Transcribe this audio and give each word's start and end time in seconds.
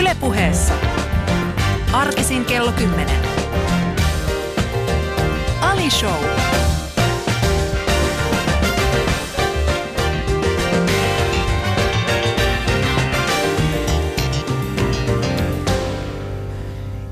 Ylepuheessa. 0.00 0.74
Arkisin 1.92 2.44
kello 2.44 2.72
10. 2.72 3.14
Ali 5.60 5.90
Show. 5.90 6.24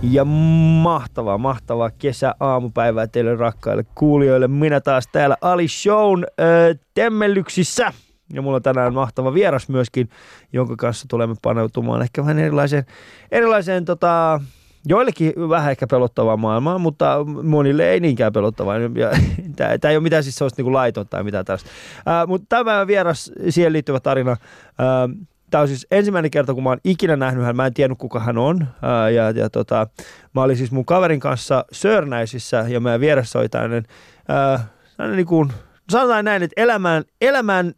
Ja 0.02 0.24
mahtavaa, 0.24 1.38
mahtavaa 1.38 1.90
kesä-aamupäivää 1.90 3.06
teille 3.06 3.34
rakkaille 3.34 3.84
kuulijoille. 3.94 4.48
Minä 4.48 4.80
taas 4.80 5.08
täällä 5.12 5.36
Ali 5.40 5.68
Shown 5.68 6.24
äh, 6.24 6.78
temmellyksissä. 6.94 7.92
Ja 8.32 8.42
mulla 8.42 8.56
on 8.56 8.62
tänään 8.62 8.94
mahtava 8.94 9.34
vieras 9.34 9.68
myöskin, 9.68 10.08
jonka 10.52 10.76
kanssa 10.76 11.06
tulemme 11.08 11.34
paneutumaan 11.42 12.02
ehkä 12.02 12.22
vähän 12.22 12.38
erilaiseen, 12.38 12.86
erilaiseen 13.30 13.84
tota, 13.84 14.40
joillekin 14.86 15.32
vähän 15.48 15.70
ehkä 15.70 15.86
pelottavaa 15.86 16.36
maailmaa, 16.36 16.78
mutta 16.78 17.24
monille 17.42 17.90
ei 17.90 18.00
niinkään 18.00 18.32
pelottavaa. 18.32 18.76
Tämä 19.56 19.90
ei 19.90 19.96
ole 19.96 20.02
mitään 20.02 20.22
siis 20.22 20.36
sellaista 20.36 20.62
niin 20.62 20.72
laitonta 20.72 21.10
tai 21.10 21.24
mitään 21.24 21.44
tällaista. 21.44 21.70
Äh, 22.08 22.28
mutta 22.28 22.46
tämä 22.48 22.86
vieras, 22.86 23.32
siihen 23.48 23.72
liittyvä 23.72 24.00
tarina, 24.00 24.32
äh, 24.32 25.26
Tämä 25.50 25.62
on 25.62 25.68
siis 25.68 25.86
ensimmäinen 25.90 26.30
kerta, 26.30 26.54
kun 26.54 26.62
mä 26.62 26.68
oon 26.68 26.80
ikinä 26.84 27.16
nähnyt 27.16 27.44
hän. 27.44 27.56
Mä 27.56 27.66
en 27.66 27.74
tiennyt, 27.74 27.98
kuka 27.98 28.20
hän 28.20 28.38
on. 28.38 28.66
Ää, 28.82 29.10
ja, 29.10 29.30
ja 29.30 29.50
tota, 29.50 29.86
mä 30.34 30.42
olin 30.42 30.56
siis 30.56 30.72
mun 30.72 30.84
kaverin 30.84 31.20
kanssa 31.20 31.64
Sörnäisissä 31.72 32.64
ja 32.68 32.80
meidän 32.80 33.00
vieressä 33.00 33.38
oli 33.38 33.48
tämmöinen, 33.48 33.84
ää, 34.28 34.68
niin 35.16 35.26
kuin, 35.26 35.52
sanotaan 35.90 36.24
näin, 36.24 36.42
että 36.42 36.62
elämään, 36.62 37.04
elämään 37.20 37.72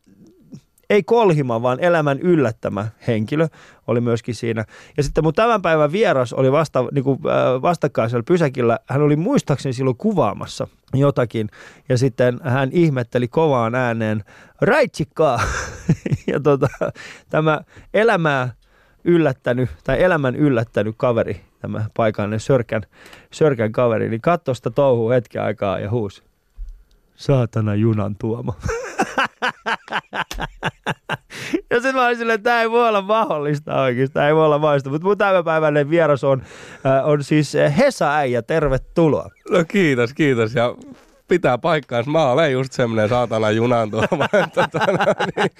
ei 0.90 1.02
kolhima, 1.02 1.62
vaan 1.62 1.80
elämän 1.80 2.18
yllättämä 2.18 2.88
henkilö 3.06 3.48
oli 3.86 4.00
myöskin 4.00 4.34
siinä. 4.34 4.64
Ja 4.96 5.02
sitten 5.02 5.24
mun 5.24 5.34
tämän 5.34 5.62
päivän 5.62 5.92
vieras 5.92 6.32
oli 6.32 6.52
vasta, 6.52 6.84
niin 6.92 7.04
kuin, 7.04 7.18
äh, 7.26 7.62
vastakkaisella 7.62 8.22
pysäkillä. 8.22 8.78
Hän 8.86 9.02
oli 9.02 9.16
muistaakseni 9.16 9.72
silloin 9.72 9.96
kuvaamassa 9.96 10.68
jotakin. 10.94 11.48
Ja 11.88 11.98
sitten 11.98 12.40
hän 12.42 12.68
ihmetteli 12.72 13.28
kovaan 13.28 13.74
ääneen, 13.74 14.24
raitsikkaa! 14.60 15.40
ja 16.32 16.40
tota, 16.40 16.68
tämä 17.30 17.60
elämää 17.94 18.48
yllättänyt, 19.04 19.70
tai 19.84 20.02
elämän 20.02 20.36
yllättänyt 20.36 20.94
kaveri, 20.98 21.40
tämä 21.58 21.84
paikallinen 21.96 22.40
sörkän, 22.40 22.82
sörkän 23.32 23.72
kaveri, 23.72 24.08
niin 24.08 24.20
katsoi 24.20 24.56
sitä 24.56 24.70
touhua 24.70 25.12
hetken 25.12 25.42
aikaa 25.42 25.78
ja 25.78 25.90
huusi, 25.90 26.22
saatana 27.18 27.74
junan 27.74 28.16
tuoma. 28.16 28.54
ja 31.70 31.76
sitten 31.76 31.94
mä 31.94 32.06
olin 32.06 32.16
silleen, 32.16 32.34
että 32.34 32.50
tämä 32.50 32.62
ei 32.62 32.70
voi 32.70 32.88
olla 32.88 33.02
mahdollista 33.02 33.80
oikeasti, 33.80 34.14
tämä 34.14 34.28
ei 34.28 34.34
voi 34.34 34.44
olla 34.44 34.58
mahdollista. 34.58 34.90
Mutta 34.90 35.06
mun 35.06 35.18
tämänpäiväinen 35.18 35.90
vieras 35.90 36.24
on, 36.24 36.42
äh, 36.86 37.08
on 37.08 37.24
siis 37.24 37.56
Hesa 37.78 38.14
Äijä, 38.16 38.42
tervetuloa. 38.42 39.30
No 39.50 39.64
kiitos, 39.68 40.14
kiitos. 40.14 40.54
Ja 40.54 40.74
pitää 41.28 41.58
paikkaansa. 41.58 42.10
Mä 42.10 42.30
olen 42.30 42.52
just 42.52 42.72
semmoinen 42.72 43.08
saatana 43.08 43.50
junan 43.50 43.90
tuoma. 43.90 44.28
tota, 44.54 44.78
niin. 45.36 45.50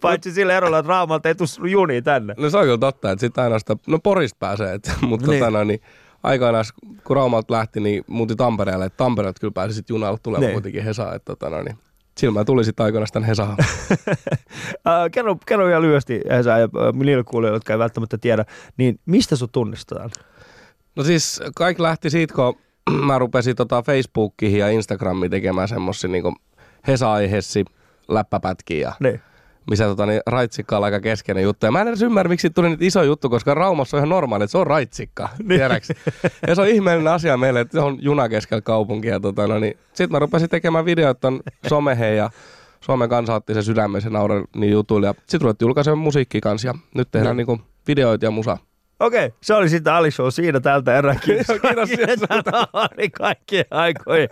Paitsi 0.00 0.32
sillä 0.32 0.56
erolla, 0.56 0.78
että 0.78 0.88
Raumalta 0.88 1.28
ei 1.28 1.34
juni 1.70 2.02
tänne. 2.02 2.34
No 2.38 2.50
se 2.50 2.58
on 2.58 2.64
kyllä 2.64 2.78
totta, 2.78 3.10
että 3.10 3.20
sitten 3.20 3.44
aina 3.44 3.58
sitä, 3.58 3.76
no 3.86 3.98
Porista 3.98 4.36
pääsee, 4.40 4.74
että, 4.74 4.92
mutta 5.00 5.30
niin. 5.30 5.44
Tota, 5.44 5.64
niin, 5.64 5.80
aikanaan 6.26 6.64
kun 7.04 7.16
Raumalta 7.16 7.54
lähti, 7.54 7.80
niin 7.80 8.04
muutti 8.06 8.36
Tampereelle, 8.36 8.84
että 8.84 8.96
Tampereelta 8.96 9.40
kyllä 9.40 9.52
pääsi 9.52 9.74
sitten 9.74 9.94
junalla 9.94 10.18
tulemaan 10.22 10.46
niin. 10.46 10.52
kuitenkin 10.52 10.84
Hesaan. 10.84 11.16
Että, 11.16 11.36
tota, 11.36 11.62
niin, 11.62 11.78
sillä 12.18 12.32
mä 12.32 12.44
tulin 12.44 12.64
sitten 12.64 12.84
aikoinaan 12.84 13.08
tänne 13.12 13.28
Hesaan. 13.28 13.56
kerro, 15.12 15.36
kerro 15.46 15.66
vielä 15.66 15.82
lyhyesti 15.82 16.20
Hesaan 16.30 16.60
ja 16.60 16.68
niille 16.92 17.24
kuulijoille, 17.24 17.56
jotka 17.56 17.72
ei 17.72 17.78
välttämättä 17.78 18.18
tiedä, 18.18 18.44
niin 18.76 19.00
mistä 19.06 19.36
sut 19.36 19.52
tunnistetaan? 19.52 20.10
No 20.96 21.04
siis 21.04 21.40
kaikki 21.56 21.82
lähti 21.82 22.10
siitä, 22.10 22.34
kun 22.34 22.58
mä 23.06 23.18
rupesin 23.18 23.56
tota 23.56 23.82
Facebookiin 23.82 24.58
ja 24.58 24.68
Instagramiin 24.68 25.30
tekemään 25.30 25.68
semmosia 25.68 26.10
niinku 26.10 26.34
Hesa-aiheessi 26.86 27.64
läppäpätkiä. 28.08 28.92
Niin 29.00 29.20
missä 29.70 29.84
tota, 29.84 30.06
niin, 30.06 30.20
raitsikka 30.26 30.76
on 30.76 30.84
aika 30.84 31.00
keskeinen 31.00 31.44
juttu. 31.44 31.66
Ja 31.66 31.72
mä 31.72 31.80
en 31.80 31.88
edes 31.88 32.02
ymmärrä, 32.02 32.28
miksi 32.28 32.50
tuli 32.50 32.68
nyt 32.68 32.82
iso 32.82 33.02
juttu, 33.02 33.30
koska 33.30 33.54
Raumassa 33.54 33.96
on 33.96 33.98
ihan 33.98 34.08
normaali, 34.08 34.44
että 34.44 34.52
se 34.52 34.58
on 34.58 34.66
raitsikka, 34.66 35.28
niin. 35.48 35.60
Ja 36.46 36.54
se 36.54 36.60
on 36.62 36.68
ihmeellinen 36.68 37.12
asia 37.12 37.36
meille, 37.36 37.60
että 37.60 37.78
se 37.78 37.80
on 37.80 37.98
juna 38.00 38.28
keskellä 38.28 38.60
kaupunkia. 38.60 39.20
Tota, 39.20 39.46
no, 39.46 39.58
niin. 39.58 39.78
Sitten 39.88 40.12
mä 40.12 40.18
rupesin 40.18 40.48
tekemään 40.48 40.84
videoita 40.84 41.32
someheen 41.68 42.16
ja 42.16 42.30
Suomen 42.80 43.08
kansa 43.08 43.34
otti 43.34 43.54
sen 43.54 43.64
sydämisen 43.64 44.12
nauran 44.12 44.44
niin 44.56 44.72
jutuille. 44.72 45.06
Ja 45.06 45.14
sitten 45.14 45.40
ruvettiin 45.40 45.66
julkaisemaan 45.66 45.98
musiikkia 45.98 46.40
kanssa 46.40 46.68
ja 46.68 46.74
nyt 46.94 47.08
tehdään 47.10 47.36
no. 47.36 47.36
niin 47.36 47.46
kuin, 47.46 47.62
videoita 47.86 48.24
ja 48.24 48.30
musa. 48.30 48.58
Okei, 49.00 49.30
se 49.42 49.54
oli 49.54 49.68
sitten 49.68 49.92
Ali 49.92 50.10
Show 50.10 50.28
siinä 50.30 50.60
tältä 50.60 50.98
erää. 50.98 51.14
Kiitos, 51.24 51.46
kiitos 51.46 52.20
Tämä 52.44 52.66
oli 52.72 53.10
kaikkien 53.10 53.64
aikojen 53.70 54.28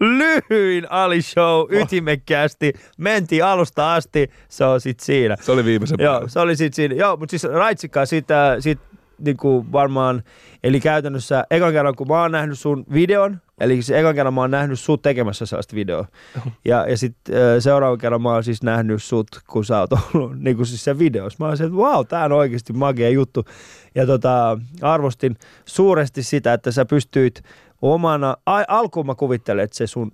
lyhyin 0.00 0.86
Ali 0.90 1.22
Show 1.22 1.74
ytimekkäästi. 1.74 2.72
Mentiin 2.98 3.44
alusta 3.44 3.94
asti, 3.94 4.30
se 4.48 4.64
on 4.64 4.80
sitten 4.80 5.04
siinä. 5.04 5.36
Se 5.40 5.52
oli 5.52 5.64
viimeisen 5.64 5.96
Joo, 6.00 6.22
se 6.26 6.40
oli 6.40 6.56
sitten 6.56 6.76
siinä. 6.76 6.94
Joo, 6.94 7.16
mutta 7.16 7.30
siis 7.30 7.44
Raitsikka 7.52 8.06
siitä, 8.06 8.56
siitä 9.22 9.30
niinku 9.30 9.66
varmaan, 9.72 10.22
eli 10.62 10.80
käytännössä 10.80 11.44
ekan 11.50 11.72
kerran 11.72 11.94
kun 11.96 12.08
mä 12.08 12.22
oon 12.22 12.32
nähnyt 12.32 12.58
sun 12.58 12.84
videon, 12.92 13.38
eli 13.60 13.82
se 13.82 13.98
ekan 13.98 14.14
kerran 14.14 14.34
mä 14.34 14.40
oon 14.40 14.50
nähnyt 14.50 14.80
sut 14.80 15.02
tekemässä 15.02 15.46
sellaista 15.46 15.76
videoa. 15.76 16.06
Ja, 16.64 16.86
ja 16.88 16.96
sitten 16.96 17.62
seuraavan 17.62 17.98
kerran 17.98 18.22
mä 18.22 18.32
oon 18.32 18.44
siis 18.44 18.62
nähnyt 18.62 19.02
sut, 19.02 19.28
kun 19.46 19.64
sä 19.64 19.80
oot 19.80 19.90
ollut 19.92 20.38
niin 20.38 20.56
kuin 20.56 20.66
siis 20.66 20.84
se 20.84 20.98
videossa. 20.98 21.36
Mä 21.40 21.46
oon 21.46 21.56
se, 21.56 21.64
että 21.64 21.76
wow, 21.76 22.06
tää 22.06 22.24
on 22.24 22.32
oikeasti 22.32 22.72
magia 22.72 23.10
juttu. 23.10 23.44
Ja 23.94 24.06
tota, 24.06 24.58
arvostin 24.82 25.36
suuresti 25.64 26.22
sitä, 26.22 26.52
että 26.52 26.70
sä 26.70 26.84
pystyit 26.84 27.42
omana, 27.82 28.36
a, 28.46 28.62
alkuun 28.68 29.06
mä 29.06 29.14
kuvittelen, 29.14 29.64
että 29.64 29.76
se 29.76 29.86
sun 29.86 30.12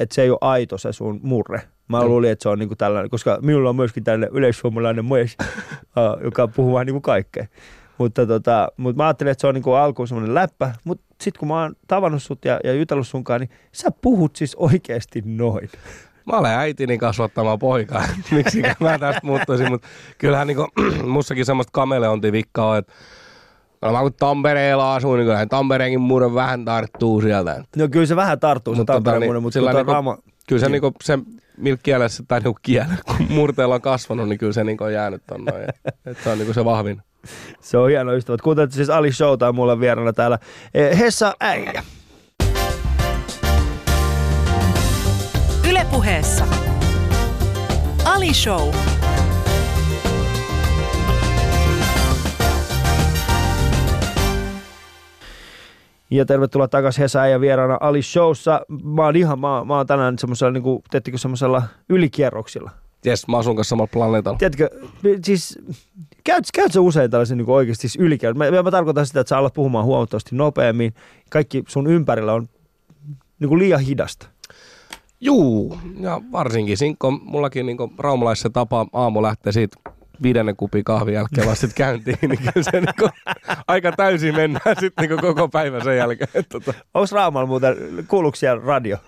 että 0.00 0.14
se 0.14 0.22
ei 0.22 0.30
ole 0.30 0.38
aito 0.40 0.78
se 0.78 0.92
sun 0.92 1.20
murre. 1.22 1.62
Mä 1.88 2.04
luulin, 2.04 2.30
että 2.30 2.42
se 2.42 2.48
on 2.48 2.58
niinku 2.58 2.76
tällainen, 2.76 3.10
koska 3.10 3.38
minulla 3.42 3.70
on 3.70 3.76
myöskin 3.76 4.04
tällainen 4.04 4.28
yleissuomalainen 4.32 5.04
mies, 5.04 5.36
joka 6.24 6.48
puhuu 6.48 6.74
vähän 6.74 6.86
niinku 6.86 7.00
kaikkea. 7.00 7.46
Mutta 7.98 8.26
tota, 8.26 8.68
mut 8.76 8.96
mä 8.96 9.06
ajattelin, 9.06 9.30
että 9.30 9.40
se 9.40 9.46
on 9.46 9.54
niinku 9.54 9.72
alkuun 9.72 10.08
semmoinen 10.08 10.34
läppä, 10.34 10.72
mutta 10.84 11.04
sitten 11.20 11.38
kun 11.38 11.48
mä 11.48 11.62
oon 11.62 11.74
tavannut 11.88 12.22
sut 12.22 12.44
ja, 12.44 12.60
ja 12.64 12.74
jutellut 12.74 13.08
sunkaan, 13.08 13.40
niin 13.40 13.50
sä 13.72 13.90
puhut 13.90 14.36
siis 14.36 14.54
oikeasti 14.54 15.22
noin. 15.24 15.70
Mä 16.26 16.38
olen 16.38 16.52
äitini 16.52 16.98
kasvattama 16.98 17.58
poika, 17.58 18.02
miksi 18.30 18.62
mä 18.80 18.98
tästä 18.98 19.20
muuttuisin, 19.22 19.70
mutta 19.70 19.88
kyllähän 20.18 20.46
niinku, 20.46 20.68
mussakin 21.06 21.44
semmoista 21.44 21.70
kameleontivikkaa 21.72 22.70
on, 22.70 22.78
että 22.78 22.92
No 23.82 23.92
mä 23.92 24.00
kun 24.00 24.14
Tampereella 24.14 24.94
asun, 24.94 25.16
niin 25.16 25.26
kyllähän 25.26 25.48
Tampereenkin 25.48 26.00
murre 26.00 26.34
vähän 26.34 26.64
tarttuu 26.64 27.20
sieltä. 27.20 27.64
No 27.76 27.88
kyllä 27.88 28.06
se 28.06 28.16
vähän 28.16 28.40
tarttuu 28.40 28.74
se 28.74 28.84
Tampereen 28.84 29.20
tota, 29.20 29.26
murre, 29.26 29.40
mutta 29.40 29.54
sillä 29.54 29.72
niinku, 29.72 29.92
raama... 29.92 30.18
Kyllä 30.48 30.60
se, 30.60 30.68
niinku, 30.68 30.92
se 31.02 31.18
millä 31.56 31.78
kielessä 31.82 32.24
tai 32.28 32.40
niinku 32.40 32.58
kielellä, 32.62 32.96
kun 33.06 33.26
murteella 33.28 33.74
on 33.74 33.80
kasvanut, 33.80 34.28
niin 34.28 34.38
kyllä 34.38 34.52
se 34.52 34.64
niinku 34.64 34.84
on 34.84 34.92
jäänyt 34.92 35.22
tonne. 35.26 35.52
se 36.24 36.30
on 36.30 36.38
niinku 36.38 36.52
se 36.52 36.64
vahvin. 36.64 37.02
Se 37.60 37.78
on 37.78 37.88
hieno 37.88 38.12
ystävät. 38.12 38.42
Kuuntelette 38.42 38.76
siis 38.76 38.90
Ali 38.90 39.12
Showta 39.12 39.52
mulla 39.52 39.80
vieraana 39.80 40.12
täällä 40.12 40.38
eh, 40.74 40.98
Hessa 40.98 41.34
Äijä. 41.40 41.82
Ylepuheessa 45.68 46.46
Ali 48.04 48.34
Show. 48.34 48.74
Ja 56.10 56.24
tervetuloa 56.24 56.68
takaisin 56.68 57.02
Hesa 57.02 57.26
ja 57.26 57.40
vieraana 57.40 57.78
Ali 57.80 58.02
Showssa. 58.02 58.60
Mä 58.84 59.04
oon 59.04 59.16
ihan, 59.16 59.40
mä, 59.40 59.64
mä 59.64 59.76
oon 59.76 59.86
tänään 59.86 60.18
semmoisella, 60.18 60.52
niin 60.52 60.62
kuin, 60.62 60.82
teettekö 60.90 61.18
semmoisella 61.18 61.62
ylikierroksilla? 61.88 62.70
Jes, 63.04 63.28
mä 63.28 63.38
asun 63.38 63.56
kanssa 63.56 63.70
samalla 63.70 63.90
planeetalla. 63.92 64.38
Tiedätkö, 64.38 64.70
siis 65.24 65.58
käyt, 66.24 66.44
käyt 66.54 66.72
sä 66.72 66.80
usein 66.80 67.10
tällaisen 67.10 67.38
niin 67.38 67.50
oikeasti 67.50 67.88
siis 67.88 68.04
ylikierroksia? 68.04 68.50
Mä, 68.50 68.62
mä, 68.62 68.70
tarkoitan 68.70 69.06
sitä, 69.06 69.20
että 69.20 69.28
sä 69.28 69.38
alat 69.38 69.54
puhumaan 69.54 69.84
huomattavasti 69.84 70.36
nopeammin. 70.36 70.94
Kaikki 71.30 71.64
sun 71.68 71.86
ympärillä 71.86 72.32
on 72.32 72.48
niin 73.40 73.48
kuin 73.48 73.58
liian 73.58 73.80
hidasta. 73.80 74.26
Juu, 75.20 75.78
ja 76.00 76.20
varsinkin 76.32 76.76
sinkko, 76.76 77.10
mullakin 77.10 77.66
niin 77.66 77.78
raumalaisessa 77.98 78.50
tapa 78.50 78.86
aamu 78.92 79.22
lähtee 79.22 79.52
siitä 79.52 79.76
viidennen 80.22 80.56
kupin 80.56 80.84
kahvin 80.84 81.14
jälkeen 81.14 81.46
vasta 81.46 81.68
käyntiin, 81.74 82.18
niin 82.22 82.38
kyllä 82.38 82.70
se 82.70 82.80
niinku, 82.80 83.08
aika 83.68 83.92
täysin 83.92 84.36
mennään 84.36 84.76
sitten 84.80 85.08
niinku 85.08 85.26
koko 85.26 85.48
päivän 85.48 85.84
sen 85.84 85.96
jälkeen. 85.96 86.44
Tota. 86.48 86.74
Onko 86.94 87.08
Raamalla 87.12 87.46
muuten, 87.46 87.76
kuuluuko 88.08 88.36
siellä 88.36 88.62
radio? 88.64 88.98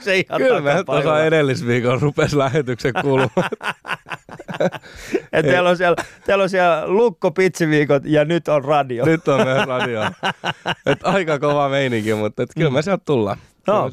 se 0.00 0.18
ihan 0.18 0.40
kyllä 0.40 0.84
tuossa 0.84 1.24
edellisviikon 1.24 2.02
rupesi 2.02 2.38
lähetyksen 2.38 2.92
kuulumaan. 3.02 3.50
Et 5.32 5.46
teillä, 5.46 5.70
on 5.70 5.76
siellä, 5.76 5.96
teillä 6.26 6.42
on 6.42 6.50
siellä 6.50 6.82
lukkopitsiviikot 6.86 8.02
ja 8.04 8.24
nyt 8.24 8.48
on 8.48 8.64
radio. 8.64 9.04
Nyt 9.04 9.28
on 9.28 9.44
myös 9.44 9.66
radio. 9.66 10.02
Et 10.86 10.98
aika 11.02 11.38
kova 11.38 11.68
meininki, 11.68 12.14
mutta 12.14 12.42
et 12.42 12.50
kyllä 12.56 12.70
me 12.70 12.82
sieltä 12.82 13.02
tullaan. 13.04 13.38
No. 13.66 13.90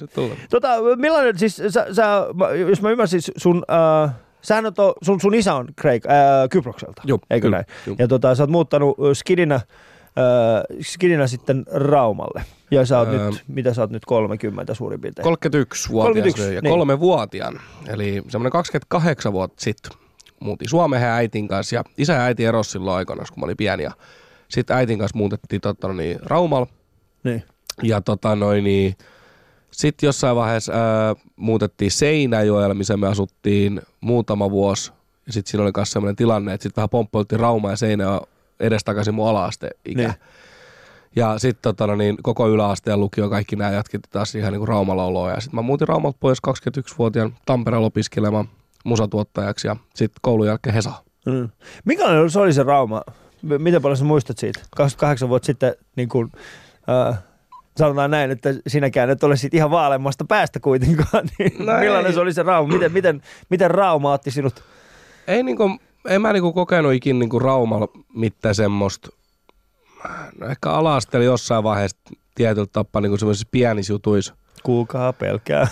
Tota, 0.49 0.67
millainen, 0.97 1.39
siis 1.39 1.61
sä, 1.67 1.87
sä, 1.93 2.25
jos 2.69 2.81
mä 2.81 2.89
ymmärsin 2.89 3.21
sun, 3.37 3.63
äh, 4.03 4.15
Sähän 4.45 4.65
on 4.65 4.73
to, 4.73 4.93
sun, 5.01 5.21
sun 5.21 5.35
isä 5.35 5.53
on 5.53 5.67
Kreik, 5.75 6.05
ää, 6.05 6.47
Kyprokselta, 6.47 7.01
Juu, 7.05 7.19
eikö 7.29 7.47
kyllä, 7.47 7.57
näin? 7.57 7.65
juu. 7.87 7.95
Ja 7.99 8.07
tota, 8.07 8.35
sä 8.35 8.43
oot 8.43 8.49
muuttanut 8.49 8.97
ö, 8.99 9.15
skidinä, 9.15 9.55
ää, 9.55 10.63
skidinä 10.81 11.27
sitten 11.27 11.65
Raumalle. 11.71 12.43
Ja 12.71 12.85
sä 12.85 12.99
oot 12.99 13.07
Öö. 13.07 13.29
nyt, 13.29 13.43
mitä 13.47 13.73
sä 13.73 13.81
oot 13.81 13.91
nyt 13.91 14.05
30 14.05 14.73
suurin 14.73 15.01
piirtein? 15.01 15.23
31 15.23 15.89
vuotias 15.89 16.13
31, 16.13 16.55
ja 16.55 16.61
niin. 16.61 16.71
kolme 16.71 16.99
vuotiaan. 16.99 17.59
Eli 17.87 18.23
semmoinen 18.29 18.51
28 18.51 19.33
vuotta 19.33 19.63
sitten 19.63 19.91
muutin 20.39 20.69
Suomeen 20.69 21.03
äitin 21.03 21.47
kanssa. 21.47 21.75
Ja 21.75 21.83
isä 21.97 22.13
ja 22.13 22.21
äiti 22.21 22.45
erosi 22.45 22.69
silloin 22.69 22.97
aikana, 22.97 23.23
kun 23.33 23.39
mä 23.39 23.45
olin 23.45 23.57
pieni. 23.57 23.83
Ja 23.83 23.91
sitten 24.47 24.77
äitin 24.77 24.99
kanssa 24.99 25.17
muutettiin 25.17 25.61
totta, 25.61 25.93
niin, 25.93 26.19
Raumalla. 26.23 26.67
Niin. 27.23 27.43
Ja 27.83 28.01
tota 28.01 28.35
noin, 28.35 28.63
niin, 28.63 28.95
sitten 29.79 30.07
jossain 30.07 30.35
vaiheessa 30.35 30.73
ää, 30.73 31.15
muutettiin 31.35 31.91
Seinäjoella, 31.91 32.73
missä 32.73 32.97
me 32.97 33.07
asuttiin 33.07 33.81
muutama 34.01 34.51
vuosi. 34.51 34.91
Ja 35.27 35.33
sitten 35.33 35.51
siinä 35.51 35.63
oli 35.63 35.71
myös 35.77 35.91
sellainen 35.91 36.15
tilanne, 36.15 36.53
että 36.53 36.63
sitten 36.63 36.81
vähän 36.81 36.89
pomppoiltiin 36.89 37.39
Rauma 37.39 37.69
ja 37.69 37.75
Seinäjoella 37.75 38.27
edestakaisin 38.59 39.13
mun 39.13 39.27
ala-asteikä. 39.27 39.75
Niin. 39.85 39.97
Niin. 39.97 40.13
Ja 41.15 41.39
sitten 41.39 41.61
tota, 41.61 41.87
no 41.87 41.95
niin, 41.95 42.17
koko 42.23 42.49
yläaste 42.49 42.91
ja 42.91 42.97
lukio, 42.97 43.29
kaikki 43.29 43.55
nämä 43.55 43.71
jatkettiin 43.71 44.11
taas 44.11 44.35
ihan 44.35 44.53
niin 44.53 44.59
kuin 44.59 44.67
Raumalla 44.67 45.05
oloa. 45.05 45.31
Ja 45.31 45.39
sitten 45.41 45.55
mä 45.55 45.61
muutin 45.61 45.87
Raumalta 45.87 46.17
pois 46.19 46.39
21-vuotiaan 46.47 47.35
Tampereella 47.45 47.87
opiskelemaan 47.87 48.49
musatuottajaksi 48.83 49.67
ja 49.67 49.75
sitten 49.95 50.19
koulun 50.21 50.47
jälkeen 50.47 50.73
Hesa. 50.73 50.91
Mm. 51.25 51.49
Mikä 51.85 52.03
se 52.29 52.39
oli 52.39 52.53
se 52.53 52.63
Rauma? 52.63 53.01
Miten 53.41 53.81
paljon 53.81 53.97
sä 53.97 54.03
muistat 54.03 54.37
siitä? 54.37 54.59
28 54.75 55.29
vuotta 55.29 55.45
sitten, 55.45 55.75
niin 55.95 56.09
kuin, 56.09 56.31
äh, 56.89 57.17
sanotaan 57.77 58.11
näin, 58.11 58.31
että 58.31 58.53
sinäkään 58.67 59.09
et 59.09 59.23
ole 59.23 59.35
ihan 59.51 59.71
vaaleammasta 59.71 60.25
päästä 60.25 60.59
kuitenkaan. 60.59 61.27
Niin 61.39 61.65
No 61.65 61.73
millainen 61.79 62.05
ei. 62.05 62.13
se 62.13 62.19
oli 62.19 62.33
se 62.33 62.43
Rauma? 62.43 62.73
Miten, 62.73 62.91
miten, 62.91 63.21
miten 63.49 63.71
Rauma 63.71 64.13
otti 64.13 64.31
sinut? 64.31 64.63
Ei 65.27 65.43
niinku, 65.43 65.79
en 66.07 66.21
mä 66.21 66.33
niinku 66.33 66.53
kokenut 66.53 66.93
ikin 66.93 67.19
niinku 67.19 67.39
Raumalla 67.39 67.87
mitään 68.15 68.55
semmoista. 68.55 69.09
No 70.39 70.47
ehkä 70.47 70.71
alasteli 70.71 71.25
jossain 71.25 71.63
vaiheessa 71.63 71.97
tietyllä 72.35 72.67
tapaa 72.71 73.01
niinku 73.01 73.17
semmoisissa 73.17 73.47
pienissä 73.51 73.93
jutuissa. 73.93 74.35
Kuulkaa 74.63 75.13
pelkää. 75.13 75.67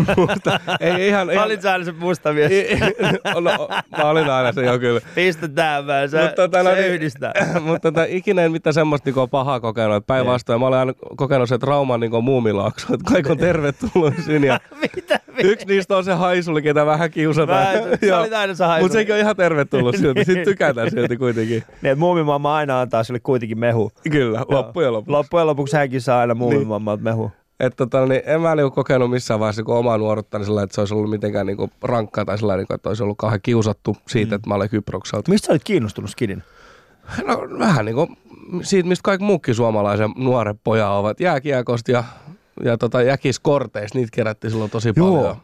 Ei 0.80 1.08
ihan... 1.08 1.30
ihan 1.30 1.46
Olit 1.46 1.64
aina 1.64 1.84
se 1.84 1.92
musta 1.92 2.32
mies. 2.32 2.52
no, 3.40 3.68
mä 3.98 4.10
olin 4.10 4.30
aina 4.30 4.52
se 4.52 4.64
jo 4.64 4.78
kyllä. 4.78 5.00
Pistetään 5.14 5.86
vähän, 5.86 6.08
se, 6.10 6.22
Mutta 6.22 6.36
tota, 6.36 6.62
no 6.62 6.70
se 6.70 6.80
niin- 6.80 6.92
yhdistää. 6.92 7.32
Mutta 7.60 7.92
tota, 7.92 8.04
ikinä 8.08 8.42
en 8.42 8.52
mitään 8.52 8.74
semmoista 8.74 9.08
niinku 9.08 9.28
pahaa 9.28 9.60
kokenut. 9.60 10.06
Päinvastoin 10.06 10.60
mä 10.60 10.66
olen 10.66 10.78
aina 10.78 10.92
kokenut 11.16 11.48
se, 11.48 11.54
että 11.54 11.66
Rauma 11.66 11.94
on 11.94 12.00
niinku 12.00 12.22
muumilaakso. 12.22 12.94
Että 12.94 13.12
kaikki 13.12 13.32
on 13.32 13.38
tervetulloisin. 13.38 14.44
Ja 14.44 14.60
Mitä? 14.96 15.20
yksi 15.38 15.66
niistä 15.66 15.96
on 15.96 16.04
se 16.04 16.12
haisuli, 16.12 16.62
ketä 16.62 16.86
vähän 16.86 17.10
kiusataan. 17.10 17.66
Sä 18.08 18.18
olit 18.18 18.32
aina 18.32 18.54
se 18.54 18.64
haisuli. 18.64 18.84
Mutta 18.84 18.98
sekin 18.98 19.14
on 19.14 19.20
ihan 19.20 19.36
tervetullut 19.36 19.96
silti. 19.96 20.24
Sitten 20.24 20.44
tykätään 20.44 20.90
silti 20.90 21.16
kuitenkin. 21.16 21.64
Niin, 21.82 21.98
muumimamma 21.98 22.56
aina 22.56 22.80
antaa 22.80 23.04
sille 23.04 23.20
kuitenkin 23.20 23.58
mehu. 23.58 23.92
Kyllä, 24.10 24.44
loppujen 24.48 24.92
lopuksi. 24.92 25.10
Loppujen 25.10 25.46
lopuksi 25.46 25.76
hänkin 25.76 26.00
saa 26.00 26.20
aina 26.20 26.34
muumimammalta 26.34 27.02
mehu. 27.02 27.32
Että 27.60 27.76
tota, 27.76 28.06
niin 28.06 28.22
en 28.26 28.40
mä 28.40 28.54
niinku 28.54 28.70
kokenut 28.70 29.10
missään 29.10 29.40
vaiheessa 29.40 29.62
kun 29.62 29.76
omaa 29.76 29.98
nuoruutta 29.98 30.38
niin 30.38 30.46
sillä, 30.46 30.62
että 30.62 30.74
se 30.74 30.80
olisi 30.80 30.94
ollut 30.94 31.10
mitenkään 31.10 31.46
niinku 31.46 31.70
rankkaa 31.82 32.24
tai 32.24 32.38
sillä 32.38 32.56
niinku, 32.56 32.74
että 32.74 32.88
olisi 32.88 33.02
ollut 33.02 33.18
kauhean 33.18 33.40
kiusattu 33.42 33.96
siitä, 34.08 34.30
mm. 34.30 34.34
että 34.36 34.48
mä 34.48 34.54
olen 34.54 34.68
Kyprokselta. 34.68 35.30
Mistä 35.30 35.52
olit 35.52 35.64
kiinnostunut 35.64 36.10
skidin? 36.10 36.42
No 37.26 37.58
vähän 37.58 37.84
niinku 37.84 38.08
siitä, 38.62 38.88
mistä 38.88 39.02
kaikki 39.02 39.24
muukin 39.24 39.54
suomalaisen 39.54 40.10
nuoret 40.16 40.56
pojat 40.64 40.90
ovat. 40.90 41.20
Jääkiekosta 41.20 41.90
ja, 41.90 42.04
ja 42.64 42.78
tota, 42.78 43.02
jäkiskorteista, 43.02 43.98
niitä 43.98 44.10
kerättiin 44.12 44.50
silloin 44.50 44.70
tosi 44.70 44.92
Joo. 44.96 45.16
paljon. 45.16 45.36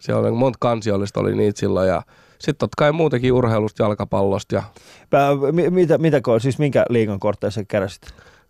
Se 0.00 0.14
oli 0.14 0.30
monta 0.30 0.56
kansiollista 0.60 1.20
oli 1.20 1.36
niitä 1.36 1.60
silloin 1.60 1.88
ja 1.88 2.02
sitten 2.38 2.58
totta 2.58 2.74
kai 2.78 2.92
muutenkin 2.92 3.32
urheilusta, 3.32 3.82
jalkapallosta 3.82 4.54
ja 4.54 4.62
Pää, 5.10 5.30
mitä, 5.70 5.98
mitä, 5.98 6.20
siis 6.38 6.58
minkä 6.58 6.84
liigan 6.90 7.20
kortteja 7.20 7.50
sä 7.50 7.64
keräsit? 7.68 8.02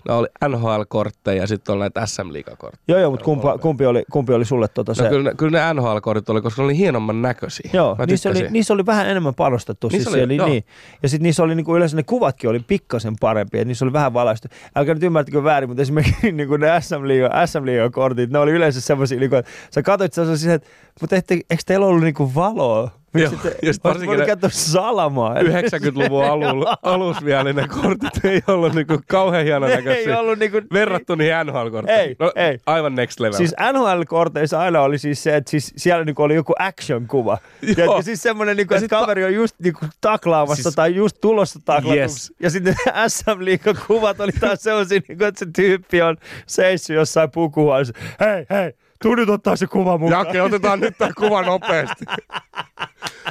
No 0.08 0.18
oli 0.18 0.28
NHL-kortteja 0.48 1.40
ja 1.40 1.46
sitten 1.46 1.72
oli 1.72 1.80
näitä 1.80 2.06
SM-liigakortteja. 2.06 2.84
Joo, 2.88 2.98
joo, 2.98 3.10
mutta 3.10 3.24
kumpa, 3.24 3.58
kumpi, 3.58 3.86
oli, 3.86 4.04
kumpi 4.10 4.32
oli 4.32 4.44
sulle 4.44 4.68
tota 4.68 4.94
se? 4.94 5.02
No 5.02 5.08
kyllä, 5.08 5.30
ne, 5.30 5.36
kyllä 5.36 5.58
ne 5.58 5.80
NHL-kortit 5.80 6.30
oli, 6.30 6.42
koska 6.42 6.62
ne 6.62 6.64
oli 6.64 6.76
hienomman 6.76 7.22
näköisiä. 7.22 7.70
Joo, 7.72 7.96
niissä 8.06 8.30
oli, 8.30 8.46
niissä 8.50 8.74
oli 8.74 8.86
vähän 8.86 9.08
enemmän 9.08 9.34
panostettu. 9.34 9.88
Niissä 9.88 10.10
siis 10.10 10.14
oli, 10.14 10.24
oli, 10.24 10.36
joo. 10.36 10.48
niin. 10.48 10.64
Ja 11.02 11.08
sitten 11.08 11.22
niissä 11.22 11.42
oli 11.42 11.54
niinku, 11.54 11.76
yleensä 11.76 11.96
ne 11.96 12.02
kuvatkin 12.02 12.50
oli 12.50 12.60
pikkasen 12.60 13.14
parempia, 13.20 13.64
niissä 13.64 13.84
oli 13.84 13.92
vähän 13.92 14.12
valaistu. 14.12 14.48
Älkää 14.76 14.94
nyt 14.94 15.02
ymmärtäkö 15.02 15.44
väärin, 15.44 15.70
mutta 15.70 15.82
esimerkiksi 15.82 16.32
niinku 16.32 16.56
ne 16.56 16.80
SM 16.80 17.08
Liiga, 17.08 17.46
SM 17.46 17.64
Liiga 17.64 17.90
kortit, 17.90 18.30
ne 18.30 18.38
oli 18.38 18.50
yleensä 18.50 18.80
semmoisia, 18.80 19.20
niinku, 19.20 19.36
että 19.36 19.50
sä 19.70 19.82
katsoit 19.82 20.12
sellaisia, 20.12 20.54
että 20.54 20.68
mutta 21.00 21.16
ette, 21.16 21.34
eikö 21.34 21.62
teillä 21.66 21.86
ollut 21.86 22.02
niinku 22.02 22.34
valoa? 22.34 22.90
Joo, 23.14 23.30
Miksi 23.30 23.48
te, 23.48 23.56
ja 23.62 23.72
sit 23.72 23.84
varsinkin 23.84 24.06
voinut 24.08 24.26
käyttää 24.26 24.50
salamaa? 24.52 25.34
90-luvun 25.34 26.24
alulla, 26.24 26.76
alus 26.82 27.24
vielä, 27.24 27.44
niin 27.44 27.56
ne 27.56 27.68
kortit 27.68 28.24
ei 28.24 28.40
ollut 28.46 28.74
niinku 28.74 29.00
kauhean 29.06 29.44
hienon 29.44 29.70
Ne 29.70 29.76
näköisiä. 29.76 30.12
ei 30.14 30.20
ollut 30.20 30.38
niinku... 30.38 30.60
Verrattu 30.72 31.14
niihin 31.14 31.34
NHL-kortteihin. 31.46 32.08
Ei, 32.08 32.16
no, 32.18 32.32
ei. 32.36 32.58
Aivan 32.66 32.94
next 32.94 33.20
level. 33.20 33.36
Siis 33.36 33.54
NHL-korteissa 33.72 34.58
aina 34.60 34.80
oli 34.80 34.98
siis 34.98 35.22
se, 35.22 35.36
että 35.36 35.50
siis 35.50 35.72
siellä 35.76 36.04
niinku 36.04 36.22
oli 36.22 36.34
joku 36.34 36.52
action-kuva. 36.58 37.38
Joo. 37.76 37.96
Ja 37.96 38.02
siis 38.02 38.22
semmoinen, 38.22 38.56
niinku, 38.56 38.74
että 38.74 38.88
kaveri 38.88 39.24
on 39.24 39.34
just 39.34 39.54
niinku 39.62 39.86
taklaamassa 40.00 40.62
Siis- 40.62 40.74
tai 40.74 40.94
just 40.94 41.16
tulossa 41.20 41.60
taklatuksi. 41.64 41.98
Yes. 42.00 42.32
Ja 42.40 42.50
sitten 42.50 42.74
SM 43.08 43.36
Liigan 43.44 43.76
kuvat 43.86 44.20
oli 44.20 44.32
taas 44.32 44.62
sellaisia, 44.62 45.00
niinku, 45.08 45.24
että 45.24 45.38
se 45.38 45.46
tyyppi 45.56 46.02
on 46.02 46.16
seissyt 46.46 46.96
jossain 46.96 47.30
pukuhuoneessa. 47.30 47.94
Hei, 48.20 48.46
hei, 48.50 48.72
tuu 49.02 49.14
nyt 49.14 49.28
ottaa 49.28 49.56
se 49.56 49.66
kuva 49.66 49.98
mukaan. 49.98 50.26
Jake, 50.26 50.42
otetaan 50.42 50.80
nyt 50.80 50.98
tämä 50.98 51.10
kuva 51.18 51.42
nopeasti. 51.42 52.04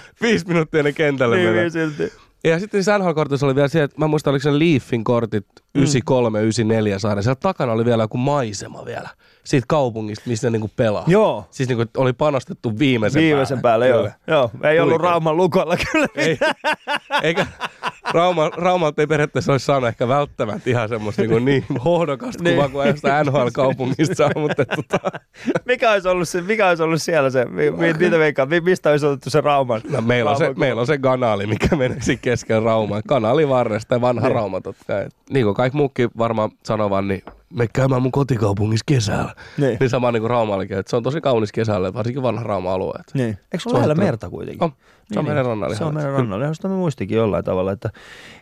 Viisi 0.21 0.47
minuuttia 0.47 0.79
ennen 0.79 0.93
kentälle 0.93 1.35
niin, 1.35 1.49
menee. 1.49 1.61
niin, 1.61 1.71
silti. 1.71 2.13
Ja 2.43 2.59
sitten 2.59 2.77
niissä 2.77 2.97
NHL-kortissa 2.97 3.45
oli 3.45 3.55
vielä 3.55 3.67
se, 3.67 3.83
että 3.83 3.99
mä 3.99 4.07
muistan, 4.07 4.31
oliko 4.31 4.43
se 4.43 4.59
Leafin 4.59 5.03
kortit 5.03 5.45
93, 5.75 6.41
94 6.41 6.99
saada. 6.99 7.21
Siellä 7.21 7.35
takana 7.35 7.71
oli 7.71 7.85
vielä 7.85 8.03
joku 8.03 8.17
maisema 8.17 8.85
vielä. 8.85 9.09
Siitä 9.47 9.65
kaupungista, 9.69 10.29
missä 10.29 10.47
ne 10.47 10.51
niinku 10.51 10.71
pelaa. 10.75 11.03
Joo. 11.07 11.45
Siis 11.51 11.69
niinku 11.69 11.85
oli 11.97 12.13
panostettu 12.13 12.79
viimeisen, 12.79 13.21
Viimeisen 13.21 13.61
päälle, 13.61 13.87
joo. 13.87 13.97
Kyllä. 13.97 14.11
joo. 14.27 14.51
Ei 14.63 14.79
ollut 14.79 14.93
Huikea. 14.93 15.09
Rauman 15.11 15.37
lukolla 15.37 15.77
kyllä. 15.91 16.07
Ei, 16.15 16.37
eikä 17.23 17.45
Rauma, 18.13 18.49
Raumalta 18.49 19.01
ei 19.01 19.07
periaatteessa 19.07 19.51
olisi 19.51 19.65
saanut 19.65 19.87
ehkä 19.87 20.07
välttämättä 20.07 20.69
ihan 20.69 20.89
semmoista 20.89 21.21
niin, 21.21 21.45
niin 21.45 21.65
hohdokasta 21.85 22.43
Niin. 22.43 22.55
kuvaa 22.55 22.69
kuin 22.69 22.87
jostain 22.87 23.25
NHL-kaupungista 23.27 24.15
saa, 24.15 24.29
mutta 24.35 24.65
tota, 24.75 24.99
mikä, 25.65 25.91
olisi 25.91 26.07
ollut 26.07 26.29
se, 26.29 26.41
mikä 26.41 26.67
olisi 26.67 26.83
ollut 26.83 27.01
siellä 27.01 27.29
se, 27.29 27.45
mi, 27.45 27.71
mi, 27.71 27.93
mitä 27.93 28.19
veikkaat, 28.19 28.49
mi- 28.49 28.61
mistä 28.61 28.89
olisi 28.89 29.05
otettu 29.05 29.29
se 29.29 29.41
Rauman? 29.41 29.81
no, 29.89 30.01
meillä, 30.01 30.31
on 30.31 30.37
se, 30.37 30.47
kuva? 30.47 30.59
meillä 30.59 30.79
on 30.81 30.87
se 30.87 30.97
kanaali, 30.97 31.47
mikä 31.47 31.75
menee 31.75 32.01
siinä 32.01 32.19
kesken 32.21 32.63
Raumaa. 32.63 33.01
Kanaali 33.07 33.49
varresta 33.49 33.95
ja 33.95 34.01
vanha 34.01 34.27
Niin. 34.27 34.35
Rauma 34.35 34.61
totta 34.61 34.83
kai. 34.87 35.07
Niin 35.29 35.45
kuin 35.45 35.55
kaikki 35.55 35.77
muukin 35.77 36.09
varmaan 36.17 36.49
sanovan, 36.63 37.07
niin 37.07 37.23
me 37.49 37.67
käymään 37.73 38.01
mun 38.01 38.11
kotikaupungissa 38.11 38.83
kesällä. 38.85 39.35
Niin. 39.57 39.77
Niin 39.79 39.89
sama 39.89 40.11
niin 40.11 40.21
kuin 40.21 40.29
Raumallekin, 40.29 40.77
että 40.77 40.89
se 40.89 40.95
on 40.95 41.03
tosi 41.03 41.21
kaunis 41.21 41.51
kesällä, 41.51 41.93
varsinkin 41.93 42.23
vanha 42.23 42.43
Rauma-alue. 42.43 42.93
että 42.99 43.11
Niin. 43.13 43.29
Eikö 43.29 43.59
se 43.59 43.69
ole 43.69 43.73
on 43.73 43.75
lähellä 43.75 43.95
merta 43.95 44.29
kuitenkin? 44.29 44.63
On. 44.63 44.71
Se 45.13 45.19
on 45.19 45.25
meidän 45.25 45.45
rannalla 45.45 45.75
Se 45.75 45.83
on 45.83 45.93
meidän 45.93 46.13
rannalla. 46.13 46.45
Ihan 46.45 46.55
sitä 46.55 46.67
mä 46.67 46.75
muistikin 46.75 47.17
jollain 47.17 47.45
tavalla, 47.45 47.71
että, 47.71 47.89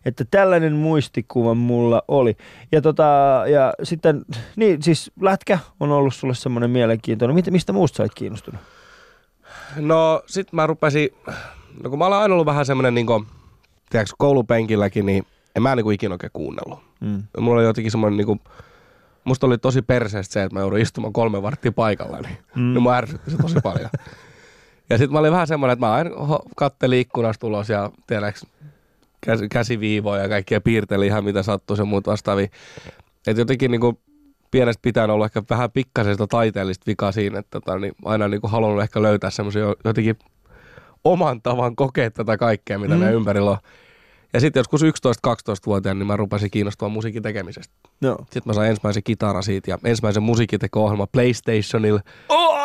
että 0.06 0.26
tällainen 0.32 0.74
muistikuva 0.74 1.54
mulla 1.54 2.02
oli. 2.08 2.38
Ja, 2.72 2.82
tota, 2.82 3.04
ja 3.48 3.74
sitten, 3.84 4.26
niin 4.56 4.84
siis 4.84 5.12
lätkä 5.22 5.60
on 5.80 5.92
ollut 5.92 6.16
sulle 6.16 6.36
semmoinen 6.36 6.70
mielenkiintoinen. 6.70 7.36
Mistä, 7.36 7.52
mistä 7.52 7.74
muusta 7.74 7.98
sä 7.98 8.04
olet 8.04 8.16
kiinnostunut? 8.16 8.62
No 9.76 10.22
sit 10.26 10.54
mä 10.54 10.68
rupesin, 10.68 11.10
no 11.84 11.90
kun 11.90 12.00
mä 12.00 12.06
olen 12.06 12.20
aina 12.20 12.34
ollut 12.34 12.46
vähän 12.46 12.66
semmonen 12.66 12.96
niinku, 12.96 13.26
tiedätkö, 13.90 14.16
koulupenkilläkin, 14.18 15.06
niin 15.06 15.26
en 15.56 15.64
mä 15.64 15.76
niinku 15.76 15.92
ikinä 15.92 16.14
oikein 16.14 16.32
kuunnellut. 16.34 16.80
Mm. 17.02 17.24
Mulla 17.40 17.60
oli 17.60 17.68
jotenkin 17.68 17.92
semmoinen 17.92 18.18
niinku, 18.18 18.40
musta 19.26 19.48
oli 19.48 19.58
tosi 19.58 19.82
perseestä 19.82 20.34
se, 20.34 20.44
että 20.44 20.54
mä 20.56 20.60
joudun 20.60 20.80
istumaan 20.80 21.14
kolme 21.14 21.42
varttia 21.42 21.72
paikalla, 21.72 22.20
niin, 22.22 22.38
Mm. 22.56 22.74
niin 22.74 22.82
mua 22.82 22.96
ärsytti 22.96 23.32
se 23.32 23.38
tosi 23.38 23.56
paljon. 23.64 23.90
ja 24.90 24.98
sitten 24.98 25.14
mä 25.14 25.20
olin 25.20 25.32
vähän 25.32 25.48
semmoinen, 25.48 25.74
että 25.74 25.86
mä 25.86 25.94
aina 25.94 26.10
kattelin 26.56 27.00
ikkunasta 27.00 27.48
ulos 27.48 27.70
ja 27.70 27.92
tiedäks, 28.08 28.46
käs, 29.22 29.40
käsiviivoja 29.52 30.22
ja 30.24 30.30
kaikkia 30.30 30.62
piirtelin 30.62 31.08
ihan 31.08 31.24
mitä 31.24 31.44
sattuu 31.44 31.76
ja 31.78 31.86
muut 31.86 32.08
vastaavia. 32.08 32.48
Että 33.28 33.42
jotenkin 33.42 33.72
niinku 33.72 34.00
pienestä 34.52 34.82
pitäen 34.82 35.10
ollut 35.10 35.26
ehkä 35.26 35.44
vähän 35.50 35.72
pikkasen 35.72 36.18
taiteellista 36.30 36.84
vikaa 36.88 37.12
siinä, 37.12 37.40
että 37.40 37.60
tota, 37.60 37.80
niin 37.80 37.94
aina 38.06 38.28
niinku 38.28 38.48
halunnut 38.48 38.84
ehkä 38.84 39.02
löytää 39.02 39.30
semmoisia 39.30 39.66
jotenkin 39.86 40.20
oman 41.04 41.42
tavan 41.42 41.76
kokea 41.76 42.12
tätä 42.12 42.38
kaikkea, 42.38 42.80
mitä 42.80 42.94
Mm. 42.94 42.98
mm. 42.98 43.00
meidän 43.00 43.16
ympärillä 43.16 43.52
on. 43.52 43.58
Ja 44.36 44.40
sitten 44.40 44.60
joskus 44.60 44.84
11-12-vuotiaana, 44.84 45.98
niin 45.98 46.08
mä 46.08 46.18
rupesin 46.18 46.52
kiinnostumaan 46.52 46.92
musiikin 46.92 47.24
tekemisestä. 47.24 47.74
Joo. 48.02 48.18
Sitten 48.18 48.44
mä 48.46 48.54
sain 48.54 48.70
ensimmäisen 48.70 49.04
kitaran 49.04 49.44
siitä 49.44 49.72
ja 49.72 49.78
ensimmäisen 49.84 50.24
musiikinteko-ohjelman 50.24 51.08
PlayStationilla. 51.12 52.00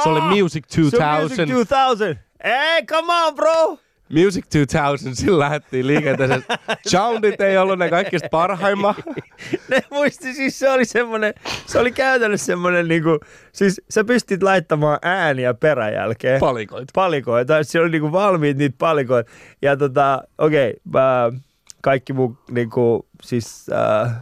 Se 0.03 0.09
oli 0.09 0.21
Music 0.21 0.65
Se 0.69 0.81
on 0.81 0.91
2000. 0.91 1.47
Music 1.47 1.69
2000! 1.69 2.21
Hey, 2.45 2.83
come 2.87 3.13
on, 3.13 3.35
bro! 3.35 3.79
Music 4.09 4.45
2000, 4.45 5.15
sillä 5.15 5.39
lähdettiin 5.39 5.87
liikenteeseen. 5.87 6.45
Soundit 6.87 7.41
ei 7.41 7.59
ollut 7.59 7.79
ne 7.79 7.91
kaikista 7.91 8.29
parhaimmat. 8.31 8.97
ne 9.71 9.83
muisti, 9.91 10.35
siis 10.35 10.59
se 10.59 10.71
oli 10.71 10.85
semmoinen, 10.85 11.35
se 11.67 11.79
oli 11.79 11.93
käytännössä 11.93 12.47
semmoinen 12.47 12.89
niinku, 12.89 13.19
siis 13.53 13.81
sä 13.91 14.05
pystyt 14.05 14.43
laittamaan 14.43 14.99
ääniä 15.03 15.55
peräjälkeen. 15.55 16.41
Palikoita. 16.41 16.91
palikoita. 16.95 17.65
Siellä 17.65 17.85
oli 17.85 17.93
niinku 17.93 18.13
valmiit 18.13 18.57
niitä 18.57 18.77
palikoita. 18.79 19.31
Ja 19.63 19.77
tota, 19.77 20.23
okei, 20.39 20.75
okay, 20.89 21.41
kaikki 21.83 22.13
mun 22.13 22.39
niinku, 22.51 23.07
siis, 23.23 23.67
äh, 23.73 24.13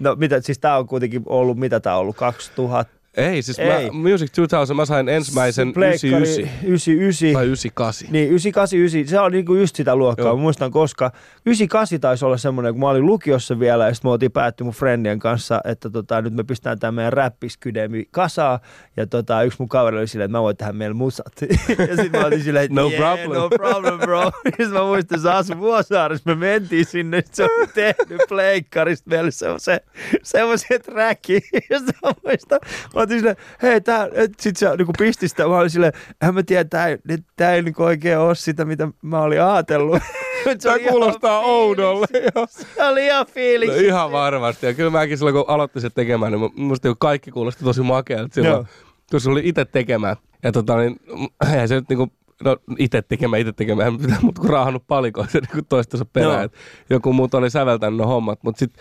no 0.00 0.14
mitä, 0.14 0.40
siis 0.40 0.58
tää 0.58 0.78
on 0.78 0.86
kuitenkin 0.86 1.22
ollut, 1.26 1.58
mitä 1.58 1.80
tää 1.80 1.94
on 1.94 2.00
ollut, 2.00 2.16
2000, 2.16 2.97
Ei, 3.18 3.42
siis 3.42 3.58
Ei. 3.58 3.68
Mä, 3.68 3.92
Music 3.92 4.30
2000 4.36 4.74
mä 4.74 4.84
sain 4.84 5.08
ensimmäisen 5.08 5.72
Pleikkari 5.72 6.08
99 6.10 6.68
99. 6.68 7.32
tai 7.32 7.44
98. 7.46 8.08
Niin, 8.12 8.28
989, 8.28 9.10
se 9.10 9.20
on 9.20 9.32
niinku 9.32 9.54
just 9.54 9.76
sitä 9.76 9.96
luokkaa. 9.96 10.26
Joo. 10.26 10.36
Mä 10.36 10.42
muistan, 10.42 10.70
koska 10.70 11.12
98 11.46 12.00
taisi 12.00 12.24
olla 12.24 12.36
semmoinen, 12.36 12.72
kun 12.72 12.80
mä 12.80 12.88
olin 12.88 13.06
lukiossa 13.06 13.58
vielä, 13.58 13.86
ja 13.86 13.94
sitten 13.94 14.08
me 14.08 14.12
oltiin 14.12 14.32
päätty 14.32 14.64
mun 14.64 14.72
friendien 14.72 15.18
kanssa, 15.18 15.60
että 15.64 15.90
tota, 15.90 16.22
nyt 16.22 16.34
me 16.34 16.44
pistetään 16.44 16.78
tämä 16.78 16.92
meidän 16.92 17.12
räppiskydemi 17.12 18.04
kasaan, 18.10 18.58
ja 18.96 19.06
tota, 19.06 19.42
yksi 19.42 19.56
mun 19.58 19.68
kaveri 19.68 19.98
oli 19.98 20.06
silleen, 20.08 20.24
että 20.30 20.38
mä 20.38 20.42
voin 20.42 20.56
tehdä 20.56 20.72
meillä 20.72 20.94
musat. 20.94 21.32
ja 21.88 21.96
sitten 21.96 22.20
mä 22.20 22.26
olin 22.26 22.42
silleen, 22.42 22.64
että 22.64 22.74
No 22.80 22.88
yeah, 22.88 22.98
problem. 23.18 23.40
no 23.40 23.48
problem, 23.48 23.98
bro. 24.00 24.30
sitten 24.44 24.70
mä 24.70 24.82
muistan, 24.82 25.16
että 25.16 25.30
se 25.30 25.36
asui 25.36 25.58
Vuosaaressa, 25.58 26.30
me 26.30 26.34
mentiin 26.34 26.84
sinne, 26.86 27.22
sit 27.24 27.34
se 27.34 27.44
oli 27.44 27.66
tehnyt 27.74 28.20
pleikkarista 28.28 29.10
meille 29.10 29.30
semmoisen, 29.30 29.80
semmoisen 30.22 30.82
trackin. 30.82 31.42
ja 31.70 31.78
sitten 31.78 31.94
mä 32.02 32.12
muistan, 32.24 32.58
mä 32.94 33.06
olin 33.10 33.20
silleen, 33.20 33.36
hei, 33.62 33.80
tää, 33.80 34.08
sit 34.40 34.56
se 34.56 34.76
niinku 34.76 34.92
pisti 34.98 35.28
sitä, 35.28 35.48
mä 35.48 35.58
olin 35.58 35.70
silleen, 35.70 35.92
en 36.28 36.34
mä 36.34 36.42
tiedä, 36.42 36.64
tää, 36.64 36.86
ei- 36.88 36.98
tää 37.36 37.54
ei 37.54 37.62
niinku 37.62 37.82
oikein 37.82 38.18
ole 38.18 38.34
sitä, 38.34 38.64
mitä 38.64 38.88
mä 39.02 39.20
olin 39.22 39.42
ajatellut. 39.42 39.98
Tämä 40.62 40.78
kuulostaa 40.88 41.40
oudolle. 41.40 42.06
joo. 42.34 42.46
Se 42.50 42.84
oli 42.84 43.06
ihan 43.06 43.26
No, 43.26 43.32
fiiliksi. 43.34 43.86
ihan 43.86 44.12
varmasti. 44.12 44.66
Ja 44.66 44.74
kyllä 44.74 44.90
mäkin 44.90 45.18
silloin, 45.18 45.34
kun 45.34 45.44
aloitin 45.48 45.82
sen 45.82 45.90
tekemään, 45.94 46.32
niin 46.32 46.50
musta 46.56 46.88
kaikki 46.98 47.30
kuulosti 47.30 47.64
tosi 47.64 47.82
makealta 47.82 48.40
Joo. 48.40 48.44
silloin, 48.44 48.66
kun 49.10 49.20
se 49.20 49.30
oli 49.30 49.40
itse 49.44 49.64
tekemään. 49.64 50.16
Ja 50.42 50.52
tota 50.52 50.76
niin, 50.76 50.96
eihän 51.52 51.68
se 51.68 51.74
nyt 51.74 51.88
niinku, 51.88 52.08
no 52.44 52.56
itse 52.78 53.02
tekemään, 53.02 53.40
itse 53.40 53.52
tekemään, 53.52 53.92
muuta 54.22 54.40
kuin 54.40 54.50
raahannut 54.50 54.84
palikoita 54.86 55.38
niinku 55.38 55.66
toistensa 55.68 56.04
perään. 56.04 56.32
Joo. 56.34 56.42
Et 56.44 56.52
Joku 56.90 57.12
muut 57.12 57.34
oli 57.34 57.50
säveltänyt 57.50 57.98
ne 57.98 58.04
hommat, 58.04 58.38
mutta 58.42 58.58
sit 58.58 58.72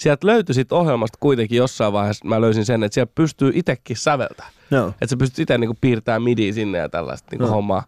sieltä 0.00 0.26
löytyi 0.26 0.54
sit 0.54 0.72
ohjelmasta 0.72 1.18
kuitenkin 1.20 1.56
jossain 1.58 1.92
vaiheessa, 1.92 2.28
mä 2.28 2.40
löysin 2.40 2.64
sen, 2.64 2.82
että 2.82 2.94
siellä 2.94 3.12
pystyy 3.14 3.52
itsekin 3.54 3.96
säveltämään. 3.96 4.52
Joo. 4.70 4.88
Että 4.88 5.06
sä 5.06 5.16
pystyt 5.16 5.38
itse 5.38 5.58
niinku 5.58 5.76
piirtämään 5.80 6.22
midiä 6.22 6.52
sinne 6.52 6.78
ja 6.78 6.88
tällaista 6.88 7.28
niinku 7.30 7.46
No. 7.46 7.50
hommaa. 7.52 7.84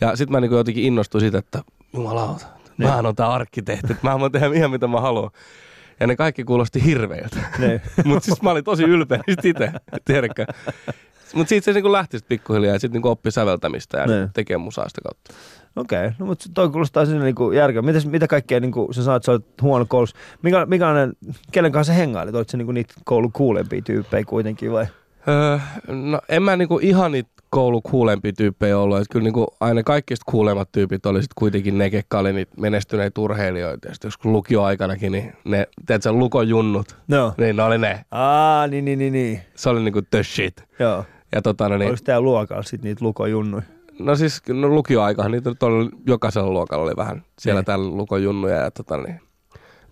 Ja 0.00 0.16
sitten 0.16 0.32
mä 0.32 0.40
niinku 0.40 0.56
jotenkin 0.56 0.84
innostuin 0.84 1.20
siitä, 1.20 1.38
että 1.38 1.62
jumalauta, 1.92 2.46
Niin. 2.78 2.88
mähän 2.88 3.06
on 3.06 3.16
tää 3.16 3.28
arkkitehti, 3.32 3.92
että 3.92 4.08
mä 4.08 4.20
voin 4.20 4.32
tehdä 4.32 4.46
ihan 4.54 4.70
mitä 4.70 4.86
mä 4.86 5.00
haluan. 5.00 5.30
Ja 6.00 6.06
ne 6.06 6.16
kaikki 6.16 6.44
kuulosti 6.44 6.84
hirveiltä. 6.84 7.36
Niin. 7.58 7.80
Mutta 8.04 8.24
siis 8.24 8.42
mä 8.42 8.50
olin 8.50 8.64
tosi 8.64 8.82
ylpeä 8.84 9.20
niistä 9.26 9.48
itse, 9.48 9.72
tiedätkö. 10.04 10.46
Mutta 11.34 11.48
siitä 11.48 11.64
se 11.64 11.72
niinku 11.72 11.92
lähti 11.92 12.18
sit 12.18 12.28
pikkuhiljaa 12.28 12.72
ja 12.74 12.78
sitten 12.80 12.92
niinku 12.96 13.08
oppi 13.08 13.30
säveltämistä 13.30 13.98
ja 13.98 14.06
Niin. 14.06 14.30
tekee 14.34 14.56
musaa 14.56 14.88
sitä 14.88 15.00
kautta. 15.04 15.34
Okei, 15.76 16.10
no 16.18 16.26
mutta 16.26 16.44
toi 16.54 16.68
kuulostaa 16.68 17.06
sinne 17.06 17.24
niinku 17.24 17.52
järkeä. 17.52 17.82
Mitäs, 17.82 18.06
mitä 18.06 18.26
kaikkea 18.26 18.60
niinku, 18.60 18.88
sä 18.92 19.04
saat, 19.04 19.22
sä 19.24 19.32
olet 19.32 19.44
huono 19.62 19.86
koulussa. 19.88 20.16
Mikä, 20.42 20.66
mikälainen, 20.66 21.12
kenen 21.52 21.72
kanssa 21.72 21.92
hengailit? 21.92 22.34
Oletko 22.34 22.50
sä 22.50 22.56
niinku 22.56 22.72
niitä 22.72 22.94
koulun 23.04 23.32
kuulempia 23.32 23.82
tyyppejä 23.82 24.24
kuitenkin 24.24 24.72
vai? 24.72 24.86
Öö, 25.28 25.58
no 25.88 26.20
en 26.28 26.42
mä 26.42 26.56
niinku 26.56 26.78
ihan 26.82 27.12
niitä 27.12 27.30
koulun 27.50 27.82
kuulempia 27.82 28.32
tyyppejä 28.32 28.78
ollut. 28.78 28.98
Et 28.98 29.06
kyllä 29.10 29.24
niinku 29.24 29.46
aina 29.60 29.82
kaikista 29.82 30.30
kuulemmat 30.30 30.72
tyypit 30.72 31.06
oli 31.06 31.22
sit 31.22 31.34
kuitenkin 31.34 31.78
ne, 31.78 31.90
ketkä 31.90 32.18
oli 32.18 32.32
niitä 32.32 32.52
menestyneitä 32.60 33.20
urheilijoita. 33.20 33.88
Ja 33.88 33.94
joskus 34.04 34.24
lukioaikanakin, 34.24 35.12
niin 35.12 35.32
ne, 35.44 35.66
tiedätkö, 35.86 36.12
lukojunnut, 36.12 36.96
No. 37.08 37.34
niin 37.38 37.56
ne 37.56 37.62
oli 37.62 37.78
ne. 37.78 38.04
Aa, 38.10 38.66
niin, 38.66 38.84
niin, 38.84 38.98
niin, 38.98 39.12
niin. 39.12 39.40
Se 39.54 39.68
oli 39.70 39.80
niinku 39.80 40.02
the 40.10 40.22
shit. 40.22 40.64
Joo. 40.78 41.04
Ja 41.34 41.42
tota, 41.42 41.68
no, 41.68 41.76
niin, 41.78 41.88
Oliko 41.88 42.02
teidän 42.04 42.24
luokalla 42.24 42.62
sit 42.62 42.82
niitä 42.82 43.04
lukojunnuja? 43.04 43.62
No 43.98 44.16
siis 44.16 44.42
no, 44.48 44.68
lukioaikahan 44.68 45.30
niitä 45.32 45.50
nyt 45.50 45.62
oli, 45.62 45.88
jokaisella 46.06 46.50
luokalla 46.50 46.84
oli 46.84 46.96
vähän 46.96 47.22
siellä 47.38 47.58
Niin. 47.60 47.64
täällä 47.66 47.88
lukojunnuja. 47.88 48.56
Ja 48.56 48.70
tota, 48.70 48.96
niin. 48.96 49.20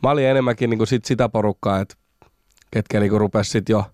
Mä 0.03 0.11
olin 0.11 0.27
enemmänkin 0.27 0.71
niinku 0.71 0.87
sit 0.87 1.05
sitä 1.05 1.29
porukkaa, 1.29 1.81
että 1.81 1.95
ketkä 2.71 3.01
niinku 3.01 3.19
rupes 3.19 3.53
sit 3.53 3.69
jo 3.69 3.85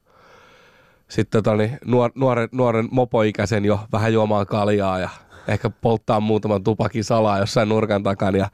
sitten 1.09 1.43
tota, 1.43 1.57
niin, 1.57 1.79
nuor, 1.85 2.11
nuoren, 2.15 2.49
nuoren 2.53 2.89
mopoikäisen 2.91 3.65
jo 3.65 3.81
vähän 3.93 4.13
juomaan 4.13 4.47
kaljaa 4.47 4.99
ja 4.99 5.09
ehkä 5.49 5.71
polttaa 5.71 6.21
muutaman 6.21 6.65
tupakin 6.65 7.05
salaa 7.05 7.39
jossain 7.39 7.69
nurkan 7.69 8.03
takana 8.03 8.39
ja 8.39 8.49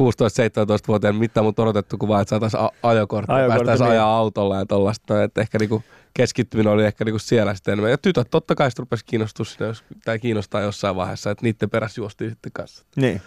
16-17-vuotiaan 0.00 1.16
mitään 1.16 1.44
mut 1.44 1.58
odotettu 1.58 1.98
kuin 1.98 2.08
vaan, 2.08 2.22
että 2.22 2.30
saataisiin 2.30 2.62
ajokortti 2.82 3.32
Ajokortti, 3.32 3.64
päästäisiin 3.64 3.84
niin. 3.84 3.92
ajaa 3.92 4.16
autolla 4.16 4.56
ja 4.56 4.66
tollaista. 4.66 5.22
Että 5.22 5.40
ehkä 5.40 5.58
niinku 5.58 5.82
keskittyminen 6.14 6.72
oli 6.72 6.84
ehkä 6.84 7.04
niinku 7.04 7.18
siellä 7.18 7.54
sitten 7.54 7.72
enemmän. 7.72 7.90
Ja 7.90 7.98
tytöt 7.98 8.30
totta 8.30 8.54
kai 8.54 8.70
sit 8.70 8.78
rupesi 8.78 9.04
kiinnostua 9.04 9.44
siinä, 9.44 9.66
jos, 9.66 9.84
tai 10.04 10.18
kiinnostaa 10.18 10.60
jossain 10.60 10.96
vaiheessa, 10.96 11.30
että 11.30 11.42
niiden 11.42 11.70
perässä 11.70 12.00
juostiin 12.00 12.30
sitten 12.30 12.52
kanssa. 12.52 12.84
Niin. 12.96 13.22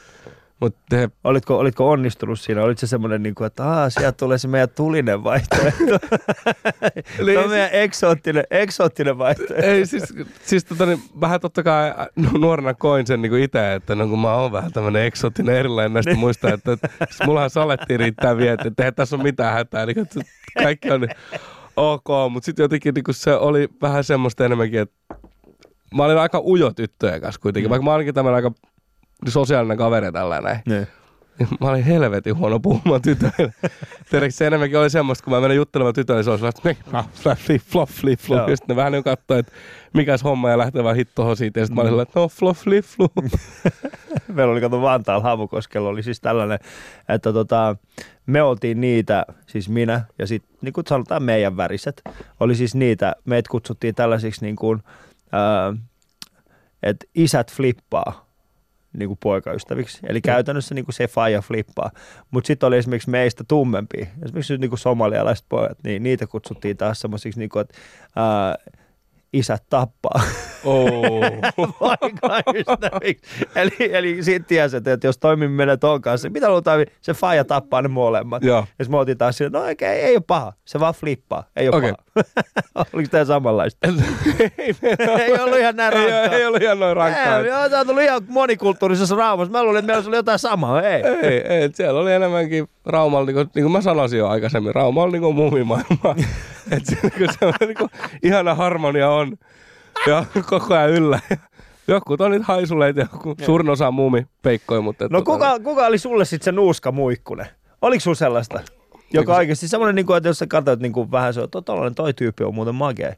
Mutta 0.60 0.96
he, 0.96 1.10
Olitko, 1.24 1.58
olitko 1.58 1.90
onnistunut 1.90 2.40
siinä? 2.40 2.64
Olitko 2.64 2.80
se 2.80 2.88
semmoinen, 2.88 3.24
niin 3.24 3.36
kuin, 3.36 3.48
että 3.48 3.64
Aa, 3.66 3.90
sieltä 3.90 4.12
tulee 4.18 4.38
se 4.38 4.48
meidän 4.48 4.70
tulinen 4.70 5.24
vaihtoehto? 5.24 6.00
se 7.26 7.40
on 7.40 7.50
meidän 7.50 7.70
eksoottinen, 7.72 8.44
eksoottinen 8.52 9.18
vaihtoehto. 9.18 9.66
ei 9.66 9.86
siis, 9.86 10.14
siis 10.44 10.66
tota, 10.66 10.86
niin, 10.86 11.02
vähän 11.22 11.42
totta 11.42 11.64
kai 11.64 11.94
nu- 12.16 12.40
nuorena 12.40 12.74
koin 12.74 13.08
sen 13.08 13.22
niin 13.22 13.40
itse, 13.40 13.74
että 13.74 13.96
no 13.96 14.08
kun 14.08 14.20
mä 14.20 14.34
oon 14.34 14.52
vähän 14.52 14.72
tämmönen 14.74 15.06
eksoottinen 15.06 15.56
erilainen 15.56 15.94
näistä 15.94 16.16
muista, 16.16 16.54
että, 16.54 16.72
että 16.72 16.90
siis 17.00 17.20
mullahan 17.26 17.50
salettiin 17.50 18.00
riittää 18.00 18.38
vielä, 18.38 18.58
että 18.66 18.84
eihän 18.84 18.96
tässä 18.96 19.16
ole 19.16 19.24
mitään 19.24 19.54
hätää, 19.54 19.86
niin, 19.86 20.00
että 20.00 20.22
kaikki 20.64 20.92
on 20.92 21.02
niin 21.02 21.12
ok, 21.78 22.32
mutta 22.32 22.46
sitten 22.46 22.64
jotenkin 22.64 22.94
niin 22.94 23.04
se 23.12 23.34
oli 23.36 23.70
vähän 23.82 24.04
semmoista 24.04 24.46
enemmänkin, 24.46 24.80
että 24.80 24.96
mä 25.96 26.04
olin 26.06 26.18
aika 26.18 26.40
ujo 26.46 26.72
tyttöjen 26.74 27.22
kanssa 27.22 27.42
kuitenkin, 27.42 27.68
Mm. 27.68 27.70
vaikka 27.70 27.84
mä 27.86 27.94
olinkin 27.94 28.14
tämmöinen 28.16 28.36
aika 28.36 28.52
sosiaalinen 29.28 29.78
kaveri 29.78 30.12
tällä 30.12 30.42
näin. 30.42 30.60
Niin. 30.68 30.88
Mä 31.62 31.70
olin 31.70 31.84
helvetin 31.84 32.38
huono 32.38 32.60
puhumaan 32.60 33.02
tytöille. 33.02 33.54
Tiedätkö, 34.10 34.32
se 34.32 34.48
enemmänkin 34.48 34.80
oli 34.80 34.90
semmoista, 34.90 35.24
kun 35.24 35.34
mä 35.34 35.42
menen 35.42 35.58
juttelemaan 35.58 35.96
tytöille, 35.96 36.24
se 36.24 36.32
oli 36.32 36.40
flop, 37.60 37.90
flip, 37.90 38.20
flop. 38.20 38.38
Joo. 38.38 38.50
Ja 38.50 38.56
sitten 38.56 38.74
ne 38.74 38.76
vähän 38.76 38.92
niin 38.92 39.04
katsoi, 39.04 39.40
että 39.40 39.52
mikäs 39.94 40.24
homma 40.24 40.50
ja 40.50 40.58
lähtee 40.58 40.84
vaan 40.84 40.96
hittoon 40.96 41.38
siitä. 41.38 41.60
Ja 41.60 41.66
sitten 41.66 41.76
mä 41.76 41.82
olin 41.82 41.92
sellainen, 41.92 42.10
että 42.10 42.20
no 42.20 42.28
flop, 42.28 42.58
flip, 42.58 42.86
flop. 42.86 43.12
Meillä 44.34 44.52
oli 44.52 44.62
kato 44.62 44.82
Vantaalla 44.82 45.24
Havukoskella 45.24 45.90
oli 45.90 46.04
siis 46.04 46.22
tällainen, 46.22 46.60
että 47.10 47.34
tota, 47.34 47.76
me 48.26 48.42
oltiin 48.42 48.82
niitä, 48.82 49.26
siis 49.48 49.70
minä 49.70 50.02
ja 50.20 50.28
sitten 50.28 50.58
niin 50.62 50.74
kuin 50.74 50.88
sanotaan 50.88 51.24
meidän 51.24 51.58
väriset, 51.58 52.02
oli 52.40 52.56
siis 52.56 52.76
niitä, 52.76 53.16
meitä 53.26 53.50
kutsuttiin 53.52 53.96
tällaisiksi 53.96 54.46
niin 54.46 54.56
kuin, 54.56 54.84
ää, 55.32 55.74
että 56.84 57.06
isät 57.16 57.54
flippaa 57.54 58.27
niin 58.98 59.10
kuin 59.10 59.20
poikaystäviksi. 59.24 60.00
Eli 60.10 60.22
käytännössä 60.22 60.76
niin 60.76 60.86
kuin 60.86 60.96
se 60.96 61.08
faija 61.08 61.42
flippaa. 61.42 61.92
Mutta 62.32 62.48
sitten 62.48 62.68
oli 62.68 62.78
esimerkiksi 62.78 63.10
meistä 63.10 63.44
tummempia, 63.48 64.06
esimerkiksi 64.26 64.58
niin 64.58 64.70
kuin 64.70 64.80
somalialaiset 64.80 65.46
pojat, 65.50 65.78
niin 65.84 66.04
niitä 66.04 66.28
kutsuttiin 66.28 66.78
taas 66.78 67.00
semmoisiksi, 67.00 67.40
niin 67.40 67.50
kuin, 67.50 67.62
että 67.62 67.78
ää, 68.16 68.56
isät 69.34 69.64
tappaa. 69.70 70.22
Oh. 70.66 71.22
eli, 73.56 73.72
eli 73.80 74.24
siitä 74.24 74.46
tiesi, 74.48 74.78
että 74.78 74.98
jos 75.04 75.18
toimimme 75.18 75.56
menee 75.56 75.78
ton 75.78 76.02
kanssa, 76.02 76.30
mitä 76.30 76.50
luultaan, 76.50 76.86
se 77.02 77.14
faija 77.14 77.46
tappaa 77.46 77.82
ne 77.82 77.88
molemmat. 77.88 78.44
Joo. 78.44 78.58
Ja 78.58 78.66
sitten 78.86 78.92
me 78.92 78.98
otin 78.98 79.18
taas 79.18 79.38
sille, 79.38 79.60
no 79.60 79.72
okei, 79.72 80.02
ei 80.02 80.16
ole 80.16 80.24
paha, 80.28 80.54
se 80.66 80.80
vaan 80.80 80.94
flippaa, 80.94 81.44
ei 81.56 81.68
ole 81.70 81.78
Okei. 81.78 81.92
paha. 81.92 82.08
Oliko 82.94 83.10
tämä 83.12 83.26
samanlaista? 83.26 83.88
ei, 84.58 84.76
ei 85.26 85.40
ollut 85.40 85.60
ihan 85.60 85.76
näin 85.76 85.94
ei, 85.94 86.12
rankkaa. 86.12 86.38
ei, 86.38 86.46
ollut 86.46 86.62
ihan 86.62 86.80
noin 86.80 86.96
rankkaa. 86.96 87.38
Ei, 87.38 87.46
joo, 87.46 87.70
tämä 87.70 87.82
on 87.82 87.88
tullut 87.88 88.04
ihan 88.04 88.22
monikulttuurisessa 88.28 89.16
raamassa. 89.16 89.52
Mä 89.52 89.64
luulin, 89.64 89.80
että 89.80 89.94
meillä 89.94 90.08
oli 90.08 90.16
jotain 90.16 90.40
samaa. 90.40 90.82
Ei. 90.82 91.04
Ei, 91.22 91.48
ei, 91.48 91.70
siellä 91.74 92.00
oli 92.00 92.14
enemmänkin 92.14 92.68
Raumalla, 92.86 93.26
niin 93.26 93.36
kuin, 93.36 93.50
niin 93.56 93.64
kuin 93.64 93.72
mä 93.72 93.82
sanoisin 93.82 94.20
jo 94.20 94.28
aikaisemmin, 94.28 94.76
Rauma 94.76 95.04
on 95.04 95.12
niin 95.12 95.22
kuin 95.22 95.36
muumimaailma. 95.36 96.16
että 96.72 96.92
se, 96.92 96.98
niin 97.02 97.12
kuin, 97.18 97.30
se 97.40 97.46
on 97.46 97.54
niin 97.60 97.78
kuin, 97.78 97.90
ihana 98.24 98.56
harmonia 98.56 99.10
on 99.18 99.38
ja 100.08 100.26
koko 100.50 100.74
ajan 100.76 100.90
yllä. 100.90 101.20
Jotkut 101.88 102.22
on 102.22 102.32
niitä 102.32 102.46
haisuleita 102.46 103.00
joku, 103.00 103.36
suurin 103.46 103.70
osa 103.70 103.88
on 103.88 103.94
muumipeikkoja, 103.94 104.82
mutta... 104.82 105.08
No 105.12 105.20
tota- 105.20 105.24
kuka, 105.24 105.60
kuka 105.60 105.86
oli 105.86 105.98
sulle 105.98 106.26
sitten 106.26 106.46
se 106.46 106.52
nuuska 106.52 106.92
muikkunen? 106.92 107.46
Oliko 107.82 108.00
sulla 108.00 108.16
sellaista? 108.16 108.60
Joka 109.14 109.34
se- 109.34 109.38
oikeasti 109.38 109.68
semmoinen, 109.68 109.96
niin 109.96 110.06
kuin, 110.06 110.18
että 110.18 110.30
jos 110.30 110.40
sä 110.40 110.48
katsoit 110.48 110.80
niin 110.80 110.94
kuin 110.94 111.12
vähän 111.12 111.34
se, 111.34 111.42
että 111.42 111.62
tollainen 111.62 111.96
toi 111.96 112.14
tyyppi 112.14 112.44
on 112.44 112.56
muuten 112.56 112.76
makea. 112.76 113.14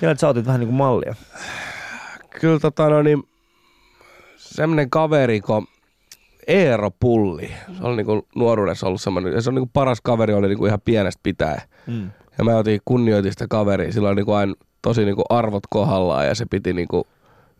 Keneltä 0.00 0.20
sä 0.20 0.28
otit 0.28 0.46
vähän 0.46 0.60
niin 0.60 0.68
kuin 0.68 0.76
mallia? 0.76 1.14
Kyllä 2.40 2.58
tota 2.58 2.88
no 2.88 3.02
niin, 3.02 3.22
semmoinen 4.36 4.90
kaveri, 4.90 5.40
kun 5.40 5.66
Eero 6.46 6.90
Pulli, 7.00 7.54
se 7.78 7.84
oli 7.84 7.96
niinku 7.96 8.26
nuoruudessa 8.36 8.86
ollut 8.86 9.00
semmoinen, 9.00 9.32
ja 9.32 9.42
se 9.42 9.50
on 9.50 9.54
niinku 9.54 9.70
paras 9.72 10.00
kaveri, 10.00 10.34
oli 10.34 10.48
niinku 10.48 10.66
ihan 10.66 10.80
pienestä 10.84 11.20
pitäen. 11.22 11.60
Mm. 11.86 12.10
Ja 12.38 12.44
mä 12.44 12.56
otin 12.56 12.80
kunnioitin 12.84 13.32
sitä 13.32 13.46
kaveria, 13.50 13.92
sillä 13.92 14.08
oli 14.08 14.16
niinku 14.16 14.32
aina 14.32 14.54
tosi 14.82 15.04
niinku 15.04 15.22
arvot 15.28 15.62
kohdallaan 15.70 16.26
ja 16.26 16.34
se 16.34 16.46
piti 16.46 16.72
niinku 16.72 17.06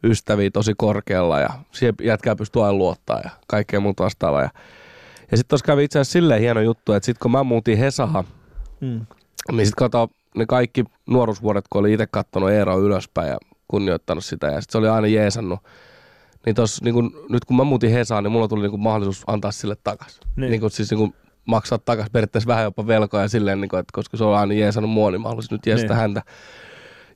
ystäviä 0.04 0.50
tosi 0.50 0.72
korkealla 0.76 1.40
ja 1.40 1.48
siihen 1.72 1.94
jätkää 2.02 2.36
pystyy 2.36 2.62
aina 2.64 2.72
luottaa 2.78 3.20
ja 3.24 3.30
kaikkea 3.46 3.80
muuta 3.80 4.04
vastaavaa. 4.04 4.42
Ja, 4.42 4.50
ja 5.30 5.36
sitten 5.36 5.48
tuossa 5.48 5.66
kävi 5.66 5.84
itse 5.84 5.98
asiassa 5.98 6.12
silleen 6.12 6.40
hieno 6.40 6.60
juttu, 6.60 6.92
että 6.92 7.06
sitten 7.06 7.20
kun 7.22 7.30
mä 7.30 7.42
muutin 7.44 7.78
Hesahan, 7.78 8.24
Mm. 8.80 9.06
niin 9.52 9.66
sitten 9.66 9.78
kato 9.90 10.08
ne 10.36 10.46
kaikki 10.46 10.84
nuoruusvuodet, 11.06 11.64
kun 11.70 11.80
oli 11.80 11.92
itse 11.92 12.06
kattonut 12.10 12.50
Eero 12.50 12.80
ylöspäin 12.80 13.28
ja 13.28 13.38
kunnioittanut 13.68 14.24
sitä 14.24 14.46
ja 14.46 14.60
sitten 14.60 14.72
se 14.72 14.78
oli 14.78 14.88
aina 14.88 15.06
jeesannut. 15.06 15.60
Niin 16.46 16.54
tos, 16.54 16.82
niin 16.82 16.94
kun, 16.94 17.26
nyt 17.28 17.44
kun 17.44 17.56
mä 17.56 17.64
muutin 17.64 17.90
Hesaan, 17.90 18.24
niin 18.24 18.32
mulla 18.32 18.48
tuli 18.48 18.62
niin 18.62 18.70
kun 18.70 18.80
mahdollisuus 18.82 19.24
antaa 19.26 19.52
sille 19.52 19.76
takas. 19.84 20.20
Niin. 20.36 20.50
Niin. 20.50 20.60
Kun, 20.60 20.70
siis 20.70 20.90
niin 20.90 20.98
kun 20.98 21.14
maksaa 21.44 21.78
takas 21.78 22.06
periaatteessa 22.12 22.46
vähän 22.48 22.64
jopa 22.64 22.86
velkoja 22.86 23.28
silleen, 23.28 23.60
niin 23.60 23.68
kun, 23.68 23.78
että 23.78 23.90
koska 23.92 24.16
se 24.16 24.24
on 24.24 24.36
aina 24.36 24.54
jeesannut 24.54 24.90
mua, 24.90 25.10
niin 25.10 25.20
mä 25.22 25.28
haluaisin 25.28 25.54
nyt 25.54 25.66
jeesata 25.66 25.92
Niin. 25.92 26.00
häntä. 26.00 26.22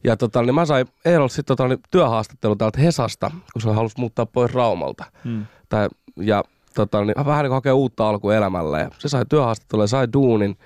Ja 0.07 0.17
tota, 0.17 0.43
niin 0.43 0.55
mä 0.55 0.65
sain 0.65 0.87
Eerolta 1.05 1.35
sitten 1.35 1.57
tota, 1.57 1.69
niin 1.69 1.81
työhaastattelu 1.91 2.57
täältä 2.57 2.81
Hesasta, 2.81 3.31
kun 3.53 3.63
se 3.63 3.71
halusi 3.71 4.01
muuttaa 4.01 4.27
pois 4.27 4.55
Raumalta. 4.55 5.05
Mm. 5.25 5.47
Tai, 5.69 5.89
ja 6.17 6.45
tota, 6.75 7.05
niin, 7.05 7.27
vähän 7.27 7.43
niin 7.43 7.51
kuin 7.51 7.57
hakea 7.57 7.75
uutta 7.75 8.09
alkua 8.09 8.35
elämällä. 8.35 8.81
Ja 8.81 8.91
se 8.99 9.09
sai 9.09 9.25
työhaastattelun 9.29 9.83
ja 9.83 9.87
sai 9.87 10.09
duunin. 10.13 10.57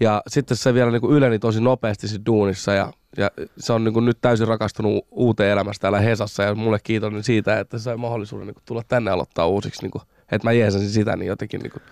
Ja 0.00 0.22
sitten 0.28 0.56
se 0.56 0.74
vielä 0.74 0.90
niin 0.90 1.10
yleni 1.10 1.38
tosi 1.38 1.60
nopeasti 1.60 2.08
siinä 2.08 2.24
duunissa 2.26 2.72
ja, 2.72 2.92
ja 3.16 3.30
se 3.58 3.72
on 3.72 3.84
niin 3.84 3.94
kuin 3.94 4.04
nyt 4.04 4.18
täysin 4.20 4.48
rakastunut 4.48 5.06
uuteen 5.10 5.50
elämästä 5.50 5.80
täällä 5.80 6.00
Hesassa 6.00 6.42
ja 6.42 6.54
mulle 6.54 6.78
kiitollinen 6.82 7.24
siitä, 7.24 7.60
että 7.60 7.78
se 7.78 7.82
sai 7.82 7.96
mahdollisuuden 7.96 8.46
niin 8.46 8.54
kuin 8.54 8.62
tulla 8.66 8.82
tänne 8.88 9.10
aloittaa 9.10 9.46
uusiksi, 9.46 9.82
niin 9.82 9.90
kuin, 9.90 10.02
että 10.32 10.48
mä 10.48 10.52
jeesasin 10.52 10.90
sitä, 10.90 11.16
niin 11.16 11.26
jotenkin 11.28 11.60
niin 11.60 11.72
kuin, 11.72 11.82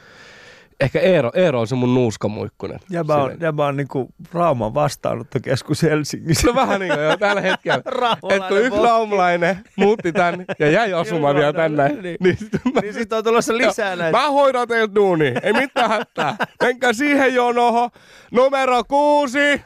ehkä 0.82 1.00
Eero, 1.00 1.30
Eero 1.34 1.60
on 1.60 1.66
se 1.66 1.74
mun 1.74 1.94
nuuskamuikkunen. 1.94 2.80
Jäbä 2.90 3.16
on, 3.16 3.32
jäbä 3.40 3.66
on 3.66 3.76
niinku 3.76 4.08
Rauman 4.32 4.74
vastaanottokeskus 4.74 5.82
Helsingissä. 5.82 6.46
No 6.46 6.54
vähän 6.54 6.80
niin 6.80 6.92
kuin 6.92 7.04
jo 7.04 7.16
tällä 7.16 7.40
hetkellä. 7.40 7.82
Että 8.30 8.48
kun 8.48 8.60
yksi 8.60 8.82
raumalainen 8.82 9.58
muutti 9.76 10.12
tän 10.12 10.44
ja 10.58 10.70
jäi 10.70 10.92
asumaan 10.92 11.34
vielä 11.36 11.52
tänne, 11.52 11.88
Niin. 11.88 12.16
niin, 12.20 12.36
sit 12.36 12.52
mä, 12.74 12.80
niin 12.80 12.94
sitten 12.94 13.18
on 13.18 13.24
tulossa 13.24 13.56
lisää 13.56 13.96
näitä. 13.96 14.18
Mä 14.18 14.28
hoidan 14.30 14.68
teiltä 14.68 14.94
duuni, 14.94 15.34
ei 15.42 15.52
mitään 15.52 15.90
hätää. 15.90 16.36
Menkää 16.62 16.92
siihen 16.92 17.34
jonoho, 17.34 17.90
numero 18.30 18.84
kuusi. 18.88 19.62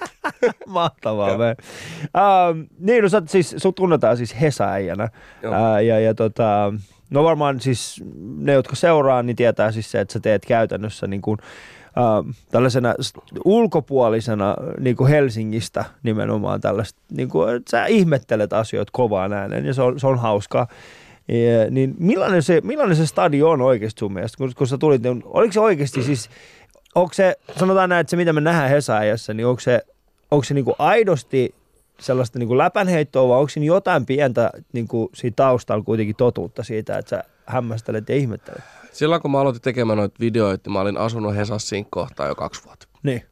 Mahtavaa. 0.66 1.28
Joo. 1.28 1.38
me. 1.38 1.48
Ähm, 2.16 2.60
niin, 2.78 3.02
no 3.02 3.08
sä, 3.08 3.22
siis, 3.26 3.54
sut 3.58 3.74
tunnetaan 3.74 4.16
siis 4.16 4.40
Hesa-äijänä. 4.40 5.08
Joo. 5.42 5.54
Ää, 5.54 5.80
ja, 5.80 6.00
ja 6.00 6.14
tota, 6.14 6.72
no 7.14 7.24
varmaan 7.24 7.60
siis 7.60 8.04
ne, 8.36 8.52
jotka 8.52 8.76
seuraa, 8.76 9.22
niin 9.22 9.36
tietää 9.36 9.72
siis 9.72 9.90
se, 9.90 10.00
että 10.00 10.12
sä 10.12 10.20
teet 10.20 10.46
käytännössä 10.46 11.06
niin 11.06 11.22
kuin, 11.22 11.38
äh, 11.86 12.34
tällaisena 12.50 12.94
ulkopuolisena 13.44 14.56
niin 14.80 14.96
kuin 14.96 15.10
Helsingistä 15.10 15.84
nimenomaan 16.02 16.60
tällaista, 16.60 17.00
niin 17.10 17.28
kuin, 17.28 17.56
että 17.56 17.70
sä 17.70 17.86
ihmettelet 17.86 18.52
asioita 18.52 18.90
kovaan 18.92 19.32
ääneen 19.32 19.66
ja 19.66 19.74
se 19.74 19.82
on, 19.82 20.00
se 20.00 20.06
on 20.06 20.18
hauskaa. 20.18 20.66
Ja, 21.28 21.70
niin 21.70 21.94
millainen 21.98 22.42
se, 22.42 22.60
millainen 22.64 22.96
se 22.96 23.06
stadio 23.06 23.50
on 23.50 23.60
oikeasti 23.60 23.98
sun 23.98 24.12
mielestä, 24.12 24.38
kun, 24.38 24.52
kun 24.56 24.66
sä 24.66 24.78
tulit, 24.78 25.02
niin 25.02 25.22
oliko 25.26 25.52
se 25.52 25.60
oikeasti 25.60 26.02
siis, 26.02 26.30
onko 26.94 27.14
se, 27.14 27.36
sanotaan 27.58 27.88
näin, 27.88 28.00
että 28.00 28.10
se 28.10 28.16
mitä 28.16 28.32
me 28.32 28.40
nähdään 28.40 28.70
Hesa-ajassa, 28.70 29.34
niin 29.34 29.46
onko 29.46 29.60
se, 29.60 29.80
onko 30.30 30.44
se 30.44 30.54
niinku 30.54 30.74
aidosti 30.78 31.54
sellaista 32.00 32.38
niinku 32.38 32.58
läpänheittoa 32.58 33.28
vai 33.28 33.38
onko 33.38 33.48
siinä 33.48 33.66
jotain 33.66 34.06
pientä 34.06 34.50
niinku 34.72 35.10
siinä 35.14 35.34
taustalla 35.36 35.84
kuitenkin 35.84 36.16
totuutta 36.16 36.62
siitä, 36.62 36.98
että 36.98 37.10
sä 37.10 37.24
hämmästelet 37.46 38.08
ja 38.08 38.14
ihmettelet? 38.14 38.62
Silloin 38.92 39.22
kun 39.22 39.30
mä 39.30 39.40
aloitin 39.40 39.62
tekemään 39.62 39.96
noita 39.96 40.20
videoita, 40.20 40.62
niin 40.68 40.72
mä 40.72 40.80
olin 40.80 40.96
asunut 40.96 41.36
Hesassa 41.36 41.68
siinä 41.68 41.88
kohtaa 41.90 42.28
jo 42.28 42.34
kaksi 42.34 42.64
vuotta. 42.64 42.88
Niin. 43.02 43.22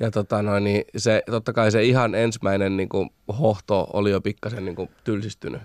Ja 0.00 0.10
tota 0.10 0.42
noin, 0.42 0.64
niin 0.64 0.84
se, 0.96 1.22
totta 1.30 1.52
kai 1.52 1.70
se 1.70 1.82
ihan 1.82 2.14
ensimmäinen 2.14 2.76
niin 2.76 2.88
kuin, 2.88 3.10
hohto 3.38 3.86
oli 3.92 4.10
jo 4.10 4.20
pikkasen 4.20 4.64
niin 4.64 4.76
kuin, 4.76 4.90
tylsistynyt. 5.04 5.62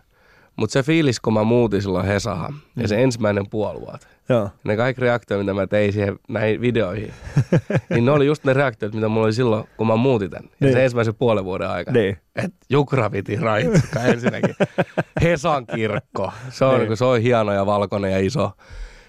Mutta 0.56 0.74
se 0.74 0.84
fiilis, 0.84 1.20
kun 1.20 1.34
mä 1.34 1.44
muutin 1.44 1.82
silloin 1.82 2.06
Hesahan, 2.06 2.54
mm. 2.54 2.82
ja 2.82 2.88
se 2.88 3.04
ensimmäinen 3.04 3.50
puoli 3.50 3.82
vuotta, 3.82 4.08
Joo. 4.30 4.50
ne 4.64 4.76
kaikki 4.78 5.02
reaktiot, 5.02 5.40
mitä 5.40 5.54
mä 5.54 5.68
tein 5.68 5.94
siihen 5.94 6.20
näihin 6.30 6.62
videoihin, 6.62 7.14
niin 7.90 8.06
ne 8.06 8.12
oli 8.12 8.26
just 8.26 8.44
ne 8.44 8.54
reaktiot, 8.54 8.94
mitä 8.94 9.08
mulla 9.08 9.26
oli 9.26 9.34
silloin, 9.34 9.64
kun 9.78 9.88
mä 9.88 9.96
muutin 9.96 10.30
tän. 10.30 10.44
Ja 10.44 10.50
Niin. 10.60 10.74
se 10.74 10.84
ensimmäisen 10.84 11.16
puolen 11.16 11.46
vuoden 11.46 11.70
aikana. 11.70 12.00
Niin. 12.00 12.18
Et 12.36 12.54
Jukra 12.70 13.10
piti 13.10 13.36
raitsikka 13.36 14.00
ensinnäkin. 14.04 14.56
Hesan 15.22 15.66
kirkko. 15.68 16.32
Se 16.50 16.66
on, 16.66 16.78
Niin. 16.80 16.90
niin. 16.90 16.98
se 16.98 17.06
on 17.06 17.22
hieno 17.22 17.54
ja 17.54 17.66
valkoinen 17.66 18.12
ja 18.12 18.20
iso. 18.20 18.52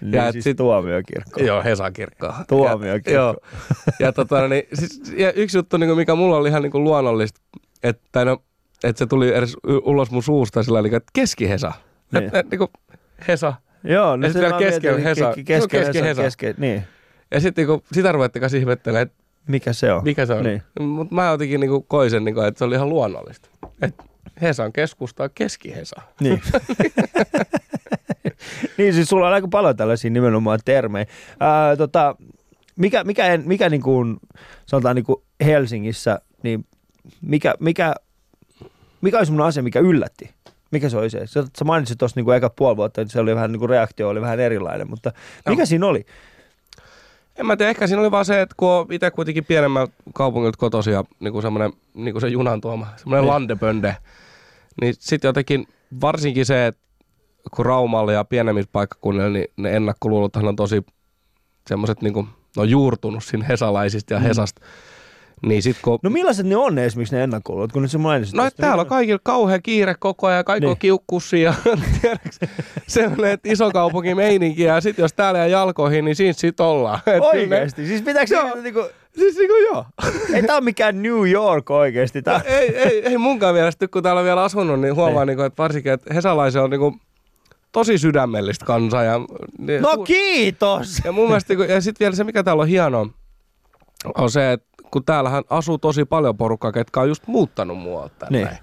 Niin 0.01 0.13
Ja 0.13 0.27
et 0.27 0.31
siis 0.31 0.43
sit- 0.43 0.57
tuomiokirkko. 0.57 1.39
Joo, 1.43 1.63
Hesan 1.63 1.93
kirkko. 1.93 2.33
Tuomiokirkko. 2.47 3.09
Ja, 3.11 3.15
joo. 3.15 3.35
Ja, 3.99 4.13
tota, 4.13 4.47
niin, 4.47 4.63
siis, 4.73 5.13
ja 5.17 5.31
yksi 5.33 5.57
juttu, 5.57 5.77
niin 5.77 5.87
kuin, 5.87 5.97
mikä 5.97 6.15
mulla 6.15 6.37
oli 6.37 6.49
ihan 6.49 6.61
niin 6.61 6.71
kuin 6.71 6.83
luonnollista, 6.83 7.41
että, 7.83 8.25
no, 8.25 8.37
että 8.83 8.99
se 8.99 9.05
tuli 9.05 9.35
edes 9.35 9.55
ulos 9.83 10.11
mun 10.11 10.23
suusta 10.23 10.63
sillä 10.63 10.81
lailla, 10.81 10.97
että 10.97 11.11
keski-Hesa. 11.13 11.71
Niin. 12.11 12.21
Niin. 12.23 12.35
Et, 12.35 12.49
niin 12.51 12.59
kuin 12.59 12.69
Hesa. 13.27 13.53
Joo, 13.83 14.15
no 14.15 14.27
Ja 14.27 14.33
sit 14.33 14.41
se 14.41 14.47
vielä 14.47 14.59
keskellä 14.59 14.99
Hesa. 14.99 15.33
Keskellä 15.45 16.03
Hesa. 16.03 16.21
Keske, 16.21 16.53
niin. 16.57 16.83
Ja 17.31 17.39
sitten 17.39 17.67
niin 17.67 17.81
sitä 17.91 18.11
ruvettiin 18.11 18.41
kanssa 18.41 18.57
ihmettelemään, 18.57 19.07
että 19.07 19.23
Mikä 19.47 19.73
se 19.73 19.93
on? 19.93 20.03
mikä 20.03 20.25
se 20.25 20.33
on. 20.33 20.43
Niin. 20.43 20.61
Mutta 20.79 21.15
mä 21.15 21.25
jotenkin 21.31 21.59
niin 21.59 21.83
koin 21.87 22.09
sen, 22.09 22.25
niin 22.25 22.35
kuin, 22.35 22.47
että 22.47 22.57
se 22.57 22.65
oli 22.65 22.75
ihan 22.75 22.89
luonnollista. 22.89 23.49
Että 23.81 24.03
Hesan 24.41 24.73
keskusta 24.73 25.23
on 25.23 25.29
keski-Hesa. 25.35 26.01
Niin. 26.19 26.41
niin, 28.77 28.93
siis 28.93 29.09
sulla 29.09 29.27
on 29.27 29.33
aika 29.33 29.47
paljon 29.47 29.77
tällaisia 29.77 30.11
nimenomaan 30.11 30.59
termejä. 30.65 31.05
Ää, 31.39 31.75
tota, 31.75 32.15
mikä, 32.75 33.03
mikä, 33.03 33.25
en, 33.25 33.43
mikä 33.45 33.69
niin 33.69 33.81
kuin, 33.81 34.17
sanotaan 34.65 34.95
niin 34.95 35.05
kuin 35.05 35.21
Helsingissä, 35.45 36.21
niin 36.43 36.65
mikä, 37.21 37.55
mikä, 37.59 37.95
mikä 39.01 39.17
oli 39.17 39.25
semmoinen 39.25 39.47
asia, 39.47 39.63
mikä 39.63 39.79
yllätti? 39.79 40.29
Mikä 40.71 40.89
se 40.89 40.97
oli 40.97 41.09
se? 41.09 41.27
Sä, 41.27 41.43
sä 41.59 41.65
mainitsit 41.65 41.97
tuossa 41.97 42.21
niin 42.21 42.33
eka 42.35 42.49
puoli 42.49 42.77
vuotta, 42.77 43.01
että 43.01 43.11
se 43.11 43.19
oli 43.19 43.35
vähän 43.35 43.51
niin 43.51 43.59
kuin 43.59 43.69
reaktio 43.69 44.09
oli 44.09 44.21
vähän 44.21 44.39
erilainen, 44.39 44.89
mutta 44.89 45.11
mikä 45.49 45.61
Joo. 45.61 45.65
siinä 45.65 45.85
oli? 45.87 46.05
En 47.35 47.45
mä 47.45 47.57
tiedä, 47.57 47.69
ehkä 47.69 47.87
siinä 47.87 48.01
oli 48.01 48.11
vaan 48.11 48.25
se, 48.25 48.41
että 48.41 48.55
kun 48.57 48.69
on 48.69 48.85
itse 48.91 49.11
kuitenkin 49.11 49.45
pienemmältä 49.45 49.93
kaupungilta 50.13 50.57
kotoisin 50.57 50.93
ja 50.93 51.03
niin 51.19 51.31
kuin 51.33 51.41
semmoinen, 51.41 51.73
niin 51.93 52.13
kuin 52.13 52.21
se 52.21 52.27
junan 52.27 52.61
tuoma, 52.61 52.87
semmoinen 52.97 53.21
Niin. 53.23 53.29
landepönde, 53.33 53.95
niin 54.81 54.93
sitten 54.99 55.29
jotenkin 55.29 55.67
varsinkin 56.01 56.45
se, 56.45 56.67
että 56.67 56.81
kun 57.55 57.65
Raumalla 57.65 58.11
ja 58.11 58.23
pienemmillä 58.23 58.69
paikkakunnilla, 58.71 59.29
niin 59.29 59.47
ne 59.57 59.75
ennakkoluulothan 59.75 60.47
on 60.47 60.55
tosi 60.55 60.85
semmoiset 61.67 62.01
niin 62.01 62.13
kuin, 62.13 62.27
ne 62.55 62.61
on 62.61 62.69
juurtunut 62.69 63.23
siinä 63.23 63.45
hesalaisista 63.45 64.13
ja 64.13 64.19
Mm. 64.19 64.23
hesasta. 64.25 64.61
Niin 65.41 65.63
sit 65.63 65.77
kun 65.81 65.99
No 66.03 66.09
millaiset 66.09 66.45
ne 66.45 66.55
on 66.55 66.77
esimerkiksi 66.79 67.15
ne 67.15 67.23
ennakkoluulot, 67.23 67.71
kun 67.71 67.81
nyt 67.81 67.91
sä 67.91 67.97
mainitsit? 67.97 68.35
No, 68.35 68.43
tästä? 68.43 68.47
että 68.55 68.61
täällä 68.67 68.81
on 68.81 68.87
kaikilla 68.87 69.19
kauhean 69.23 69.61
kiire 69.63 69.95
koko 69.99 70.27
ajan, 70.27 70.45
kaikki 70.45 70.65
Niin. 70.65 70.71
on 70.71 70.77
kiukkussia 70.79 71.53
ja 71.65 71.73
tiedätkö, 72.01 72.47
semmoinen, 72.87 73.31
että 73.31 73.49
iso 73.51 73.71
kaupunki 73.71 74.15
meininki 74.15 74.63
ja 74.63 74.81
sitten 74.81 75.03
jos 75.03 75.13
täällä 75.13 75.37
jää 75.39 75.47
jalkoihin, 75.47 76.05
niin 76.05 76.15
siinä 76.15 76.33
sit 76.33 76.59
ollaan. 76.59 76.99
Et 76.99 77.03
kyllä 77.03 77.19
ne- 77.19 77.27
Oikeesti? 77.27 77.85
Siis 77.87 78.01
pitääkö 78.01 78.33
Joo. 78.33 78.49
se, 78.55 78.61
niinku, 78.61 78.83
Siis 79.15 79.35
niinku 79.37 79.53
joo. 79.55 79.85
ei 80.33 80.43
tää 80.43 80.55
ole 80.55 80.63
mikään 80.63 81.03
New 81.03 81.29
York 81.31 81.69
oikeesti. 81.71 82.21
Tää, 82.21 82.41
ei, 82.45 82.77
ei, 82.77 83.07
ei 83.07 83.17
munkaan 83.17 83.55
mielestä, 83.55 83.87
kun 83.87 84.03
täällä 84.03 84.19
on 84.19 84.25
vielä 84.25 84.43
asunut, 84.43 84.79
niin 84.81 84.95
huomaa, 84.95 85.25
Niin. 85.25 85.27
niinku, 85.27 85.43
että 85.43 85.63
varsinkin, 85.63 85.91
että 85.91 86.13
hesalaisen 86.13 86.61
on 86.61 86.69
niinku 86.69 86.95
tosi 87.71 87.97
sydämellistä 87.97 88.65
kansaa. 88.65 89.03
Ja, 89.03 89.19
niin, 89.57 89.81
no 89.81 89.97
kiitos! 89.97 91.01
ja 91.03 91.11
mun 91.11 91.27
mielestä, 91.27 91.53
niinku- 91.53 91.71
ja 91.73 91.81
sitten 91.81 92.05
vielä 92.05 92.15
se, 92.15 92.23
mikä 92.23 92.43
täällä 92.43 92.61
on 92.61 92.67
hienoa, 92.67 93.07
on 94.17 94.31
se, 94.31 94.51
että 94.51 94.67
kun 94.91 95.05
täällähän 95.05 95.43
asuu 95.49 95.77
tosi 95.77 96.05
paljon 96.05 96.37
porukkaa, 96.37 96.71
ketkä 96.71 96.99
on 97.01 97.07
just 97.07 97.27
muuttanut 97.27 97.77
tänne. 98.19 98.37
Niin. 98.43 98.57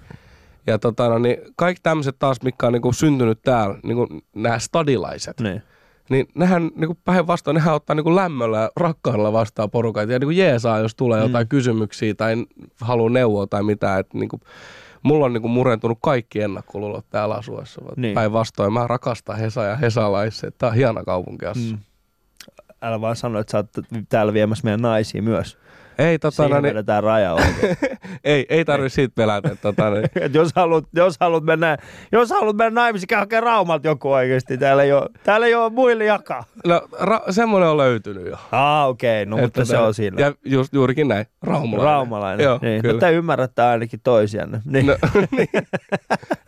Ja 0.67 0.79
tota, 0.79 1.09
no, 1.09 1.17
niin 1.17 1.37
kaikki 1.55 1.79
tämmöiset 1.83 2.15
taas, 2.19 2.37
mitkä 2.43 2.67
on 2.67 2.73
niinku 2.73 2.93
syntynyt 2.93 3.39
täällä, 3.41 3.75
niinku 3.83 4.07
nämä 4.35 4.59
stadilaiset, 4.59 5.39
Niin. 5.41 5.61
niin 6.09 6.27
nehän 6.35 6.71
niinku 6.75 6.97
päinvastoin, 7.05 7.55
nehän 7.55 7.73
ottaa 7.73 7.95
niinku 7.95 8.15
lämmöllä 8.15 8.57
ja 8.59 8.71
rakkaudella 8.75 9.33
vastaan 9.33 9.71
porukaita 9.71 10.13
ja 10.13 10.19
niinku 10.19 10.31
jeesaa, 10.31 10.79
jos 10.79 10.95
tulee 10.95 11.19
Mm. 11.21 11.27
jotain 11.27 11.47
kysymyksiä 11.47 12.13
tai 12.15 12.35
haluaa 12.81 13.09
neuvoa 13.09 13.47
tai 13.47 13.63
mitään. 13.63 13.99
Et 13.99 14.13
niinku, 14.13 14.39
mulla 15.03 15.25
on 15.25 15.33
niinku 15.33 15.47
murentunut 15.47 15.97
kaikki 16.01 16.41
ennakkoluulot 16.41 17.05
täällä 17.09 17.35
asuessa. 17.35 17.81
Niin. 17.97 18.13
Päinvastoin 18.13 18.73
mä 18.73 18.87
rakastan 18.87 19.37
Hesa 19.37 19.63
ja 19.63 19.75
Hesalaisia. 19.75 20.51
Tää 20.57 20.69
on 20.69 20.75
hieno 20.75 21.03
kaupunki 21.05 21.45
asua. 21.45 21.71
Mm. 21.71 21.77
Älä 22.81 23.01
vaan 23.01 23.15
sano, 23.15 23.39
että 23.39 23.51
sä 23.51 23.57
oot 23.57 23.69
täällä 24.09 24.33
viemässä 24.33 24.63
meidän 24.63 24.81
naisia 24.81 25.21
myös. 25.21 25.57
Ei, 25.97 26.19
tota, 26.19 26.35
Siihen 26.35 26.51
niin, 26.51 26.63
vedetään 26.63 27.03
raja 27.03 27.33
oikein. 27.33 27.77
ei, 28.23 28.45
ei 28.49 28.65
tarvi 28.65 28.89
siitä 28.89 29.15
pelätä. 29.15 29.55
Tota, 29.55 29.89
niin, 29.89 30.09
Et 30.25 30.33
jos 30.33 30.49
haluat, 30.55 30.85
jos 30.93 31.17
haluat 31.19 31.43
mennä, 31.43 31.77
jos 32.11 32.29
haluat 32.29 32.55
mennä 32.55 32.81
naimisiin, 32.81 33.07
käy 33.07 33.19
hakea 33.19 33.41
Raumalta 33.41 33.87
joku 33.87 34.11
oikeesti. 34.11 34.57
Täällä 34.57 34.83
ei 34.83 34.93
ole, 34.93 35.09
täällä 35.23 35.47
ei 35.47 35.55
ole 35.55 35.69
muille 35.69 36.05
jakaa. 36.05 36.43
no, 36.65 36.81
ra- 37.01 37.31
semmoinen 37.31 37.69
on 37.69 37.77
löytynyt 37.77 38.25
jo. 38.25 38.37
Ah, 38.51 38.87
okei, 38.89 39.23
okay, 39.23 39.29
no 39.29 39.37
mutta 39.37 39.61
Että 39.61 39.71
se 39.71 39.77
on 39.77 39.93
siinä. 39.93 40.21
Ja 40.21 40.33
just, 40.45 40.73
juurikin 40.73 41.07
näin, 41.07 41.25
raumalainen. 41.41 41.83
Raumalainen. 41.85 42.43
Joo, 42.43 42.59
niin. 42.61 42.81
kyllä. 42.81 42.93
No 42.93 42.99
te 42.99 43.11
ymmärrätte 43.11 43.61
ainakin 43.61 43.99
toisianne. 44.03 44.61
Niin. 44.65 44.85
No, 44.85 44.95
niin. 45.37 45.49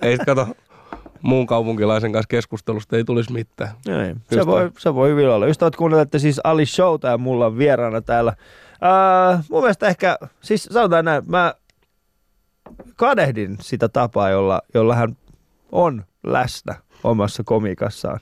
ei 0.01 0.17
kato, 0.17 0.47
muun 1.21 1.47
kaupunkilaisen 1.47 2.11
kanssa 2.11 2.27
keskustelusta 2.27 2.97
ei 2.97 3.03
tulisi 3.03 3.33
mitään. 3.33 3.71
Niin. 3.87 4.21
Se, 4.33 4.45
voi, 4.45 4.71
se 4.77 4.95
voi 4.95 5.09
hyvin 5.09 5.29
olla. 5.29 5.47
Ystävät 5.47 5.75
kuuntelette 5.75 6.19
siis 6.19 6.41
Ali 6.43 6.65
Showta 6.65 7.07
ja 7.07 7.17
mulla 7.17 7.45
on 7.45 7.57
vieraana 7.57 8.01
täällä. 8.01 8.33
Ää, 8.81 9.43
mun 9.49 9.61
mielestä 9.61 9.87
ehkä, 9.87 10.17
siis 10.41 10.63
sanotaan 10.63 11.05
näin, 11.05 11.23
mä 11.27 11.53
kadehdin 12.95 13.57
sitä 13.61 13.89
tapaa, 13.89 14.29
jolla, 14.29 14.61
jolla 14.73 14.95
hän 14.95 15.17
on 15.71 16.05
läsnä 16.23 16.75
omassa 17.03 17.43
komikassaan. 17.43 18.19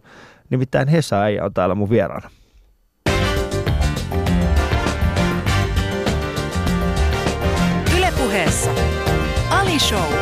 Nimittäin 0.50 0.88
Hesa 0.88 1.22
Äijä 1.22 1.46
on 1.46 1.54
täällä 1.54 1.76
mun 1.76 1.90
vieraana. 1.90 2.30
Ylepuheessa 7.98 8.72
Ali 9.50 9.80
Show. 9.80 10.17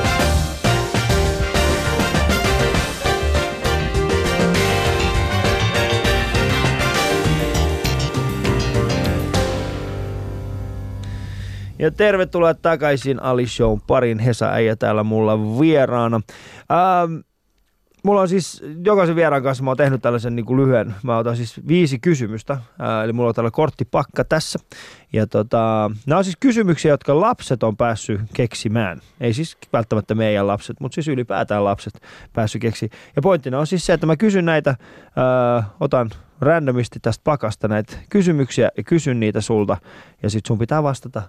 Ja 11.85 11.91
tervetuloa 11.91 12.53
takaisin 12.53 13.23
Ali 13.23 13.47
Shown 13.47 13.81
parin 13.87 14.19
Hesa 14.19 14.49
Äijä 14.49 14.75
täällä 14.75 15.03
mulla 15.03 15.59
vieraana. 15.59 16.21
Ähm, 16.71 17.15
mulla 18.03 18.21
on 18.21 18.29
siis 18.29 18.63
jokaisen 18.85 19.15
vieraan 19.15 19.43
kanssa, 19.43 19.63
mä 19.63 19.69
oon 19.69 19.77
tehnyt 19.77 20.01
tällaisen 20.01 20.35
niin 20.35 20.45
kuin 20.45 20.61
lyhyen, 20.61 20.95
mä 21.03 21.17
otan 21.17 21.37
siis 21.37 21.67
viisi 21.67 21.99
kysymystä, 21.99 22.57
ää, 22.79 23.03
eli 23.03 23.13
mulla 23.13 23.29
on 23.29 23.35
tällä 23.35 23.51
korttipakka 23.51 24.23
tässä. 24.23 24.59
Ja 25.13 25.27
tota, 25.27 25.91
nämä 26.05 26.17
on 26.17 26.23
siis 26.23 26.37
kysymyksiä, 26.39 26.91
jotka 26.91 27.21
lapset 27.21 27.63
on 27.63 27.77
päässyt 27.77 28.21
keksimään. 28.33 29.01
Ei 29.21 29.33
siis 29.33 29.57
välttämättä 29.73 30.15
meidän 30.15 30.47
lapset, 30.47 30.79
mutta 30.79 30.95
siis 30.95 31.07
ylipäätään 31.07 31.63
lapset 31.63 32.01
päässyt 32.33 32.61
keksi. 32.61 32.89
Ja 33.15 33.21
pointtina 33.21 33.59
on 33.59 33.67
siis 33.67 33.85
se, 33.85 33.93
että 33.93 34.07
mä 34.07 34.17
kysyn 34.17 34.45
näitä, 34.45 34.75
ää, 35.15 35.63
otan 35.79 36.09
randomisti 36.41 36.99
tästä 36.99 37.21
pakasta 37.23 37.67
näitä 37.67 37.97
kysymyksiä 38.09 38.71
ja 38.77 38.83
kysyn 38.83 39.19
niitä 39.19 39.41
sulta. 39.41 39.77
Ja 40.23 40.29
sit 40.29 40.45
sun 40.45 40.59
pitää 40.59 40.83
vastata 40.83 41.21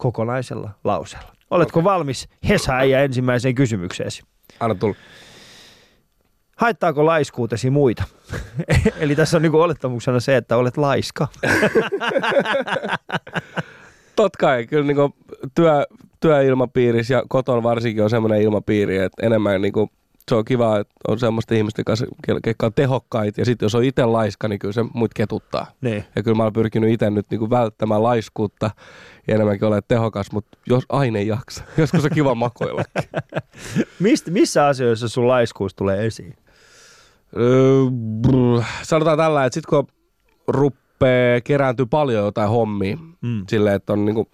kokonaisella 0.00 0.70
lauseella. 0.84 1.32
Oletko 1.50 1.80
okay. 1.80 1.92
valmis 1.92 2.28
Hesa 2.48 2.84
ja 2.84 3.02
ensimmäiseen 3.02 3.54
kysymykseesi? 3.54 4.22
Anna 4.60 4.74
tulla. 4.74 4.96
Haittaako 6.56 7.06
laiskuutesi 7.06 7.70
muita? 7.70 8.04
Eli 9.00 9.16
tässä 9.16 9.36
on 9.36 9.42
niinku 9.42 9.60
olettamuksena 9.60 10.20
se, 10.20 10.36
että 10.36 10.56
olet 10.56 10.76
laiska. 10.76 11.28
Totta 14.16 14.38
kai, 14.38 14.66
kyllä 14.66 14.84
niin 14.84 15.14
työ, 15.54 15.86
työilmapiirissä 16.20 17.14
ja 17.14 17.22
koton 17.28 17.62
varsinkin 17.62 18.04
on 18.04 18.10
semmoinen 18.10 18.42
ilmapiiri, 18.42 18.98
että 18.98 19.26
enemmän 19.26 19.62
niin 19.62 19.72
kuin, 19.72 19.90
se 20.30 20.34
on 20.34 20.44
kiva, 20.44 20.78
että 20.78 20.94
on 21.08 21.18
semmoista 21.18 21.54
ihmistä 21.54 21.82
jotka 22.46 22.66
on 22.66 22.72
tehokkaita 22.74 23.40
ja 23.40 23.44
sitten 23.44 23.66
jos 23.66 23.74
on 23.74 23.84
itse 23.84 24.04
laiska, 24.04 24.48
niin 24.48 24.58
kyllä 24.58 24.72
se 24.72 24.84
muut 24.94 25.14
ketuttaa. 25.14 25.66
Niin. 25.80 26.04
Ja 26.16 26.22
kyllä 26.22 26.36
mä 26.36 26.42
olen 26.42 26.52
pyrkinyt 26.52 26.90
itse 26.92 27.10
nyt 27.10 27.26
niin 27.30 27.38
kuin 27.38 27.50
välttämään 27.50 28.02
laiskuutta 28.02 28.70
ja 29.28 29.34
enemmänkin 29.34 29.68
ole 29.68 29.80
tehokas, 29.88 30.32
mutta 30.32 30.58
jos 30.66 30.84
aina 30.88 31.18
ei 31.18 31.26
jaksa, 31.26 31.64
joskus 31.78 32.04
on 32.04 32.10
kiva 32.14 32.34
makoillakin. 32.34 33.02
Mist, 34.00 34.28
missä 34.28 34.66
asioissa 34.66 35.08
sun 35.08 35.28
laiskuus 35.28 35.74
tulee 35.74 36.06
esiin? 36.06 36.36
Öö, 37.36 37.84
brr, 38.22 38.62
sanotaan 38.82 39.18
tällä, 39.18 39.44
että 39.44 39.54
sitten 39.54 39.70
kun 39.70 39.86
ruppee 40.48 41.40
kerääntyy 41.40 41.86
paljon 41.86 42.24
jotain 42.24 42.50
hommia, 42.50 42.96
Mm. 43.22 43.44
silleen, 43.48 43.76
että 43.76 43.92
on 43.92 44.04
niinku 44.04 44.28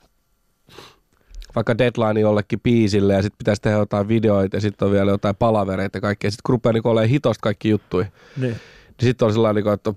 vaikka 1.57 1.79
deadline 1.79 2.21
jollekin 2.21 2.61
biisille 2.61 3.15
ja 3.15 3.23
sitten 3.23 3.39
pitäisi 3.39 3.63
tehdä 3.63 3.79
jotain 3.79 4.09
videoita 4.09 4.57
ja 4.57 4.61
sitten 4.61 4.87
on 4.87 4.93
vielä 4.93 5.11
jotain 5.11 5.37
palavereita 5.37 5.97
ja 5.97 6.01
kaikkea. 6.01 6.31
Sitten 6.31 6.43
kun 6.47 6.53
rupeaa 6.53 6.73
niinku 6.73 6.89
olemaan 6.89 7.09
hitosta 7.11 7.43
kaikki 7.43 7.69
juttui, 7.69 8.05
Niin. 8.37 8.51
niin 8.51 8.59
sitten 9.01 9.27
on 9.27 9.33
sellainen, 9.33 9.55
niinku, 9.55 9.71
että 9.71 9.93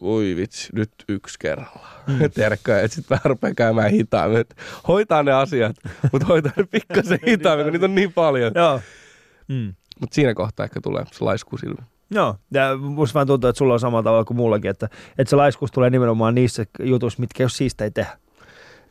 puh, 0.00 0.20
vitsi, 0.36 0.68
nyt 0.74 0.90
yksi 1.08 1.38
kerralla. 1.38 1.88
Mm. 2.06 2.18
Tiedätkö, 2.34 2.80
että 2.80 2.94
sitten 2.94 3.10
vähän 3.10 3.30
rupeaa 3.30 3.54
käymään 3.54 3.90
hitaammin. 3.90 4.44
Hoitaa 4.88 5.22
ne 5.22 5.32
asiat, 5.32 5.76
mutta 6.12 6.26
hoitaa 6.26 6.52
ne 6.56 6.64
pikkasen 6.64 7.18
hitaammin, 7.26 7.64
kun 7.64 7.72
niitä 7.72 7.86
on 7.86 7.94
niin 7.94 8.12
paljon. 8.12 8.52
Joo. 8.54 8.80
Mm. 9.48 9.74
Mutta 10.00 10.14
siinä 10.14 10.34
kohtaa 10.34 10.64
ehkä 10.64 10.80
tulee 10.80 11.04
se 11.12 11.24
laiskuus 11.24 11.62
ilmi. 11.62 11.86
Joo, 12.10 12.36
ja 12.54 12.76
musta 12.76 13.14
vähän 13.14 13.26
tuntuu, 13.26 13.50
että 13.50 13.58
sulla 13.58 13.74
on 13.74 13.80
samalla 13.80 14.02
tavalla 14.02 14.24
kuin 14.24 14.36
mullakin, 14.36 14.70
että, 14.70 14.88
että 15.18 15.30
se 15.30 15.36
laiskuus 15.36 15.70
tulee 15.72 15.90
nimenomaan 15.90 16.34
niissä 16.34 16.66
jutuissa, 16.82 17.20
mitkä 17.20 17.42
jos 17.42 17.56
siistä 17.56 17.84
ei 17.84 17.90
tehdä. 17.90 18.18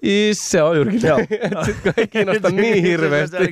I, 0.03 0.29
se 0.33 0.63
on 0.63 0.75
juurikin 0.75 1.07
Joo. 1.07 1.17
näin. 1.17 1.27
Et 1.59 1.65
sit 1.65 1.75
kun 1.83 1.93
ei 1.97 2.07
kiinnosta 2.07 2.49
niin 2.61 2.83
hirveästi. 2.83 3.37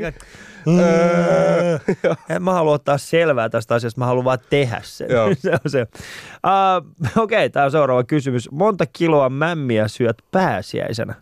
En 2.29 2.43
mä 2.43 2.53
halua 2.53 2.71
ottaa 2.71 2.97
selvää 2.97 3.49
tästä 3.49 3.75
asiasta, 3.75 3.99
mä 3.99 4.05
haluan 4.05 4.25
vaan 4.25 4.39
tehdä 4.49 4.81
sen. 4.83 5.11
Joo. 5.11 5.29
se 5.39 5.51
on 5.51 5.71
se. 5.71 5.81
Uh, 5.81 7.23
Okei, 7.23 7.37
okay, 7.37 7.49
tämä 7.49 7.65
on 7.65 7.71
seuraava 7.71 8.03
kysymys. 8.03 8.51
Monta 8.51 8.85
kiloa 8.85 9.29
mämmiä 9.29 9.87
syöt 9.87 10.17
pääsiäisenä? 10.31 11.15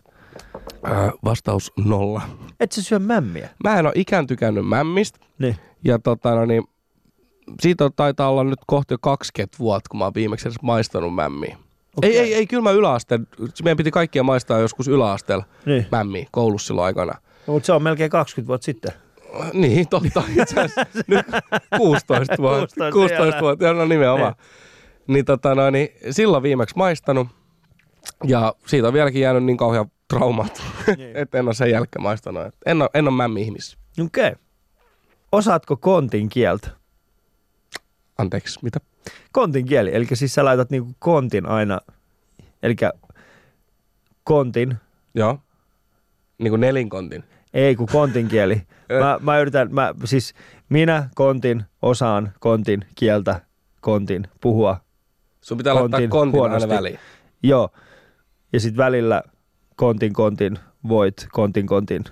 Äh, 0.90 1.12
vastaus 1.24 1.72
nolla. 1.76 2.22
Et 2.60 2.72
sä 2.72 2.82
syö 2.82 2.98
mämmiä? 2.98 3.48
Mä 3.64 3.78
en 3.78 3.86
ole 3.86 3.92
ikään 3.94 4.26
tykännyt 4.26 4.68
mämmistä. 4.68 5.18
Niin. 5.38 5.56
Ja 5.84 5.98
tota, 5.98 6.34
no 6.34 6.44
niin, 6.44 6.64
siitä 7.60 7.84
on, 7.84 7.90
taitaa 7.96 8.30
olla 8.30 8.44
nyt 8.44 8.60
kohta 8.66 8.94
jo 8.94 8.98
20 9.00 9.58
vuotta, 9.58 9.88
kun 9.90 9.98
mä 9.98 10.04
oon 10.04 10.14
viimeksi 10.14 10.48
edes 10.48 10.62
maistanut 10.62 11.14
mämmiä. 11.14 11.56
Okei. 11.96 12.10
Ei, 12.10 12.18
ei, 12.18 12.34
ei, 12.34 12.46
kyllä 12.46 12.62
mä 12.62 12.70
yläasteen, 12.70 13.26
meidän 13.64 13.76
piti 13.76 13.90
kaikkia 13.90 14.22
maistaa 14.22 14.58
joskus 14.58 14.88
yläasteella 14.88 15.44
Niin. 15.66 15.86
mämmiä 15.92 16.26
koulussa 16.30 16.66
silloin 16.66 16.86
aikana. 16.86 17.12
No, 17.46 17.52
mutta 17.52 17.66
se 17.66 17.72
on 17.72 17.82
melkein 17.82 18.10
20 18.10 18.48
vuotta 18.48 18.64
sitten. 18.64 18.92
Niin, 19.52 19.88
totta. 19.88 20.22
Itse 20.42 20.60
asiassa 20.60 20.84
nyt 21.06 21.26
16 21.76 22.34
vuotta. 22.38 22.90
16, 22.92 22.92
16 22.92 23.24
joo. 23.36 23.40
vuotta, 23.40 23.64
joo, 23.64 23.72
no 23.74 23.84
nimenomaan. 23.84 24.34
Niin, 25.06 25.24
tota, 25.24 25.54
no, 25.54 25.70
niin 25.70 25.88
silloin 26.10 26.42
viimeksi 26.42 26.76
maistanut. 26.76 27.28
Ja 28.24 28.54
siitä 28.66 28.88
on 28.88 28.94
vieläkin 28.94 29.22
jäänyt 29.22 29.44
niin 29.44 29.56
kauhean 29.56 29.86
traumat, 30.08 30.62
Niin. 30.96 31.16
että 31.20 31.38
en 31.38 31.46
ole 31.46 31.54
sen 31.54 31.70
jälkeen 31.70 32.02
maistanut. 32.02 32.46
Et 32.46 32.54
En 32.66 32.82
ole, 32.82 32.90
en 32.94 33.08
ole 33.08 33.16
mämmi 33.16 33.42
ihmis. 33.42 33.76
Okei. 34.04 34.26
Okay. 34.26 34.34
Osaatko 35.32 35.76
kontin 35.76 36.28
kieltä? 36.28 36.68
Anteeksi, 38.18 38.58
mitä? 38.62 38.80
Kontin 39.32 39.66
kieli, 39.66 39.94
eli 39.94 40.06
siis 40.12 40.34
sä 40.34 40.44
laitat 40.44 40.70
niinku 40.70 40.92
kontin 40.98 41.46
aina, 41.46 41.80
eli 42.62 42.76
kontin, 44.24 44.74
Joo. 45.14 45.38
Niin 46.38 46.50
kuin 46.50 46.60
nelinkontin. 46.60 47.24
ei 47.54 47.76
kun 47.76 47.86
kontin 47.92 48.28
kieli. 48.28 48.62
Mä, 49.00 49.18
mä 49.22 49.38
yritän, 49.38 49.74
mä, 49.74 49.94
siis 50.04 50.34
minä 50.68 51.08
kontin 51.14 51.62
osaan 51.82 52.32
kontin 52.40 52.84
kieltä, 52.94 53.40
kontin 53.80 54.28
puhua, 54.40 54.80
Sun 55.40 55.58
pitää 55.58 55.74
laittaa 55.74 55.90
Kontin 55.98 56.10
kontin 56.10 56.40
huonosti. 56.40 56.64
aina 56.64 56.76
väliin. 56.78 56.98
joo. 57.42 57.68
Ja 58.52 58.60
sitten 58.60 58.76
välillä 58.84 59.22
kontin 59.76 60.12
kontin 60.12 60.58
voit 60.88 61.26
kontin 61.32 61.66
kontin 61.66 62.04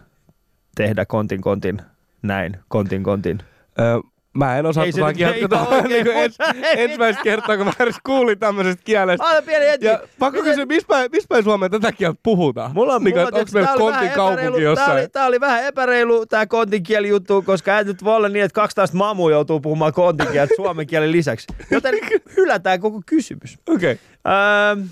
tehdä 0.76 1.07
kontin 1.07 1.40
kontin 1.40 1.83
näin, 2.22 2.57
kontin 2.68 3.02
kontin. 3.02 3.38
Öö, 3.80 3.98
mä 4.34 4.58
en 4.58 4.66
osaa 4.66 4.84
Ei 4.84 4.92
se 4.92 5.00
tota 5.00 5.12
kieltä, 5.12 5.60
oikein, 5.60 6.04
niin 6.04 6.16
ens, 6.16 6.36
ensimmäistä 6.76 7.22
kertaa, 7.22 7.56
kun 7.56 7.66
mä 7.66 7.72
edes 7.80 7.96
kuulin 8.06 8.38
tämmöisestä 8.38 8.82
kielestä. 8.84 9.26
Aina 9.26 9.42
pieni 9.42 9.66
hetki. 9.66 9.86
Ja 9.86 10.00
pakko 10.18 10.42
kysyä, 10.42 10.66
missä 10.66 10.86
päin, 10.88 11.10
missä 11.12 11.26
päin 11.28 11.44
Suomeen 11.44 11.70
tätä 11.70 11.92
kieltä 11.92 12.20
puhutaan? 12.22 12.70
Mulla 12.74 12.94
on, 12.94 13.04
niin, 13.04 13.16
mulla, 13.16 13.26
onko 13.26 13.50
meillä 13.52 13.66
tää 13.66 13.74
oli 13.74 13.82
vähän 13.82 13.94
kontin 13.94 14.16
kaupunki 14.16 14.42
epäreilu- 14.42 14.58
jossain? 14.58 14.88
Tää 14.88 14.94
oli, 14.94 15.08
tää 15.08 15.26
oli 15.26 15.40
vähän 15.40 15.64
epäreilu 15.64 16.26
tää 16.26 16.46
kontin 16.46 16.82
kieli 16.82 17.08
juttu, 17.08 17.42
koska 17.42 17.78
ei 17.78 17.84
nyt 17.84 18.04
voi 18.04 18.16
olla 18.16 18.28
niin, 18.28 18.44
että 18.44 18.54
12 18.54 18.96
mamua 18.96 19.30
joutuu 19.30 19.60
puhumaan 19.60 19.92
kontin 19.92 20.28
kieltä 20.32 20.54
suomen 20.56 20.86
kielen 20.86 21.12
lisäksi. 21.12 21.46
Joten 21.70 21.94
hylätään 22.36 22.80
koko 22.80 23.00
kysymys. 23.06 23.58
Okei. 23.68 23.92
Okay. 23.92 24.32
Öö, 24.32 24.84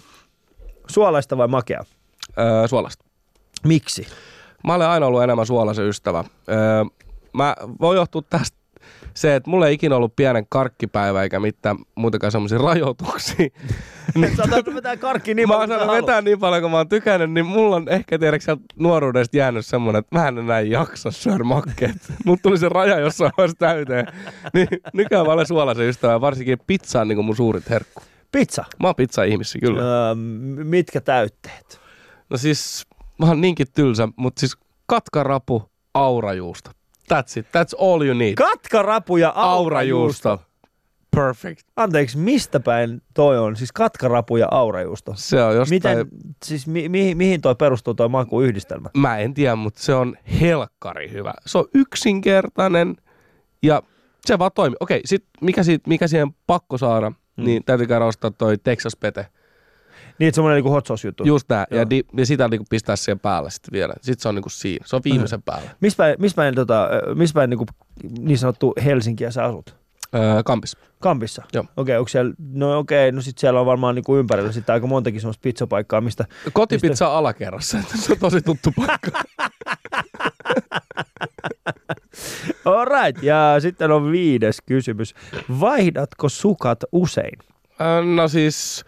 suolaista 0.88 1.36
vai 1.36 1.48
makea? 1.48 1.84
Öö, 2.38 2.68
suolasta. 2.68 3.04
Miksi? 3.64 4.06
Mä 4.64 4.74
olen 4.74 4.88
aina 4.88 5.06
ollut 5.06 5.22
enemmän 5.22 5.46
suolaisen 5.46 5.88
ystävä. 5.88 6.24
Öö, 6.48 6.56
mä 7.32 7.56
voi 7.80 7.96
johtua 7.96 8.22
tästä 8.30 8.61
se, 9.14 9.34
että 9.34 9.50
mulla 9.50 9.66
ei 9.66 9.74
ikinä 9.74 9.96
ollut 9.96 10.16
pienen 10.16 10.46
karkkipäivä 10.48 11.22
eikä 11.22 11.40
mitään 11.40 11.76
muutenkaan 11.94 12.32
semmoisia 12.32 12.58
rajoituksia. 12.58 13.48
Niin, 14.14 14.36
Sä 14.36 14.42
otat 14.42 14.74
vetää 14.74 14.96
karkki 14.96 15.34
niin 15.34 15.48
mä 15.48 15.54
paljon 15.54 15.70
oon 15.70 15.78
saanut 15.80 15.96
sä 15.96 16.02
vetää 16.02 16.20
niin 16.20 16.38
paljon, 16.38 16.62
kun 16.62 16.70
mä 16.70 16.76
oon 16.76 16.88
tykännyt, 16.88 17.30
niin 17.32 17.46
mulla 17.46 17.76
on 17.76 17.88
ehkä 17.88 18.18
tiedätkö 18.18 18.44
sieltä 18.44 18.62
nuoruudesta 18.76 19.36
jäänyt 19.36 19.66
semmonen, 19.66 19.98
että 19.98 20.18
mä 20.18 20.28
en 20.28 20.38
enää 20.38 20.60
jaksa 20.60 21.10
syödä 21.10 21.44
makkeet. 21.44 21.96
Mut 22.24 22.42
tuli 22.42 22.58
se 22.58 22.68
raja 22.68 22.98
jossain 22.98 23.32
vaiheessa 23.36 23.58
täyteen. 23.58 24.06
Niin 24.54 24.68
nykyään 24.92 25.26
mä 25.26 25.32
olen 25.32 25.46
suolaisen 25.46 25.88
ystävä, 25.88 26.20
varsinkin 26.20 26.58
pizza 26.66 27.00
on 27.00 27.08
niin 27.08 27.24
mun 27.24 27.36
suurit 27.36 27.70
herkku. 27.70 28.02
Pizza. 28.32 28.64
Mä 28.80 28.88
oon 28.88 28.94
pizza-ihmisiä 28.94 29.60
kyllä. 29.60 29.82
Öö, 29.82 30.14
mitkä 30.64 31.00
täytteet? 31.00 31.80
No 32.30 32.36
siis, 32.36 32.86
mä 33.18 33.26
oon 33.26 33.40
niinkin 33.40 33.66
tylsä, 33.74 34.08
mutta 34.16 34.40
siis 34.40 34.56
katkarapu, 34.86 35.70
aurajuusto. 35.94 36.70
That's 37.12 37.38
it. 37.40 37.46
That's 37.46 37.74
all 37.78 38.02
you 38.02 38.14
need. 38.14 38.34
Katkarapu 38.34 39.16
ja 39.16 39.32
aurajuusto. 39.34 40.28
aurajuusto. 40.28 40.52
Perfect. 41.16 41.62
Anteeksi, 41.76 42.18
mistä 42.18 42.60
päin 42.60 43.02
toi 43.14 43.38
on? 43.38 43.56
Siis 43.56 43.72
katkarapu 43.72 44.36
ja 44.36 44.48
aurajuusto. 44.50 45.12
Se 45.16 45.42
on 45.42 45.56
jostain... 45.56 45.76
Miten, 45.76 46.08
siis 46.44 46.66
mi, 46.66 46.88
mihin, 46.88 47.16
mihin 47.16 47.40
toi 47.40 47.54
perustuu 47.54 47.94
toi 47.94 48.08
makuyhdistelmä? 48.08 48.90
Mä 48.96 49.18
en 49.18 49.34
tiedä, 49.34 49.56
mutta 49.56 49.82
se 49.82 49.94
on 49.94 50.16
helkkari 50.40 51.10
hyvä. 51.10 51.34
Se 51.46 51.58
on 51.58 51.64
yksinkertainen 51.74 52.96
ja 53.62 53.82
se 54.24 54.38
vaan 54.38 54.50
toimii. 54.54 54.76
Okei, 54.80 55.00
sit 55.04 55.24
mikä, 55.40 55.62
siitä, 55.62 55.88
mikä 55.88 56.08
siihen 56.08 56.34
pakko 56.46 56.78
saada, 56.78 57.10
mm. 57.10 57.44
niin 57.44 57.64
täytyy 57.64 57.86
käydä 57.86 58.04
ostaa 58.04 58.30
toi 58.30 58.58
Texas 58.58 58.96
Pete. 58.96 59.26
Niin, 60.18 60.34
semmoinen 60.34 60.56
niinku 60.56 60.70
hot 60.70 60.86
sauce 60.86 61.08
juttu. 61.08 61.24
Just. 61.24 61.46
Joo. 61.50 61.80
Ja, 61.80 61.90
di, 61.90 62.02
ja 62.16 62.26
sitä 62.26 62.48
niinku 62.48 62.66
pistää 62.70 62.96
siihen 62.96 63.20
päälle 63.20 63.50
sitten 63.50 63.72
vielä. 63.72 63.94
Sitten 64.00 64.22
se 64.22 64.28
on 64.28 64.34
niinku 64.34 64.48
siinä. 64.48 64.84
Se 64.88 64.96
on 64.96 65.02
viimeisen 65.04 65.42
päällä. 65.42 65.70
Missä 65.80 65.96
päin, 65.96 66.16
missä 66.18 66.36
päin, 66.36 66.54
tota, 66.54 66.88
missä 67.14 67.34
päin 67.34 67.50
niinku, 67.50 67.66
niin 68.18 68.38
sanottu 68.38 68.72
Helsinkiä 68.84 69.30
sä 69.30 69.44
asut? 69.44 69.82
Öö, 70.14 70.42
kampis. 70.42 70.76
Kampissa? 71.00 71.42
Joo. 71.52 71.64
Okei, 71.76 71.96
onko 71.96 72.08
siellä, 72.08 72.34
no 72.52 72.78
okei, 72.78 73.12
no 73.12 73.20
sit 73.20 73.38
siellä 73.38 73.60
on 73.60 73.66
varmaan 73.66 73.94
niinku 73.94 74.16
ympärillä 74.16 74.52
sitten 74.52 74.72
aika 74.72 74.86
montakin 74.86 75.20
semmoista 75.20 75.42
pizzapaikkaa, 75.42 76.00
mistä... 76.00 76.24
Kotipizza 76.52 77.08
on 77.08 77.16
alakerrassa. 77.16 77.78
Se 77.94 78.12
on 78.12 78.18
tosi 78.18 78.42
tuttu 78.42 78.72
paikka. 78.76 79.10
Alright, 82.64 83.22
ja 83.22 83.56
sitten 83.58 83.90
on 83.90 84.12
viides 84.12 84.58
kysymys. 84.66 85.14
Vaihdatko 85.60 86.28
sukat 86.28 86.84
usein? 86.92 87.38
No 88.14 88.28
siis 88.28 88.84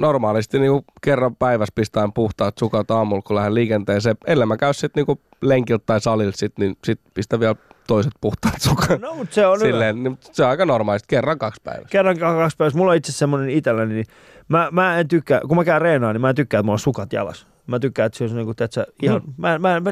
normaalisti 0.00 0.58
niinku 0.58 0.84
kerran 1.02 1.36
päivässä 1.36 1.72
pistään 1.74 2.12
puhtaat 2.12 2.58
sukat 2.58 2.90
aamulla, 2.90 3.22
kun 3.22 3.36
lähden 3.36 3.54
liikenteeseen. 3.54 4.16
Ellei 4.26 4.46
mä 4.46 4.56
käy 4.56 4.74
sitten 4.74 4.90
niinku 5.00 5.22
lenkiltä 5.42 5.82
tai 5.86 6.00
salilta, 6.00 6.38
sit, 6.38 6.58
niin 6.58 6.76
sit 6.84 7.00
pistän 7.14 7.40
vielä 7.40 7.54
toiset 7.86 8.12
puhtaat 8.20 8.60
sukat. 8.60 9.00
No, 9.00 9.14
mutta 9.14 9.34
se 9.34 9.46
on 9.46 9.58
hyvä. 9.58 9.68
Silleen, 9.70 10.02
niin 10.02 10.18
se 10.20 10.44
on 10.44 10.50
aika 10.50 10.66
normaalisti, 10.66 11.06
kerran 11.08 11.38
kaksi 11.38 11.60
päivässä. 11.64 11.88
Kerran 11.90 12.18
kaksi 12.18 12.56
päivässä. 12.56 12.78
Mulla 12.78 12.90
on 12.90 12.96
itse 12.96 13.12
semmoinen 13.12 13.50
itselläni, 13.50 13.94
niin 13.94 14.06
mä, 14.48 14.68
mä 14.72 14.98
en 14.98 15.08
tykkää, 15.08 15.40
kun 15.48 15.56
mä 15.56 15.64
käyn 15.64 15.82
reenaan, 15.82 16.14
niin 16.14 16.20
mä 16.20 16.28
en 16.28 16.34
tykkää, 16.34 16.58
että 16.58 16.64
mulla 16.64 16.74
on 16.74 16.78
sukat 16.78 17.12
jalas. 17.12 17.46
Mä 17.66 17.78
tykkään, 17.78 18.06
että 18.06 18.18
se 18.18 18.24
on 18.24 18.34
niinku, 18.34 18.54
tiedätkö, 18.54 18.86
ihan, 19.02 19.22
Mm. 19.26 19.34
mä, 19.36 19.58
mä, 19.58 19.80
mä 19.80 19.90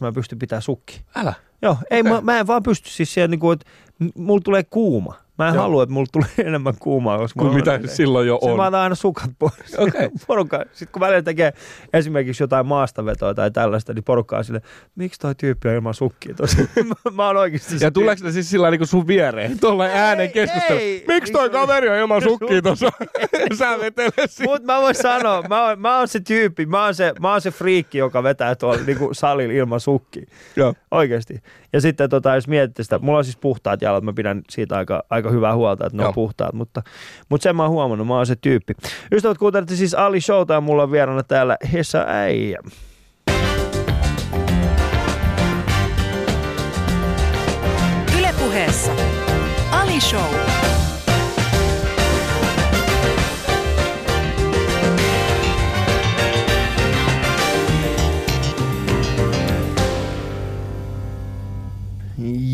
mä 0.00 0.12
pystyn 0.12 0.38
pitämään 0.38 0.62
sukki. 0.62 1.00
Älä. 1.16 1.34
Joo, 1.62 1.76
ei, 1.90 2.00
Okei. 2.00 2.12
mä, 2.12 2.20
mä, 2.20 2.38
en 2.38 2.46
vaan 2.46 2.62
pysty 2.62 2.90
siis 2.90 3.14
siihen, 3.14 3.30
niinku, 3.30 3.50
että 3.50 3.66
mulla 4.14 4.40
tulee 4.44 4.64
kuuma. 4.64 5.14
Mä 5.38 5.48
en 5.48 5.54
Joo. 5.54 5.62
halua, 5.62 5.82
että 5.82 5.92
mulla 5.92 6.06
tulee 6.12 6.28
enemmän 6.48 6.74
kuumaa, 6.78 7.18
koska 7.18 7.40
Kuin 7.40 7.54
mitä 7.54 7.72
on, 7.72 7.88
silloin 7.88 8.28
jo 8.28 8.38
on. 8.42 8.56
mä 8.56 8.66
otan 8.66 8.80
aina 8.80 8.94
sukat 8.94 9.30
pois. 9.38 9.74
Okei. 9.78 10.08
porukka. 10.26 10.64
Sitten 10.72 10.92
kun 10.92 11.00
välillä 11.00 11.22
tekee 11.22 11.52
esimerkiksi 11.92 12.42
jotain 12.42 12.66
maastavetoa 12.66 13.34
tai 13.34 13.50
tällaista, 13.50 13.92
niin 13.94 14.04
porukka 14.04 14.38
on 14.38 14.44
sille, 14.44 14.60
miksi 14.94 15.20
toi 15.20 15.34
tyyppi 15.34 15.68
on 15.68 15.74
ilman 15.74 15.94
sukkia 15.94 16.34
tossa? 16.34 16.58
mä, 17.16 17.26
oon 17.26 17.36
oikeasti 17.36 17.74
Ja 17.80 17.90
tuleeko 17.90 18.24
ne 18.24 18.32
siis 18.32 18.50
sillä 18.50 18.70
niinku 18.70 18.86
sun 18.86 19.06
viereen? 19.06 19.58
Tuolla 19.60 19.84
äänen 19.84 20.30
keskustelu. 20.32 20.78
ei. 20.78 21.04
Miksi 21.08 21.32
toi 21.32 21.50
kaveri 21.50 21.88
on 21.88 21.96
ilman 21.96 22.22
sukkia 22.22 22.62
tuossa? 22.62 22.90
Sä 23.58 23.78
vetelet 23.80 24.30
siinä. 24.30 24.52
Mutta 24.52 24.66
mä 24.72 24.80
voin 24.80 24.94
sanoa, 24.94 25.42
mä 25.42 25.66
oon, 25.66 25.80
mä 25.80 25.98
oon 25.98 26.08
se 26.08 26.20
tyyppi, 26.20 26.66
mä 26.66 26.84
oon 26.84 26.94
se, 26.94 27.12
mä 27.20 27.32
oon 27.32 27.40
se 27.40 27.50
friikki, 27.50 27.98
joka 27.98 28.22
vetää 28.22 28.54
tuolla 28.54 28.80
niinku 28.86 29.08
salilla 29.12 29.54
ilman 29.54 29.80
sukkia. 29.80 30.26
Joo. 30.56 30.74
Oikeasti. 30.90 31.40
Ja 31.76 31.80
sitten 31.80 32.10
tota, 32.10 32.34
jos 32.34 32.48
mietitte 32.48 32.82
sitä, 32.82 32.98
mulla 32.98 33.18
on 33.18 33.24
siis 33.24 33.36
puhtaat 33.36 33.82
jalat, 33.82 34.04
mä 34.04 34.12
pidän 34.12 34.42
siitä 34.50 34.76
aika, 34.76 35.02
aika 35.10 35.30
hyvää 35.30 35.54
huolta, 35.54 35.86
että 35.86 35.96
ne 35.96 36.02
Joo. 36.02 36.08
on 36.08 36.14
puhtaat, 36.14 36.52
mutta, 36.54 36.82
mutta 37.28 37.42
sen 37.42 37.56
mä 37.56 37.62
oon 37.62 37.72
huomannut, 37.72 38.06
mä 38.06 38.14
oon 38.16 38.26
se 38.26 38.36
tyyppi. 38.36 38.74
Ystävät, 39.12 39.38
kuuntelette 39.38 39.76
siis 39.76 39.94
Ali 39.94 40.20
Showta 40.20 40.54
ja 40.54 40.60
mulla 40.60 40.82
on 40.82 40.92
vieraana 40.92 41.22
täällä 41.22 41.56
Hessa 41.72 42.04
Äijä. 42.08 42.58
Ylepuheessa 48.18 48.92
Ali 49.70 50.00
Show. 50.00 50.55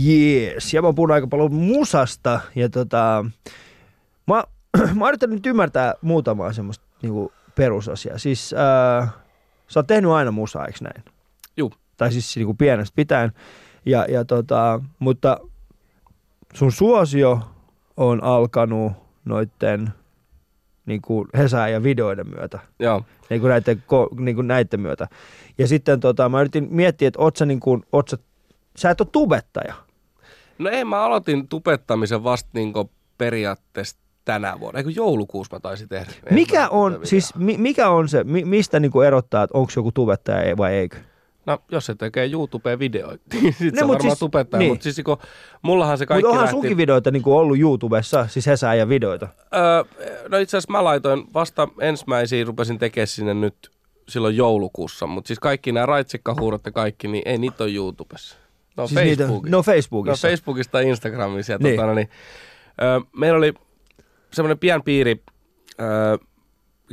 Jees, 0.05 0.75
ja 0.75 0.83
mä 0.83 0.93
puhun 0.93 1.11
aika 1.11 1.27
paljon 1.27 1.55
musasta 1.55 2.41
ja 2.55 2.69
tota, 2.69 3.25
mä, 4.27 4.45
mä 4.99 5.05
oon 5.05 5.15
nyt 5.27 5.47
ymmärtää 5.47 5.95
muutamaa 6.03 6.53
semmoista 6.53 6.85
niinku 7.03 7.33
perusasiaa. 7.55 8.19
Siis 8.19 8.55
äh, 8.55 9.15
sä 9.69 9.81
oot 9.81 9.87
tehnyt 9.87 10.11
aina 10.11 10.31
musaa, 10.31 10.67
eikö 10.67 10.79
näin? 10.83 11.05
Juu. 11.57 11.73
Tai 11.97 12.13
siis 12.13 12.37
niinku 12.37 12.55
pienestä 12.55 12.97
pitäen. 12.97 13.33
Ja, 13.87 14.07
ja 14.09 14.25
tota, 14.25 14.81
mutta 14.99 15.41
sun 16.55 16.73
suosio 16.73 17.41
on 17.97 18.23
alkanut 18.23 18.93
noitten 19.25 19.93
niinku 20.87 21.27
Hesää 21.37 21.69
ja 21.69 21.83
videoiden 21.83 22.29
myötä 22.29 22.59
Joo. 22.79 23.03
niin 23.31 23.41
kuin 23.41 23.49
näiden, 23.49 23.83
niin 24.19 24.35
kuin 24.35 24.47
näiden 24.47 24.81
myötä. 24.81 25.09
Ja 25.59 25.69
sitten 25.69 26.01
tota, 26.01 26.29
mä 26.29 26.41
yritin 26.41 26.69
miettiä, 26.71 27.09
että 27.09 27.21
oot 27.21 27.37
sä, 27.37 27.47
niin 27.47 27.61
kuin, 27.61 27.83
oot 27.93 28.09
sä, 28.09 28.19
sä 28.77 28.91
et 28.91 29.01
ole 29.01 29.09
tubettaja. 29.13 29.75
No 30.63 30.71
ei, 30.71 30.85
mä 30.85 31.03
aloitin 31.03 31.49
tupettamisen 31.49 32.25
vasta 32.25 32.51
niinku 32.53 32.91
periaatteessa 33.19 33.97
tänä 34.25 34.61
vuonna. 34.61 34.79
Eikö 34.79 34.91
joulukuussa 34.91 35.57
mä 35.57 35.61
taisin 35.61 35.89
tehdä. 35.89 36.13
Mikä 36.31 36.69
on, 36.69 37.01
siis 37.03 37.35
mi, 37.35 37.57
mikä 37.59 37.89
on 37.89 38.09
se, 38.09 38.25
mi, 38.25 38.45
mistä 38.45 38.81
niin 38.81 38.91
kuin 38.93 39.07
erottaa, 39.07 39.43
että 39.43 39.59
onko 39.59 39.73
joku 39.77 39.93
tubettaja 39.93 40.57
vai 40.57 40.73
eikö? 40.75 40.97
No, 41.47 41.59
jos 41.71 41.87
se 41.87 41.95
tekee 41.95 42.27
YouTubeen-videoita, 42.33 43.25
niin 43.43 43.53
sit 43.59 43.75
No, 43.75 43.79
se 43.81 43.89
varmaan 43.89 44.01
siis- 44.01 44.19
tubettaja. 44.19 44.59
niin. 44.59 44.73
Mutta 44.73 44.83
siis 44.83 45.01
kun, 45.05 45.17
mullahan 45.63 45.99
se 45.99 46.03
Mutta 46.05 46.09
kaikki 46.15 46.27
onhan 46.27 46.43
lähti... 46.43 46.51
sunkin 46.51 46.77
videoita 46.77 47.11
niin 47.11 47.23
kuin 47.23 47.35
ollut 47.35 47.59
YouTubessa, 47.59 48.27
siis 48.29 48.47
Hesää 48.47 48.75
ja 48.75 48.89
videoita. 48.89 49.29
Öö, 49.55 49.85
no 50.29 50.39
itse 50.39 50.57
asiassa 50.57 50.73
mä 50.73 50.85
laitoin 50.85 51.25
vasta 51.35 51.69
ensimmäisiä, 51.81 52.45
rupesin 52.45 52.79
tekemään 52.79 53.07
sinne 53.07 53.35
nyt 53.35 53.71
silloin 54.09 54.37
joulukuussa. 54.37 55.07
Mutta 55.07 55.29
siis 55.29 55.39
kaikki 55.39 55.73
nämä 55.73 55.87
raitsikkahuurot 55.87 56.65
ja 56.67 56.73
kaikki, 56.73 57.09
niin 57.09 57.23
ei 57.27 57.39
niitä 57.39 57.65
ole 57.65 57.73
YouTubessa. 57.73 58.37
No 58.77 58.87
siis 58.87 59.01
niitä- 59.01 59.23
Facebookissa. 59.25 59.51
no 59.51 59.59
No 59.59 59.63
Facebookissa. 59.63 60.29
Facebookista 60.29 60.81
ja 60.83 60.89
Instagramissa. 60.89 61.53
Ja 61.53 61.59
Niin. 61.63 61.77
Tota, 61.77 61.87
no, 61.87 61.95
niin, 61.95 62.09
öö, 62.83 63.01
meillä 63.17 63.39
oli 63.39 63.55
semmoinen 64.33 64.59
pien 64.59 64.83
piiri, 64.83 65.23
öö, 65.81 66.17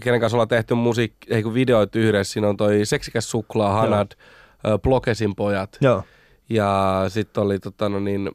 kenen 0.04 0.20
kanssa 0.20 0.36
ollaan 0.38 0.48
tehty 0.48 0.74
musiikki, 0.74 1.34
ei 1.34 1.44
videoita 1.54 2.00
yhdessä. 2.00 2.34
Siinä 2.34 2.50
on 2.50 2.58
toi 2.58 2.86
Seksikäs 2.86 3.32
suklaa, 3.32 3.74
Hanad, 3.74 4.12
öö, 4.68 4.78
Blokesin 4.78 5.36
pojat. 5.36 5.78
Joo. 5.82 6.04
Ja 6.50 7.06
sitten 7.08 7.44
oli 7.44 7.60
tota, 7.60 7.90
no 7.90 8.00
niin, 8.00 8.32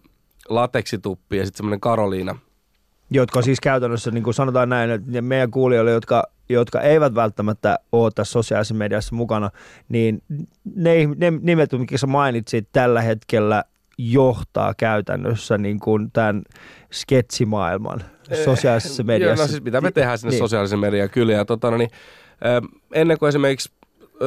lateksituppi 0.49 1.37
ja 1.37 1.45
sitten 1.45 1.57
semmoinen 1.57 1.81
Karoliina. 1.81 2.39
Jotka 3.11 3.43
siis 3.43 3.61
käytännössä, 3.61 4.11
niin 4.11 4.25
kuin 4.25 4.35
sanotaan 4.35 4.69
näin, 4.69 4.91
että 4.91 5.23
meidän 5.23 5.51
kuulijoille, 5.51 5.91
jotka, 5.91 6.25
jotka 6.49 6.81
eivät 6.81 7.15
välttämättä 7.15 7.79
ole 7.93 8.11
tässä 8.15 8.33
sosiaalisessa 8.33 8.75
mediassa 8.75 9.15
mukana, 9.17 9.51
niin 9.89 10.23
ne, 10.75 10.95
ne 11.17 11.33
nimet, 11.41 11.73
mitkä 11.73 11.99
sä 11.99 12.07
mainitsit 12.07 12.69
tällä 12.73 13.01
hetkellä, 13.03 13.65
johtaa 13.99 14.75
käytännössä 14.77 15.59
niin 15.59 15.81
kuin 15.81 16.11
tämän 16.13 16.43
sketsimaailman 16.93 18.01
sosiaalisessa 18.45 19.03
mediassa. 19.03 19.43
Joo, 19.43 19.47
no 19.47 19.51
siis 19.51 19.63
mitä 19.63 19.81
me 19.81 19.91
tehdään 19.91 20.19
sinne 20.19 20.31
Niin. 20.31 20.39
sosiaalisen 20.39 20.79
median 20.79 21.11
kyllä. 21.11 21.33
Ja 21.33 21.45
tota, 21.45 21.71
no 21.71 21.77
niin, 21.77 21.91
ennen 22.95 23.19
kuin 23.19 23.29
esimerkiksi 23.29 23.71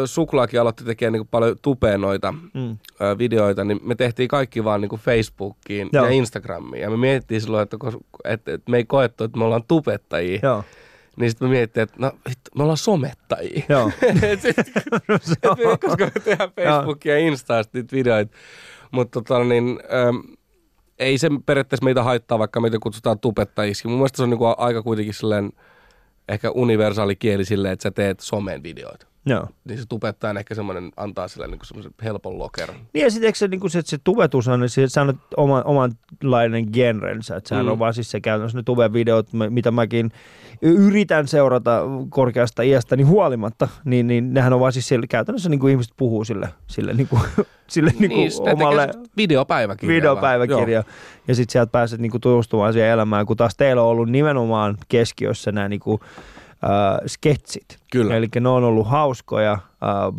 Suklaakin 0.05 0.61
aloitti 0.61 0.83
tekemään 0.83 1.13
niin 1.13 1.27
paljon 1.27 1.55
tupeen 1.61 2.01
noita 2.01 2.31
Mm. 2.31 2.77
videoita, 3.17 3.63
niin 3.63 3.79
me 3.83 3.95
tehtiin 3.95 4.27
kaikki 4.27 4.63
vaan 4.63 4.81
niin 4.81 4.89
kuin 4.89 5.01
Facebookiin 5.01 5.89
Joo. 5.93 6.05
ja 6.05 6.11
Instagramiin. 6.11 6.81
Ja 6.81 6.89
me 6.89 6.97
mietittiin 6.97 7.41
silloin, 7.41 7.63
että, 7.63 7.77
että, 8.23 8.53
että 8.53 8.71
me 8.71 8.77
ei 8.77 8.85
koettu, 8.85 9.23
että 9.23 9.37
me 9.37 9.43
ollaan 9.43 9.63
tupettajia. 9.67 10.39
Joo, 10.43 10.63
Niin 11.17 11.29
sitten 11.31 11.47
me 11.47 11.51
mietittiin, 11.51 11.83
että 11.83 11.95
no 11.99 12.11
vittu, 12.29 12.51
me 12.57 12.63
ollaan 12.63 12.77
somettajia. 12.77 13.63
joo. 13.69 13.91
Et 14.31 14.41
sit- 14.41 14.57
et 14.59 15.57
me- 15.57 15.77
koska 15.87 16.05
me 16.05 16.11
tehdään 16.23 16.51
Facebookia 16.55 17.13
ja 17.13 17.19
Instasta 17.27 17.77
niitä 17.77 17.95
videoita. 17.95 18.37
Mutta 18.91 19.21
tota, 19.21 19.43
niin, 19.43 19.79
äm, 20.07 20.23
ei 20.99 21.17
se 21.17 21.29
periaatteessa 21.45 21.83
meitä 21.85 22.03
haittaa, 22.03 22.39
vaikka 22.39 22.61
meitä 22.61 22.77
kutsutaan 22.83 23.19
tubettajiksi. 23.19 23.87
Mun 23.87 23.97
mielestä 23.97 24.17
se 24.17 24.23
on 24.23 24.29
niinku 24.29 24.45
aika 24.57 24.83
kuitenkin 24.83 25.13
silleen, 25.13 25.51
ehkä 26.29 26.51
universaali 26.51 27.15
kieli 27.15 27.45
silleen, 27.45 27.73
että 27.73 27.83
sä 27.83 27.91
teet 27.91 28.19
somen 28.19 28.63
videoita. 28.63 29.07
Joo. 29.29 29.47
Niin 29.65 29.79
se 29.79 29.85
tubettaja 29.89 30.39
ehkä 30.39 30.55
semmoinen, 30.55 30.91
antaa 30.97 31.27
sille 31.27 31.47
niinku 31.47 31.65
semmoisen 31.65 31.91
helpon 32.03 32.39
lokeron. 32.39 32.75
Niin 32.93 33.03
ja 33.03 33.11
sitten 33.11 33.27
eikö 33.27 33.37
se, 33.37 33.47
niin 33.47 33.59
kuin 33.59 33.71
se, 33.71 33.81
se 33.85 33.97
tubetus 34.03 34.47
on, 34.47 34.59
niin 34.59 34.69
se, 34.69 35.01
on 35.01 35.19
oma, 35.37 35.61
omanlainen 35.61 36.67
genrensä. 36.73 37.35
Että 37.35 37.49
sehän 37.49 37.65
mm. 37.65 37.71
On 37.71 37.79
vaan 37.79 37.93
siis 37.93 38.11
se 38.11 38.21
käytännössä 38.21 38.57
ne 38.57 38.63
tubevideot, 38.63 39.27
mitä 39.49 39.71
mäkin 39.71 40.11
yritän 40.61 41.27
seurata 41.27 41.81
korkeasta 42.09 42.63
iästäni 42.63 43.03
huolimatta, 43.03 43.67
niin, 43.85 44.07
niin 44.07 44.33
nehän 44.33 44.53
on 44.53 44.59
vaan 44.59 44.73
siis 44.73 44.87
siellä, 44.87 45.07
käytännössä 45.07 45.49
niin 45.49 45.59
kuin 45.59 45.71
ihmiset 45.71 45.93
puhuu 45.97 46.23
sille, 46.23 46.49
sille, 46.67 46.93
niin 46.93 47.07
kuin, 47.07 47.21
sille 47.67 47.91
niin 47.99 48.11
kuin 48.11 48.31
tekee 48.31 48.53
omalle 48.53 48.81
semmoista 48.81 49.17
videopäiväkirjaa. 49.17 49.95
videopäiväkirja. 49.95 50.83
Ja 51.27 51.35
sitten 51.35 51.51
sieltä 51.51 51.71
pääset 51.71 51.99
niin 51.99 52.11
kuin 52.11 52.21
tutustumaan 52.21 52.73
siihen 52.73 52.89
elämään, 52.89 53.25
kun 53.25 53.37
taas 53.37 53.55
teillä 53.55 53.81
on 53.81 53.87
ollut 53.87 54.09
nimenomaan 54.09 54.77
keskiössä 54.87 55.51
nämä 55.51 55.69
niin 55.69 55.79
kuin, 55.79 56.01
äh, 56.63 56.97
sketsit. 57.07 57.77
Kyllä. 57.91 58.15
Eli 58.15 58.27
ne 58.39 58.49
on 58.49 58.63
ollut 58.63 58.87
hauskoja. 58.87 59.51
Äh, 59.51 59.59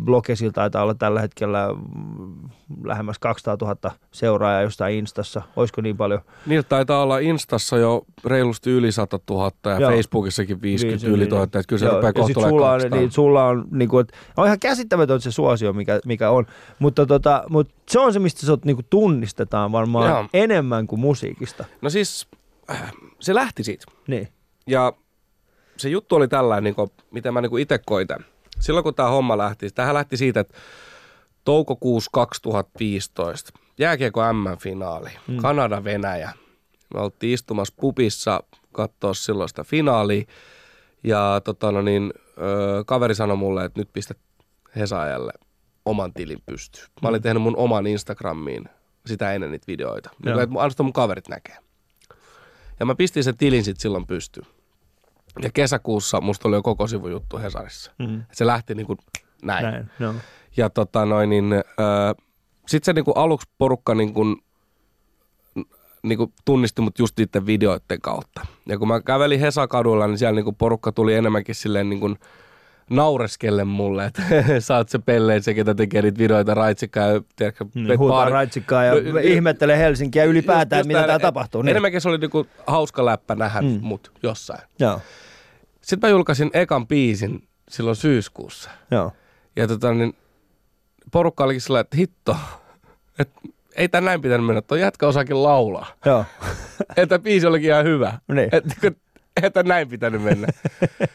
Blogesilla 0.03 0.51
taitaa 0.51 0.83
olla 0.83 0.93
tällä 0.93 1.21
hetkellä 1.21 1.67
mm, 1.73 2.49
lähemmäs 2.83 3.19
200 3.19 3.57
000 3.61 3.91
seuraajaa 4.11 4.61
jostain 4.61 4.95
Instassa. 4.95 5.41
Olisiko 5.55 5.81
niin 5.81 5.97
paljon? 5.97 6.21
Niiltä 6.45 6.69
taitaa 6.69 7.03
olla 7.03 7.19
Instassa 7.19 7.77
jo 7.77 8.05
reilusti 8.25 8.69
yli 8.69 8.91
100 8.91 9.19
000 9.29 9.51
ja 9.65 9.79
Joo. 9.79 9.91
Facebookissakin 9.91 10.61
50 10.61 11.01
Viisi 11.03 11.07
yli 11.07 11.23
yli. 11.23 11.29
000. 11.29 11.43
Että 11.43 11.61
kyllä 11.67 11.79
se 11.79 11.85
Joo, 11.85 11.95
rupeaa 11.95 12.13
kohta 12.13 12.41
sulla 12.41 12.71
on, 12.71 12.79
200. 12.79 12.99
niin, 12.99 13.11
sulla 13.11 13.45
on, 13.45 13.65
niin 13.71 13.89
kuin, 13.89 14.01
että 14.01 14.17
on 14.37 14.45
ihan 14.45 14.59
käsittämätön 14.59 15.21
se 15.21 15.31
suosio, 15.31 15.73
mikä, 15.73 15.99
mikä 16.05 16.29
on. 16.29 16.45
Mutta, 16.79 17.05
tota, 17.05 17.43
mutta 17.49 17.73
se 17.89 17.99
on 17.99 18.13
se, 18.13 18.19
mistä 18.19 18.45
sut 18.45 18.65
niin 18.65 18.75
kuin 18.75 18.87
tunnistetaan 18.89 19.71
varmaan 19.71 20.09
Joo. 20.09 20.25
enemmän 20.33 20.87
kuin 20.87 20.99
musiikista. 20.99 21.65
No 21.81 21.89
siis, 21.89 22.27
äh, 22.71 22.91
se 23.19 23.35
lähti 23.35 23.63
siitä. 23.63 23.85
Niin. 24.07 24.27
Ja 24.67 24.93
se 25.79 25.89
juttu 25.89 26.15
oli 26.15 26.27
tällainen, 26.27 26.63
niin 26.63 26.75
kuin, 26.75 26.89
miten 27.11 27.33
mä 27.33 27.41
niin 27.41 27.59
itse 27.59 27.79
koin 27.85 28.07
tämän. 28.07 28.25
Silloin 28.59 28.83
kun 28.83 28.95
tämä 28.95 29.09
homma 29.09 29.37
lähti, 29.37 29.69
tähän 29.69 29.93
lähti 29.95 30.17
siitä, 30.17 30.39
että 30.39 30.57
toukokuussa 31.45 32.09
2015, 32.13 33.59
jääkiekko 33.77 34.21
M-finaali, 34.33 35.09
mm. 35.27 35.37
Kanada-Venäjä. 35.37 36.31
Me 36.93 36.99
oltiin 36.99 37.33
istumassa 37.33 37.73
pupissa 37.81 38.43
katsoa 38.71 39.13
silloin 39.13 39.49
sitä 39.49 39.63
finaalia. 39.63 40.23
Ja 41.03 41.41
tota, 41.43 41.71
no 41.71 41.81
niin, 41.81 42.13
ö, 42.37 42.83
kaveri 42.85 43.15
sanoi 43.15 43.37
mulle, 43.37 43.65
että 43.65 43.79
nyt 43.79 43.89
pistä 43.93 44.15
Hesaajalle 44.75 45.31
oman 45.85 46.13
tilin 46.13 46.41
pystyyn. 46.45 46.87
Mä 47.01 47.09
olin 47.09 47.19
mm. 47.19 47.23
tehnyt 47.23 47.43
mun 47.43 47.57
oman 47.57 47.87
Instagramiin 47.87 48.69
sitä 49.05 49.33
ennen 49.33 49.51
niitä 49.51 49.67
videoita. 49.67 50.09
Niin 50.25 50.39
että 50.39 50.59
ainoastaan 50.59 50.85
mun 50.85 50.93
kaverit 50.93 51.27
näkee. 51.27 51.57
Ja 52.79 52.85
mä 52.85 52.95
pistin 52.95 53.23
sen 53.23 53.37
tilin 53.37 53.63
sitten 53.63 53.81
silloin 53.81 54.07
pystyyn. 54.07 54.47
Ja 55.43 55.49
kesäkuussa 55.53 56.21
musta 56.21 56.47
oli 56.47 56.55
jo 56.55 56.61
koko 56.61 56.87
sivujuttu 56.87 57.37
Hesarissa. 57.37 57.91
Mm. 57.99 58.23
Se 58.31 58.47
lähti 58.47 58.75
niin 58.75 58.87
kuin 58.87 58.99
näin. 59.43 59.63
näin 59.63 59.89
no. 59.99 60.13
Ja 60.57 60.69
tota 60.69 61.05
noin, 61.05 61.29
niin, 61.29 61.53
äh, 61.53 62.15
sitten 62.67 62.85
se 62.85 62.93
niin 62.93 63.05
kuin 63.05 63.17
aluksi 63.17 63.49
porukka 63.57 63.95
niin 63.95 64.13
kuin, 64.13 64.35
niin 66.03 66.17
kuin 66.17 66.33
tunnisti 66.45 66.81
mut 66.81 66.99
just 66.99 67.17
niiden 67.17 67.45
videoiden 67.45 68.01
kautta. 68.01 68.45
Ja 68.65 68.77
kun 68.77 68.87
mä 68.87 69.01
kävelin 69.01 69.39
Hesakadulla, 69.39 70.07
niin 70.07 70.17
siellä 70.17 70.35
niin 70.35 70.43
kuin 70.43 70.55
porukka 70.55 70.91
tuli 70.91 71.13
enemmänkin 71.13 71.55
silleen 71.55 71.89
niin 71.89 71.99
kuin, 71.99 72.15
naureskelle 72.89 73.63
mulle, 73.63 74.05
että 74.05 74.21
sä 74.59 74.77
oot 74.77 74.89
se 74.89 74.99
pelleen 74.99 75.43
se, 75.43 75.53
ketä 75.53 75.75
tekee 75.75 76.01
niitä 76.01 76.17
videoita 76.17 76.53
raitsikkaa. 76.53 77.07
Ja, 77.07 77.21
tiedätkö, 77.35 77.65
niin, 77.73 77.99
huutaa 77.99 78.29
raitsikkaa 78.29 78.83
ja 78.83 78.93
y- 78.93 79.21
ihmettelee 79.23 79.77
Helsinkiä 79.77 80.23
ylipäätään, 80.23 80.87
mitä 80.87 80.99
täällä 80.99 81.19
tapahtuu. 81.19 81.61
Niin. 81.61 81.69
Enemmänkin 81.69 82.01
se 82.01 82.09
oli 82.09 82.17
niinku 82.17 82.47
hauska 82.67 83.05
läppä 83.05 83.35
nähdä 83.35 83.61
mm. 83.61 83.79
mut 83.81 84.11
jossain. 84.23 84.61
Joo. 84.79 85.01
Sitten 85.89 86.07
mä 86.07 86.11
julkaisin 86.11 86.51
ekan 86.53 86.87
biisin 86.87 87.47
silloin 87.69 87.95
syyskuussa. 87.95 88.69
Joo. 88.91 89.11
Ja 89.55 89.67
tota, 89.67 89.93
niin 89.93 90.13
porukka 91.11 91.43
olikin 91.43 91.61
sellainen, 91.61 91.85
että 91.85 91.97
hitto, 91.97 92.35
että 93.19 93.41
ei 93.75 93.89
tän 93.89 94.05
näin 94.05 94.21
pitänyt 94.21 94.45
mennä, 94.45 94.61
tuo 94.61 94.77
jätkä 94.77 95.07
osaakin 95.07 95.43
laulaa. 95.43 95.87
Joo. 96.05 96.25
että 96.97 97.19
biisi 97.19 97.47
olikin 97.47 97.69
ihan 97.69 97.85
hyvä. 97.85 98.19
Niin. 98.27 98.49
Että 98.51 98.91
tän 99.53 99.65
näin 99.65 99.89
pitänyt 99.89 100.23
mennä. 100.23 100.47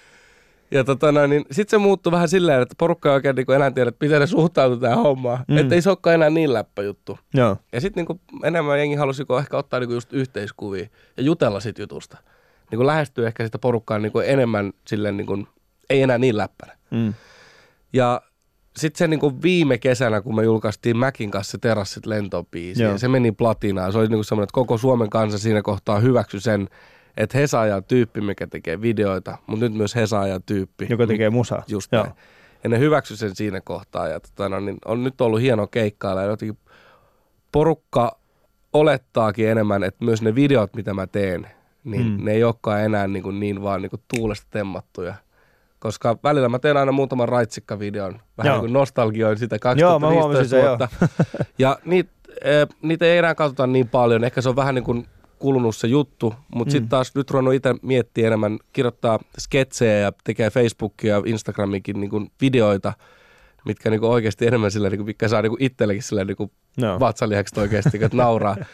Ja 0.70 0.84
tota 0.84 1.28
niin 1.28 1.44
sit 1.50 1.68
se 1.68 1.78
muuttui 1.78 2.12
vähän 2.12 2.28
silleen, 2.28 2.62
että 2.62 2.74
porukka 2.78 3.08
ei 3.08 3.14
oikein 3.14 3.36
niin 3.36 3.52
enää 3.52 3.70
tiedä, 3.70 3.88
että 3.88 4.04
miten 4.04 4.20
ne 4.20 4.26
suhtautuu 4.26 4.76
tähän 4.76 4.98
hommaan. 4.98 5.44
Mm. 5.48 5.58
Että 5.58 5.74
ei 5.74 5.82
se 5.82 5.90
olekaan 5.90 6.14
enää 6.14 6.30
niin 6.30 6.52
läppä 6.52 6.82
juttu. 6.82 7.18
Joo. 7.34 7.56
Ja 7.72 7.80
sitten 7.80 8.04
niin 8.04 8.20
enemmän 8.44 8.78
jengi 8.78 8.96
halusi 8.96 9.22
ehkä 9.38 9.56
ottaa 9.56 9.80
niin 9.80 9.90
just 9.90 10.12
yhteiskuvia 10.12 10.86
ja 11.16 11.22
jutella 11.22 11.60
sit 11.60 11.78
jutusta. 11.78 12.18
Niin 12.70 12.76
kuin 12.76 12.86
lähestyy 12.86 13.26
ehkä 13.26 13.44
sitä 13.44 13.58
porukkaa 13.58 13.98
niin 13.98 14.12
kuin 14.12 14.26
enemmän 14.28 14.72
silleen, 14.86 15.16
niin 15.16 15.26
kuin, 15.26 15.46
ei 15.90 16.02
enää 16.02 16.18
niin 16.18 16.36
läppänä. 16.36 16.76
Mm. 16.90 17.14
Ja 17.92 18.20
sitten 18.76 18.98
se 18.98 19.08
niin 19.08 19.20
kuin 19.20 19.42
viime 19.42 19.78
kesänä, 19.78 20.20
kun 20.20 20.36
me 20.36 20.44
julkaistiin 20.44 20.96
Mäkin 20.96 21.30
kanssa 21.30 21.58
Terassit 21.58 22.06
lentopiisi, 22.06 22.82
se 22.96 23.08
meni 23.08 23.32
platinaan. 23.32 23.92
Se 23.92 23.98
oli 23.98 24.08
niin 24.08 24.16
kuin 24.16 24.24
semmoinen, 24.24 24.44
että 24.44 24.54
koko 24.54 24.78
Suomen 24.78 25.10
kansa 25.10 25.38
siinä 25.38 25.62
kohtaa 25.62 25.98
hyväksyi 25.98 26.40
sen, 26.40 26.68
että 27.16 27.38
Hesaaja 27.38 27.76
on 27.76 27.84
tyyppi, 27.84 28.20
mikä 28.20 28.46
tekee 28.46 28.80
videoita, 28.80 29.38
mutta 29.46 29.64
nyt 29.64 29.74
myös 29.74 29.94
Hesaaja 29.94 30.40
tyyppi. 30.40 30.86
Joka 30.90 31.06
tekee 31.06 31.30
musaa. 31.30 31.62
Just 31.66 31.92
Joo. 31.92 32.02
näin. 32.02 32.14
Ja 32.64 32.70
ne 32.70 32.78
hyväksy 32.78 33.16
sen 33.16 33.36
siinä 33.36 33.60
kohtaa. 33.60 34.08
Ja 34.08 34.20
tota, 34.20 34.48
no, 34.48 34.60
niin 34.60 34.78
on 34.84 35.04
nyt 35.04 35.20
ollut 35.20 35.40
hieno 35.40 35.66
keikkailla 35.66 36.22
ja 36.22 36.28
jotenkin 36.28 36.58
porukka 37.52 38.18
olettaakin 38.72 39.48
enemmän, 39.48 39.84
että 39.84 40.04
myös 40.04 40.22
ne 40.22 40.34
videot, 40.34 40.74
mitä 40.74 40.94
mä 40.94 41.06
teen, 41.06 41.46
niin 41.84 42.06
mm. 42.06 42.24
ne 42.24 42.32
ei 42.32 42.44
olekaan 42.44 42.80
enää 42.80 43.06
niin, 43.06 43.22
kuin 43.22 43.40
niin 43.40 43.62
vaan 43.62 43.82
niin 43.82 43.90
kuin 43.90 44.02
tuulesta 44.16 44.46
temmattuja. 44.50 45.14
Koska 45.78 46.18
välillä 46.24 46.48
mä 46.48 46.58
teen 46.58 46.76
aina 46.76 46.92
muutaman 46.92 47.28
raitsikkavideon, 47.28 48.20
vähän 48.38 48.50
Joo. 48.50 48.56
niin 48.56 48.60
kuin 48.60 48.72
nostalgioin 48.72 49.38
sitä 49.38 49.58
2015 49.58 50.56
Joo, 50.56 50.66
vuotta. 50.66 50.88
ja 51.58 51.78
niitä, 51.84 52.10
e, 52.44 52.66
niitä 52.82 53.04
ei 53.04 53.18
enää 53.18 53.34
katsota 53.34 53.66
niin 53.66 53.88
paljon. 53.88 54.24
Ehkä 54.24 54.40
se 54.40 54.48
on 54.48 54.56
vähän 54.56 54.74
niin 54.74 54.84
kuin 54.84 55.06
kulunut 55.38 55.76
se 55.76 55.86
juttu, 55.86 56.34
mutta 56.54 56.70
mm. 56.70 56.72
sitten 56.72 56.88
taas 56.88 57.14
nyt 57.14 57.30
ruvennut 57.30 57.54
itse 57.54 57.74
miettiä 57.82 58.26
enemmän, 58.26 58.58
kirjoittaa 58.72 59.18
sketsejä 59.38 59.98
ja 59.98 60.12
tekee 60.24 60.50
Facebookia 60.50 61.14
ja 61.14 61.22
Instagramikin 61.26 62.00
niin 62.00 62.30
videoita, 62.40 62.92
mitkä 63.64 63.90
niin 63.90 64.04
oikeasti 64.04 64.46
enemmän 64.46 64.70
sillä, 64.70 64.90
niin 64.90 64.98
kuin, 64.98 65.06
mitkä 65.06 65.28
saa 65.28 65.42
niin 65.42 65.56
itsellekin 65.58 66.02
sillä 66.02 66.24
niin 66.24 66.50
no. 66.76 67.00
vatsalihakset 67.00 67.58
oikeasti, 67.58 68.04
että 68.04 68.16
nauraa. 68.16 68.56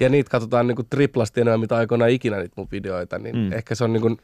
Ja 0.00 0.08
niitä 0.08 0.30
katsotaan 0.30 0.66
niin 0.66 0.76
kuin 0.76 0.86
triplasti 0.90 1.40
enemmän, 1.40 1.60
mitä 1.60 1.76
aikoinaan 1.76 2.10
ikinä 2.10 2.38
niitä 2.38 2.54
mun 2.56 2.68
videoita, 2.72 3.18
niin 3.18 3.36
mm. 3.36 3.52
ehkä 3.52 3.74
se 3.74 3.84
on 3.84 3.92
niin 3.92 4.02
kuin, 4.02 4.16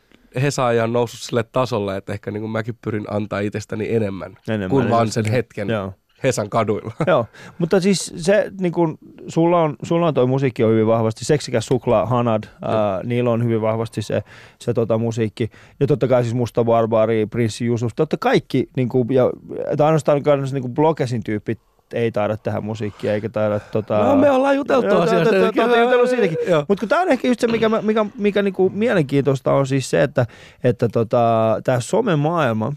Hesaaja 0.43 0.85
on 0.85 0.93
noussut 0.93 1.21
sille 1.21 1.43
tasolle, 1.43 1.97
että 1.97 2.13
ehkä 2.13 2.31
niin 2.31 2.41
kuin 2.41 2.51
mäkin 2.51 2.79
pyrin 2.85 3.05
antaa 3.11 3.41
itsestäni 3.41 3.95
enemmän, 3.95 4.37
enemmän 4.49 4.71
kuin 4.71 4.91
vaan 4.91 5.09
sen 5.09 5.25
hetken. 5.25 5.69
Joo. 5.69 5.93
Hesan 6.23 6.51
kaduilla. 6.51 6.93
Joo, 7.07 7.27
mutta 7.59 7.81
siis 7.81 8.13
se, 8.17 8.51
niin 8.61 8.73
kun, 8.73 8.99
sulla, 9.29 9.63
on, 9.63 9.77
sulla 9.83 10.07
on 10.07 10.15
toi 10.15 10.27
musiikki 10.27 10.65
on 10.65 10.71
hyvin 10.71 10.87
vahvasti, 10.87 11.25
Seksikäs 11.25 11.67
Sukla, 11.67 12.07
Hanad, 12.07 12.45
ää, 12.63 13.01
niillä 13.05 13.31
on 13.31 13.45
hyvin 13.45 13.61
vahvasti 13.61 14.03
se, 14.03 14.23
se 14.59 14.75
tota, 14.75 14.99
musiikki. 14.99 15.51
Ja 15.81 15.87
totta 15.87 16.09
kai 16.09 16.23
siis 16.23 16.35
Musta 16.35 16.65
Barbari, 16.65 17.27
Prinssi 17.27 17.67
Jusuf, 17.67 17.93
totta 17.97 18.17
kaikki, 18.17 18.69
niin 18.77 18.89
kuin, 18.89 19.09
ja 19.11 19.31
että 19.71 19.87
ainoastaan 19.87 20.23
niin 20.53 20.63
kuin 20.63 20.75
Blokesin 20.75 21.25
tyypit 21.25 21.59
ei 21.94 22.12
taida 22.12 22.37
tehdä 22.37 22.61
musiikkia 22.61 23.14
eikä 23.14 23.28
taida... 23.28 23.61
Tota... 23.61 23.98
No, 23.98 24.16
me 24.16 24.31
ollaan 24.31 24.57
juteltu 24.57 24.96
asiasta. 24.96 25.37
juteltu 25.37 26.07
siitäkin. 26.07 26.38
Mutta 26.68 26.81
kun 26.81 26.88
tämä 26.88 27.02
on 27.02 27.09
ehkä 27.09 27.28
just 27.28 27.40
se, 27.40 27.46
mikä, 27.46 27.68
mikä, 27.68 28.07
mikä 28.18 28.42
niinku 28.42 28.70
mielenkiintoista 28.74 29.52
on 29.52 29.66
siis 29.66 29.90
se, 29.90 30.02
että, 30.02 30.26
että 30.64 30.88
tota, 30.88 31.57
tämä 31.64 31.81
somemaailma, 31.81 32.72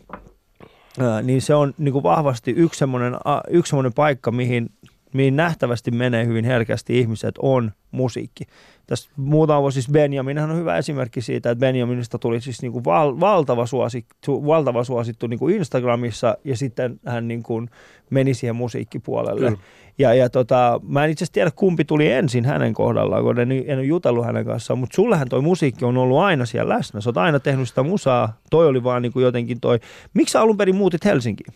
niin 1.23 1.41
se 1.41 1.55
on 1.55 1.73
niin 1.77 1.93
kuin 1.93 2.03
vahvasti 2.03 2.51
yksi 2.51 2.77
semmoinen, 2.77 3.13
yksi 3.49 3.69
semmoinen 3.69 3.93
paikka, 3.93 4.31
mihin, 4.31 4.69
mihin 5.13 5.35
nähtävästi 5.35 5.91
menee 5.91 6.25
hyvin 6.25 6.45
herkästi 6.45 6.99
ihmiset, 6.99 7.35
on 7.39 7.71
musiikki. 7.91 8.43
Tässä 8.87 9.09
muutama 9.15 9.61
vuosi 9.61 9.73
siis 9.73 9.91
Benjamin 9.91 10.39
on 10.39 10.55
hyvä 10.55 10.77
esimerkki 10.77 11.21
siitä, 11.21 11.51
että 11.51 11.59
Benjaminista 11.59 12.19
tuli 12.19 12.41
siis 12.41 12.61
niin 12.61 12.71
kuin 12.71 12.85
val, 12.85 13.19
valtava, 13.19 13.65
suosittu, 13.65 14.45
valtava 14.45 14.83
suosittu 14.83 15.27
niin 15.27 15.39
kuin 15.39 15.55
Instagramissa 15.55 16.37
ja 16.43 16.57
sitten 16.57 16.99
hän 17.05 17.27
niin 17.27 17.43
kuin 17.43 17.69
meni 18.09 18.33
siihen 18.33 18.55
musiikkipuolelle. 18.55 19.45
Kyllä. 19.49 19.57
Ja, 19.97 20.13
ja 20.13 20.29
tota, 20.29 20.79
mä 20.87 21.05
en 21.05 21.11
itse 21.11 21.23
asiassa 21.23 21.33
tiedä, 21.33 21.51
kumpi 21.55 21.85
tuli 21.85 22.11
ensin 22.11 22.45
hänen 22.45 22.73
kohdallaan, 22.73 23.23
kun 23.23 23.39
en, 23.39 23.51
en 23.51 23.77
ole 23.77 23.85
jutellut 23.85 24.25
hänen 24.25 24.45
kanssaan, 24.45 24.79
mutta 24.79 24.95
sullehän 24.95 25.29
toi 25.29 25.41
musiikki 25.41 25.85
on 25.85 25.97
ollut 25.97 26.19
aina 26.19 26.45
siellä 26.45 26.73
läsnä. 26.73 27.01
Sä 27.01 27.09
oot 27.09 27.17
aina 27.17 27.39
tehnyt 27.39 27.67
sitä 27.67 27.83
musaa. 27.83 28.37
Toi 28.49 28.67
oli 28.67 28.83
vaan 28.83 29.01
niin 29.01 29.13
kuin 29.13 29.23
jotenkin 29.23 29.59
toi. 29.59 29.79
Miksi 30.13 30.31
sä 30.31 30.41
alun 30.41 30.57
perin 30.57 30.75
muutit 30.75 31.05
Helsinkiin? 31.05 31.53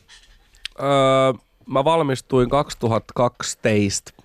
Öö, 0.79 0.87
mä 1.65 1.83
valmistuin 1.83 2.49
2012 2.49 4.18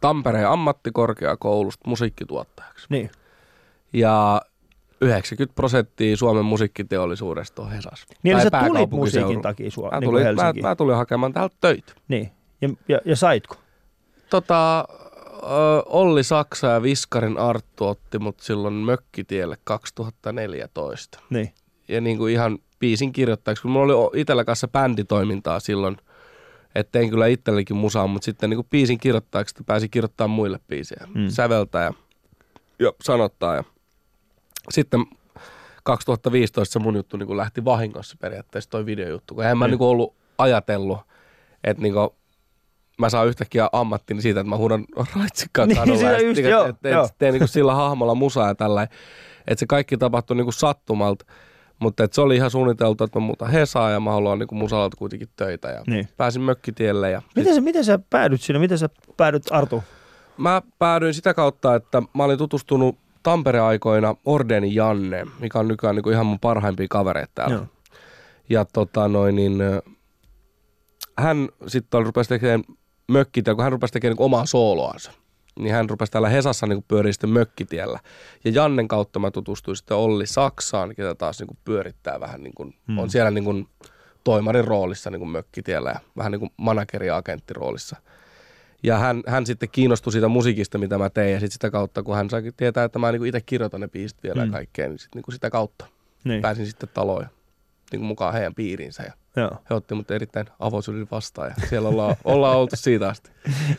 Tampereen 0.00 0.48
ammattikorkeakoulusta 0.48 1.88
musiikkituottajaksi. 1.88 2.86
Niin. 2.90 3.10
Ja 3.92 4.42
90 5.00 5.54
prosenttia 5.54 6.16
Suomen 6.16 6.44
musiikkiteollisuudesta 6.44 7.62
on 7.62 7.70
Hesas. 7.70 8.06
Niin, 8.22 8.34
eli 8.34 8.42
sä 8.42 8.50
tulit 8.66 8.90
musiikin 8.90 9.42
takia 9.42 9.70
Suomeen, 9.70 10.02
mä, 10.02 10.06
tulin, 10.06 10.24
niin 10.24 10.36
mä, 10.36 10.68
mä 10.68 10.76
tulin 10.76 10.96
hakemaan 10.96 11.32
täältä 11.32 11.56
töitä. 11.60 11.92
Niin. 12.08 12.30
Ja, 12.60 12.68
ja, 12.88 13.00
ja 13.04 13.16
saitko? 13.16 13.56
Tota, 14.30 14.84
Olli 15.86 16.22
Saksa 16.22 16.66
ja 16.66 16.82
Viskarin 16.82 17.38
Arttu 17.38 17.86
otti 17.86 18.18
mut 18.18 18.40
silloin 18.40 18.74
mökkitielle 18.74 19.56
2014. 19.64 21.20
Niin. 21.30 21.54
Ja 21.88 22.00
niin 22.00 22.18
kuin 22.18 22.32
ihan 22.32 22.58
biisin 22.78 23.12
kirjoittajaksi, 23.12 23.62
kun 23.62 23.70
mulla 23.70 23.94
oli 23.94 24.20
itsellä 24.20 24.44
kanssa 24.44 24.68
bänditoimintaa 24.68 25.60
silloin, 25.60 25.96
että 26.74 26.92
tein 26.92 27.10
kyllä 27.10 27.26
itsellekin 27.26 27.76
musaa, 27.76 28.06
mutta 28.06 28.24
sitten 28.24 28.50
niin 28.50 28.56
kuin 28.56 28.66
biisin 28.70 28.98
kirjoittajaksi 28.98 29.54
pääsin 29.66 29.90
kirjoittamaan 29.90 30.30
muille 30.30 30.60
biisejä, 30.68 31.06
mm. 31.14 31.28
säveltää 31.28 31.84
ja, 31.84 31.92
ja 32.78 32.92
sanottaa. 33.02 33.56
Ja. 33.56 33.64
Sitten 34.70 35.04
2015 35.82 36.72
se 36.72 36.78
mun 36.78 36.96
juttu 36.96 37.16
niin 37.16 37.26
kuin 37.26 37.36
lähti 37.36 37.64
vahingossa 37.64 38.16
periaatteessa 38.20 38.70
toi 38.70 38.86
videojuttu, 38.86 39.34
kun 39.34 39.44
en 39.44 39.58
mä 39.58 39.68
niin 39.68 39.78
kuin 39.78 39.88
ollut 39.88 40.14
ajatellut, 40.38 40.98
että 41.64 41.82
niin 41.82 41.92
kuin 41.92 42.10
mä 42.98 43.10
saan 43.10 43.28
yhtäkkiä 43.28 43.68
ammattini 43.72 44.22
siitä, 44.22 44.40
että 44.40 44.48
mä 44.48 44.56
huudan 44.56 44.84
raitsikkaan 45.16 45.68
niin, 45.68 45.78
kadulla. 45.78 46.10
ja 46.10 46.20
just, 46.20 46.40
joo, 46.40 46.64
et, 46.66 46.76
et, 46.86 46.92
et, 46.92 47.14
teen 47.18 47.34
niin 47.34 47.48
sillä 47.48 47.74
hahmolla 47.74 48.14
musaa 48.14 48.48
ja 48.48 48.54
tällä. 48.54 48.82
Että 48.82 49.60
se 49.60 49.66
kaikki 49.66 49.96
tapahtui 49.96 50.36
niin 50.36 50.44
kuin 50.44 50.54
sattumalta. 50.54 51.24
Mutta 51.80 52.08
se 52.12 52.20
oli 52.20 52.36
ihan 52.36 52.50
suunniteltu, 52.50 53.04
että 53.04 53.18
mä 53.18 53.26
muutan 53.26 53.50
Hesaa 53.50 53.90
ja 53.90 54.00
mä 54.00 54.12
haluan 54.12 54.38
niin 54.38 54.48
musalalta 54.52 54.96
kuitenkin 54.96 55.28
töitä. 55.36 55.68
Ja 55.68 55.82
niin. 55.86 56.08
Pääsin 56.16 56.42
mökkitielle. 56.42 57.10
Ja 57.10 57.22
miten, 57.36 57.44
sit... 57.44 57.54
sä, 57.54 57.60
miten 57.60 57.84
sä 57.84 57.98
päädyt 58.10 58.40
sinne? 58.40 58.58
Miten 58.60 58.78
sä 58.78 58.88
päädyt 59.16 59.42
Artu? 59.50 59.82
Mä 60.36 60.62
päädyin 60.78 61.14
sitä 61.14 61.34
kautta, 61.34 61.74
että 61.74 62.02
mä 62.14 62.24
olin 62.24 62.38
tutustunut 62.38 62.98
Tampere-aikoina 63.22 64.14
Ordeni 64.24 64.74
Janne, 64.74 65.26
mikä 65.40 65.58
on 65.58 65.68
nykyään 65.68 65.96
niin 65.96 66.02
kuin 66.02 66.12
ihan 66.12 66.26
mun 66.26 66.40
parhaimpia 66.40 66.86
kavereita 66.90 67.32
täällä. 67.34 67.54
Joo. 67.54 67.66
Ja 68.50 68.64
tota 68.64 69.08
noin, 69.08 69.36
niin, 69.36 69.58
hän 71.18 71.48
sitten 71.66 72.06
rupesi 72.06 72.28
tekemään 72.28 72.64
mökkitä, 73.08 73.54
kun 73.54 73.62
hän 73.62 73.72
rupesi 73.72 73.92
tekemään 73.92 74.16
niin 74.16 74.24
omaa 74.24 74.46
sooloansa. 74.46 75.12
Niin 75.62 75.74
hän 75.74 75.90
rupesi 75.90 76.12
täällä 76.12 76.28
Hesassa 76.28 76.66
niin 76.66 76.84
pyöriä 76.88 77.12
sitten 77.12 77.30
mökkitiellä. 77.30 77.98
Ja 78.44 78.50
Jannen 78.50 78.88
kautta 78.88 79.18
mä 79.18 79.30
tutustuin 79.30 79.76
sitten 79.76 79.96
Olli 79.96 80.26
Saksaan, 80.26 80.94
ketä 80.94 81.14
taas 81.14 81.38
niin 81.38 81.46
kuin 81.46 81.58
pyörittää 81.64 82.20
vähän, 82.20 82.42
niin 82.42 82.54
kuin, 82.54 82.74
hmm. 82.86 82.98
on 82.98 83.10
siellä 83.10 83.30
niin 83.30 83.44
kuin 83.44 83.68
toimarin 84.24 84.64
roolissa 84.64 85.10
niin 85.10 85.20
kuin 85.20 85.30
mökkitiellä 85.30 85.90
ja 85.90 86.00
vähän 86.16 86.32
niin 86.32 86.40
kuin 86.40 86.50
manageri- 86.56 87.06
ja 87.06 87.16
agenttiroolissa. 87.16 87.96
Ja 88.82 88.98
hän, 88.98 89.22
hän 89.26 89.46
sitten 89.46 89.68
kiinnostui 89.72 90.12
siitä 90.12 90.28
musiikista, 90.28 90.78
mitä 90.78 90.98
mä 90.98 91.10
tein. 91.10 91.32
Ja 91.32 91.40
sitten 91.40 91.52
sitä 91.52 91.70
kautta, 91.70 92.02
kun 92.02 92.16
hän 92.16 92.30
sai 92.30 92.42
tietää, 92.56 92.84
että 92.84 92.98
mä 92.98 93.12
niin 93.12 93.26
itse 93.26 93.40
kirjoitan 93.40 93.80
ne 93.80 93.88
biisit 93.88 94.22
vielä 94.22 94.42
hmm. 94.42 94.50
ja 94.50 94.52
kaikkea, 94.52 94.88
niin, 94.88 94.98
sit, 94.98 95.14
niin 95.14 95.22
kuin 95.22 95.34
sitä 95.34 95.50
kautta 95.50 95.86
niin. 96.24 96.42
pääsin 96.42 96.66
sitten 96.66 96.88
taloon 96.94 97.22
ja 97.22 97.28
niin 97.92 98.00
kuin 98.00 98.08
mukaan 98.08 98.32
heidän 98.32 98.54
piiriinsä. 98.54 99.02
Ja 99.02 99.12
Joo. 99.36 99.50
He 99.70 99.74
otti 99.74 99.94
mut 99.94 100.10
erittäin 100.10 100.46
avosylin 100.58 101.08
vastaan 101.10 101.48
ja 101.48 101.66
siellä 101.66 101.88
ollaan, 101.88 102.16
ollaan 102.24 102.56
oltu 102.56 102.76
siitä 102.76 103.08
asti. 103.08 103.30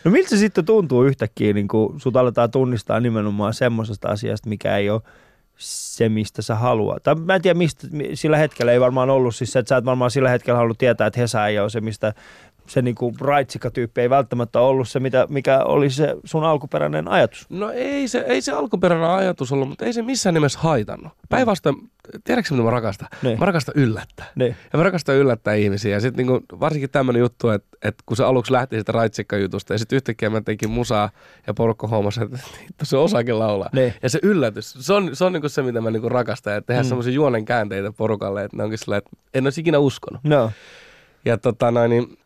No 0.04 0.12
miltä 0.12 0.30
se 0.30 0.38
sitten 0.38 0.66
tuntuu 0.66 1.04
yhtäkkiä, 1.04 1.54
niin 1.54 1.68
kun 1.68 2.02
sut 2.02 2.16
aletaan 2.16 2.52
tunnistaa 2.52 2.99
nimenomaan 2.99 3.54
semmoisesta 3.54 4.08
asiasta, 4.08 4.49
mikä 4.49 4.78
ei 4.78 4.89
ole 4.89 5.02
se, 5.58 6.10
mistä 6.10 6.41
sä 6.41 6.56
haluat. 6.56 7.04
Tai 7.04 7.16
mä 7.16 7.36
en 7.36 7.41
tiedä, 7.41 7.58
mistä, 7.58 7.88
sillä 8.14 8.38
hetkellä 8.38 8.72
ei 8.72 8.80
varmaan 8.80 9.10
ollut, 9.10 9.36
siis 9.36 9.56
että 9.56 9.70
sä 9.70 9.78
et 9.78 9.86
varmaan 9.86 10.12
sillä 10.12 10.30
hetkellä 10.30 10.58
halunnut 10.58 10.78
tietää, 10.78 11.08
että 11.08 11.20
Hesa 11.20 11.47
ei 11.47 11.60
ole 11.60 11.70
se, 11.70 11.82
mistä 11.82 12.14
se 12.68 12.82
niinku 12.82 13.14
raitsikatyyppi 13.22 14.01
ei 14.01 14.09
välttämättä 14.09 14.59
ollut 14.59 14.89
se, 14.89 14.99
mitä, 14.99 15.28
mikä 15.30 15.64
oli 15.64 15.89
se 15.89 16.16
sun 16.24 16.43
alkuperäinen 16.43 17.07
ajatus. 17.07 17.45
No 17.49 17.72
ei 17.72 18.07
se, 18.07 18.24
ei 18.28 18.41
se 18.41 18.51
alkuperäinen 18.51 19.09
ajatus 19.09 19.51
ollut, 19.51 19.70
mutta 19.70 19.86
ei 19.86 19.93
se 19.93 20.01
missään 20.01 20.34
nimessä 20.34 20.59
haitannut. 20.59 21.14
Päinvastoin, 21.30 21.76
tiedätkö 22.24 22.53
mitä 22.53 22.64
mä 22.64 22.72
rakastan? 22.72 23.07
Ne. 23.22 23.36
Mä 23.36 23.45
rakastan 23.45 23.74
yllättää. 23.78 24.26
Ne. 24.36 24.45
Ja 24.45 24.78
mä 24.78 24.84
rakastan 24.84 25.16
yllättää 25.16 25.53
ihmisiä. 25.53 25.91
Ja 25.91 25.99
sitten 25.99 26.28
niinku, 26.28 26.59
varsinkin 26.59 26.89
tämmöinen 26.89 27.20
juttu, 27.20 27.49
että, 27.49 27.78
että 27.84 28.03
kun 28.05 28.18
se 28.18 28.24
aluksi 28.24 28.51
lähti 28.51 28.78
sitä 28.80 28.91
raitsikkajutusta 28.91 29.74
ja 29.74 29.80
sitten 29.80 29.95
yhtäkkiä 29.95 30.30
mä 30.30 30.41
tekin 30.41 30.70
musaa 30.70 31.09
ja 31.47 31.53
porukka 31.53 31.88
huomasi, 31.88 32.24
että 32.24 32.39
se 32.84 32.97
osaakin 32.97 33.39
laulaa. 33.39 33.70
Ne. 33.74 33.93
Ja 34.03 34.09
se 34.09 34.20
yllätys, 34.24 34.74
se 34.80 34.93
on, 34.93 35.16
se 35.16 35.26
on 35.26 35.34
niinku 35.34 35.49
se, 35.49 35.62
mitä 35.62 35.82
mä 35.82 35.91
niinku 35.91 36.09
rakastan. 36.09 36.53
Että 36.53 36.68
tehdään 36.68 36.86
mm. 36.86 36.89
semmoisia 36.89 37.14
juonen 37.14 37.45
käänteitä 37.45 37.91
porukalle, 37.91 38.43
että 38.43 38.57
ne 38.57 38.64
onkin 38.64 38.78
sellainen, 38.78 39.07
että 39.07 39.28
en 39.34 39.45
olisi 39.45 39.62
ikinä 39.62 39.80
uskonut. 39.80 40.22
No. 40.24 40.51
Ja 41.26 41.38
tota 41.38 41.72
noin, 41.72 41.89
niin 41.89 42.18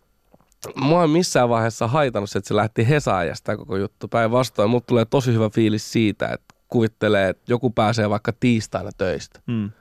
mua 0.75 1.01
ei 1.01 1.07
missään 1.07 1.49
vaiheessa 1.49 1.87
haitannut 1.87 2.29
se, 2.29 2.39
että 2.39 2.47
se 2.47 2.55
lähti 2.55 2.89
Hesaajasta 2.89 3.57
koko 3.57 3.77
juttu. 3.77 4.07
Päinvastoin, 4.07 4.69
mutta 4.69 4.87
tulee 4.87 5.05
tosi 5.05 5.33
hyvä 5.33 5.49
fiilis 5.49 5.91
siitä, 5.91 6.27
että 6.27 6.55
kuvittelee, 6.67 7.29
että 7.29 7.43
joku 7.47 7.69
pääsee 7.69 8.09
vaikka 8.09 8.33
tiistaina 8.39 8.89
töistä. 8.97 9.39
Mm. 9.47 9.71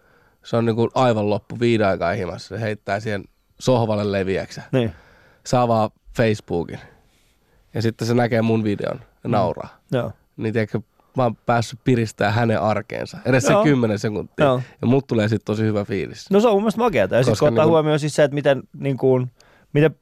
Se 0.45 0.57
on 0.57 0.65
niin 0.65 0.77
kuin 0.77 0.91
aivan 0.95 1.31
loppu 1.31 1.61
viiden 1.61 1.87
aikaa 1.87 2.13
himassa. 2.13 2.49
Se 2.49 2.61
heittää 2.61 3.01
siihen 3.01 3.25
sohvalle 3.59 4.13
leviäksä. 4.13 4.63
Niin. 4.73 4.93
Saa 5.47 5.69
vaan 5.69 5.91
Facebookin. 6.17 6.79
Ja 7.75 7.83
sitten 7.83 8.07
se 8.07 8.15
näkee 8.15 8.43
mun 8.43 8.65
videon 8.65 9.01
ja 9.01 9.29
mm. 9.29 9.31
nauraa. 9.31 9.79
Mm. 9.93 9.99
Joo. 9.99 10.13
Niin 10.37 10.53
tiedätkö, 10.53 10.81
mä 11.17 11.23
oon 11.23 11.37
päässyt 11.37 11.81
piristää 11.85 12.31
hänen 12.31 12.61
arkeensa. 12.61 13.19
Edes 13.25 13.45
Joo. 13.45 13.63
se 13.63 13.69
kymmenen 13.69 13.99
sekuntia. 13.99 14.47
Joo. 14.47 14.63
Ja 14.81 14.87
mut 14.87 15.07
tulee 15.07 15.29
sitten 15.29 15.45
tosi 15.45 15.63
hyvä 15.63 15.85
fiilis. 15.85 16.31
No 16.31 16.41
se 16.41 16.49
on 16.49 16.55
mun 16.55 16.63
mielestä 16.63 16.81
makeata. 16.81 17.15
Ja 17.15 17.23
sitten 17.23 17.39
kun 17.39 17.49
ottaa 17.49 17.65
niin 17.65 17.69
kun... 17.69 17.73
huomioon 17.73 18.01
siis 18.01 18.17
se, 18.17 18.25
että 18.25 18.35
miten, 18.35 18.63
niin 18.79 18.97
kuin, 18.97 19.31
miten 19.73 19.97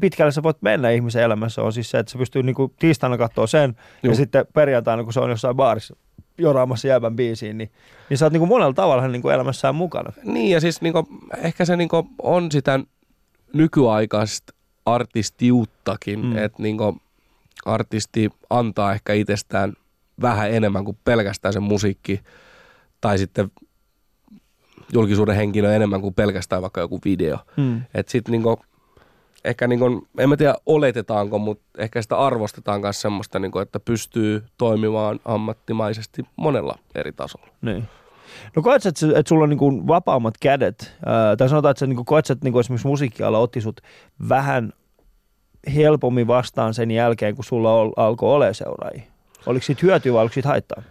pitkälle 0.00 0.32
sä 0.32 0.42
voit 0.42 0.62
mennä 0.62 0.90
ihmisen 0.90 1.22
elämässä 1.22 1.62
on 1.62 1.72
siis 1.72 1.90
se, 1.90 1.98
että 1.98 2.12
sä 2.12 2.18
pystyy 2.18 2.42
niinku 2.42 2.74
tiistaina 2.78 3.18
katsoa 3.18 3.46
sen 3.46 3.76
Juh. 4.02 4.12
ja 4.12 4.16
sitten 4.16 4.46
perjantaina, 4.54 5.04
kun 5.04 5.12
se 5.12 5.20
on 5.20 5.30
jossain 5.30 5.56
baarissa 5.56 5.96
joraamassa 6.38 6.88
jäävän 6.88 7.16
biisiin, 7.16 7.58
niin, 7.58 7.70
niin 8.08 8.18
sä 8.18 8.26
oot 8.26 8.32
niinku 8.32 8.46
monella 8.46 8.72
tavalla 8.72 9.08
niinku 9.08 9.28
elämässään 9.28 9.74
mukana. 9.74 10.12
Niin 10.24 10.50
ja 10.50 10.60
siis 10.60 10.80
niinku, 10.80 11.08
ehkä 11.36 11.64
se 11.64 11.76
niinku 11.76 12.08
on 12.22 12.52
sitä 12.52 12.80
nykyaikaista 13.52 14.52
artistiuttakin, 14.86 16.26
mm. 16.26 16.36
että 16.36 16.62
niinku 16.62 16.98
artisti 17.64 18.30
antaa 18.50 18.92
ehkä 18.92 19.12
itsestään 19.12 19.72
vähän 20.22 20.50
enemmän 20.50 20.84
kuin 20.84 20.98
pelkästään 21.04 21.52
se 21.52 21.60
musiikki 21.60 22.20
tai 23.00 23.18
sitten 23.18 23.50
julkisuuden 24.92 25.36
henkilö 25.36 25.74
enemmän 25.74 26.00
kuin 26.00 26.14
pelkästään 26.14 26.62
vaikka 26.62 26.80
joku 26.80 27.00
video. 27.04 27.38
Mm. 27.56 27.82
Että 27.94 28.12
sitten 28.12 28.32
niinku 28.32 28.60
ehkä 29.44 29.66
niin 29.66 29.78
kuin, 29.78 30.08
en 30.18 30.28
mä 30.28 30.36
tiedä 30.36 30.54
oletetaanko, 30.66 31.38
mutta 31.38 31.64
ehkä 31.78 32.02
sitä 32.02 32.18
arvostetaan 32.18 32.80
myös 32.80 33.00
semmoista, 33.00 33.38
niin 33.38 33.52
kuin, 33.52 33.62
että 33.62 33.80
pystyy 33.80 34.44
toimimaan 34.58 35.20
ammattimaisesti 35.24 36.22
monella 36.36 36.78
eri 36.94 37.12
tasolla. 37.12 37.48
Niin. 37.62 37.88
No 38.56 38.62
koet 38.62 38.86
että, 38.86 39.06
että 39.06 39.28
sulla 39.28 39.42
on 39.42 39.50
niin 39.50 39.58
kuin 39.58 39.86
vapaammat 39.86 40.34
kädet, 40.40 40.96
ää, 41.06 41.36
tai 41.36 41.48
sanotaan, 41.48 41.70
että 41.70 41.78
sä 41.78 41.86
niin 41.86 42.04
koet 42.04 42.30
että 42.30 42.44
niin 42.44 42.52
kuin 42.52 42.60
esimerkiksi 42.60 42.86
musiikkiala 42.86 43.38
otti 43.38 43.60
sut 43.60 43.80
vähän 44.28 44.72
helpommin 45.74 46.26
vastaan 46.26 46.74
sen 46.74 46.90
jälkeen, 46.90 47.34
kun 47.34 47.44
sulla 47.44 47.72
ol, 47.72 47.92
alkoi 47.96 48.34
ole 48.34 48.54
seuraajia? 48.54 49.02
Oliko 49.46 49.64
siitä 49.64 49.80
hyötyä 49.82 50.12
vai 50.12 50.22
oliko 50.22 50.32
siitä 50.32 50.48
haittaa? 50.48 50.82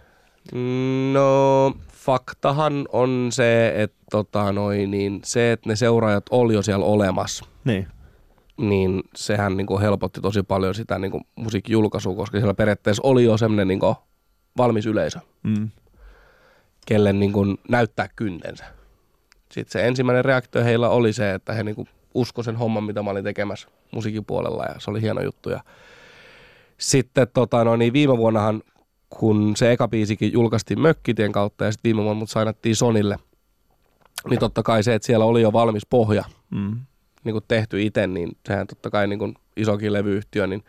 No 1.12 1.72
faktahan 1.92 2.88
on 2.92 3.28
se, 3.30 3.82
että 3.82 3.96
tota, 4.10 4.52
noin, 4.52 4.90
niin, 4.90 5.20
se, 5.24 5.52
että 5.52 5.68
ne 5.68 5.76
seuraajat 5.76 6.24
oli 6.30 6.54
jo 6.54 6.62
siellä 6.62 6.84
olemassa. 6.84 7.44
Niin 7.64 7.86
niin 8.60 9.02
sehän 9.16 9.56
niin 9.56 9.66
kuin 9.66 9.80
helpotti 9.80 10.20
tosi 10.20 10.42
paljon 10.42 10.74
sitä 10.74 10.98
niin 10.98 11.10
kuin 11.10 11.24
musiikkijulkaisua, 11.34 12.14
koska 12.14 12.38
siellä 12.38 12.54
periaatteessa 12.54 13.02
oli 13.04 13.24
jo 13.24 13.36
semmoinen 13.36 13.68
niin 13.68 13.80
kuin 13.80 13.94
valmis 14.56 14.86
yleisö, 14.86 15.18
mm. 15.42 15.68
kelle 16.86 17.12
niin 17.12 17.32
kuin 17.32 17.58
näyttää 17.68 18.08
kyntensä. 18.16 18.64
Sitten 19.52 19.72
se 19.72 19.86
ensimmäinen 19.86 20.24
reaktio 20.24 20.64
heillä 20.64 20.88
oli 20.88 21.12
se, 21.12 21.34
että 21.34 21.52
he 21.52 21.62
niin 21.62 21.74
kuin 21.74 21.88
usko 22.14 22.42
sen 22.42 22.56
homman, 22.56 22.84
mitä 22.84 23.02
mä 23.02 23.10
olin 23.10 23.24
tekemässä 23.24 23.68
musiikin 23.90 24.24
puolella 24.24 24.64
ja 24.64 24.74
se 24.78 24.90
oli 24.90 25.02
hieno 25.02 25.22
juttu. 25.22 25.50
Ja 25.50 25.60
sitten 26.78 27.28
tota, 27.34 27.64
no 27.64 27.76
niin 27.76 27.92
viime 27.92 28.16
vuonnahan, 28.16 28.62
kun 29.10 29.56
se 29.56 29.72
eka 29.72 29.88
biisikin 29.88 30.32
julkaistiin 30.32 30.80
Mökkitien 30.80 31.32
kautta 31.32 31.64
ja 31.64 31.72
sitten 31.72 31.88
viime 31.88 32.02
vuonna 32.02 32.18
mut 32.20 32.30
sainattiin 32.30 32.76
Sonille, 32.76 33.16
niin 34.30 34.40
totta 34.40 34.62
kai 34.62 34.82
se, 34.82 34.94
että 34.94 35.06
siellä 35.06 35.24
oli 35.24 35.42
jo 35.42 35.52
valmis 35.52 35.86
pohja, 35.86 36.24
mm 36.50 36.80
niin 37.24 37.32
kuin 37.32 37.44
tehty 37.48 37.82
itse, 37.82 38.06
niin 38.06 38.36
sehän 38.48 38.66
totta 38.66 38.90
kai 38.90 39.06
niin 39.06 39.18
kuin 39.18 39.34
isokin 39.56 39.92
levyyhtiö, 39.92 40.46
niin 40.46 40.64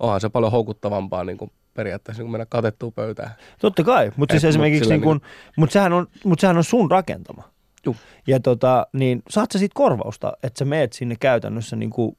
onhan 0.00 0.20
se 0.20 0.28
paljon 0.28 0.52
houkuttavampaa 0.52 1.24
niin 1.24 1.38
kuin 1.38 1.50
periaatteessa 1.74 2.20
niin 2.20 2.26
kuin 2.26 2.32
mennä 2.32 2.46
katettuun 2.46 2.92
pöytään. 2.92 3.30
Totta 3.60 3.84
kai, 3.84 4.12
mutta 4.16 4.32
siis 4.32 4.44
esimerkiksi 4.44 4.90
niin 4.90 5.02
kuin, 5.02 5.20
mutta 5.56 5.72
sehän, 5.72 5.92
on, 5.92 6.06
mutta 6.24 6.40
sehän 6.40 6.56
on 6.56 6.64
sun 6.64 6.90
rakentama. 6.90 7.42
Juh. 7.86 7.96
Ja 8.26 8.40
tota, 8.40 8.86
niin 8.92 9.22
saat 9.28 9.52
sä 9.52 9.58
siitä 9.58 9.74
korvausta, 9.74 10.32
että 10.42 10.58
sä 10.58 10.64
meet 10.64 10.92
sinne 10.92 11.16
käytännössä 11.20 11.76
niin 11.76 11.90
kuin 11.90 12.16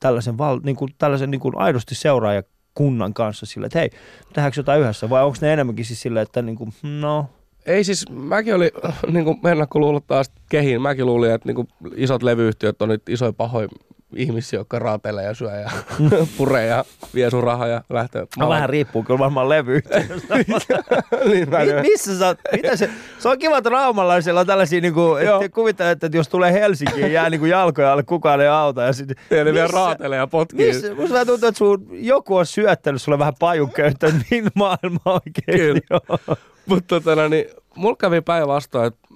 tällaisen, 0.00 0.38
val, 0.38 0.60
niin 0.64 0.76
kuin, 0.76 0.94
tällaisen 0.98 1.30
niin 1.30 1.40
kuin 1.40 1.58
aidosti 1.58 1.94
seuraajakunnan 1.94 3.14
kanssa 3.14 3.46
sille, 3.46 3.66
että 3.66 3.78
hei, 3.78 3.90
tehdäänkö 4.32 4.60
jotain 4.60 4.80
yhdessä 4.80 5.10
vai 5.10 5.24
onko 5.24 5.36
ne 5.40 5.52
enemmänkin 5.52 5.84
siis 5.84 6.02
sille, 6.02 6.20
että 6.20 6.42
niin 6.42 6.56
kuin, 6.56 6.72
no 6.82 7.30
ei 7.66 7.84
siis, 7.84 8.04
mäkin 8.10 8.54
oli 8.54 8.70
niin 9.12 9.24
kuin 9.24 9.38
ennakko 9.46 10.00
taas 10.06 10.30
kehiin. 10.48 10.82
Mäkin 10.82 11.06
luulin, 11.06 11.30
että 11.30 11.48
niin 11.48 11.56
kuin 11.56 11.68
isot 11.96 12.22
levyyhtiöt 12.22 12.82
on 12.82 12.88
nyt 12.88 13.08
isoja 13.08 13.32
pahoja 13.32 13.68
ihmisiä, 14.16 14.58
jotka 14.58 14.78
raatelee 14.78 15.24
ja 15.24 15.34
syö 15.34 15.50
ja 15.50 15.70
puree 16.38 16.66
ja 16.66 16.84
vie 17.14 17.30
sun 17.30 17.42
rahaa 17.42 17.66
ja 17.66 17.82
lähtee. 17.90 18.26
No 18.38 18.48
vähän 18.48 18.68
riippuu 18.68 19.02
kyllä 19.02 19.18
varmaan 19.18 19.48
levyyhtiöstä. 19.48 20.34
niin, 21.28 21.48
Mi- 21.50 21.82
missä 21.82 22.18
sä 22.18 22.26
oot? 22.26 22.38
Mitä 22.52 22.76
se, 22.76 22.90
se 23.18 23.28
on 23.28 23.38
kiva, 23.38 23.58
että 23.58 23.70
raumalaisilla 23.70 24.40
on 24.40 24.46
tällaisia, 24.46 24.80
niin 24.80 24.94
kuin, 24.94 25.22
että 25.22 25.48
kuvittelet, 25.48 26.04
että 26.04 26.18
jos 26.18 26.28
tulee 26.28 26.52
Helsinkiin, 26.52 27.12
jää 27.12 27.30
niin 27.30 27.40
kuin 27.40 27.50
jalkoja 27.50 27.92
alle, 27.92 28.02
kukaan 28.02 28.40
ei 28.40 28.48
auta. 28.48 28.82
Ja, 28.82 28.92
sit, 28.92 29.08
ja 29.30 29.44
ne 29.44 29.52
vielä 29.52 29.68
raatelee 29.68 30.18
ja 30.18 30.26
potkii. 30.26 30.66
Missä, 30.66 30.94
musta 30.94 31.26
tuntuu, 31.26 31.48
että 31.48 31.58
sun, 31.58 31.86
joku 31.90 32.36
on 32.36 32.46
syöttänyt 32.46 33.02
sulle 33.02 33.18
vähän 33.18 33.34
pajunköyttä, 33.38 34.12
niin 34.30 34.46
maailma 34.54 35.00
oikein. 35.04 35.82
Kyllä. 35.88 36.36
Mutta 36.66 37.00
tota, 37.00 37.28
niin, 37.28 37.46
mulla 37.74 37.96
kävi 37.96 38.20
päinvastoin, 38.20 38.86
että 38.86 39.08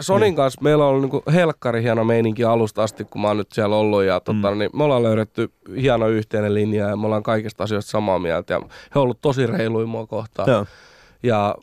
Sonin 0.00 0.20
niin. 0.20 0.36
kanssa 0.36 0.60
meillä 0.62 0.84
on 0.84 0.90
ollut 0.90 1.02
niinku 1.02 1.22
helkkari 1.32 1.82
hieno 1.82 2.04
meininki 2.04 2.44
alusta 2.44 2.82
asti, 2.82 3.04
kun 3.04 3.20
mä 3.20 3.28
oon 3.28 3.36
nyt 3.36 3.52
siellä 3.52 3.76
ollut. 3.76 4.04
Ja 4.04 4.20
tota, 4.20 4.50
mm. 4.50 4.58
niin 4.58 4.70
me 4.72 4.84
ollaan 4.84 5.02
löydetty 5.02 5.50
hieno 5.80 6.08
yhteinen 6.08 6.54
linja 6.54 6.88
ja 6.88 6.96
me 6.96 7.06
ollaan 7.06 7.22
kaikista 7.22 7.64
asioista 7.64 7.90
samaa 7.90 8.18
mieltä. 8.18 8.54
Ja 8.54 8.60
he 8.60 8.98
on 8.98 9.02
ollut 9.02 9.20
tosi 9.20 9.46
reiluja 9.46 9.86
mua 9.86 10.06
kohtaan. 10.06 10.50
Joo. 10.50 10.66
Ja 11.22 11.54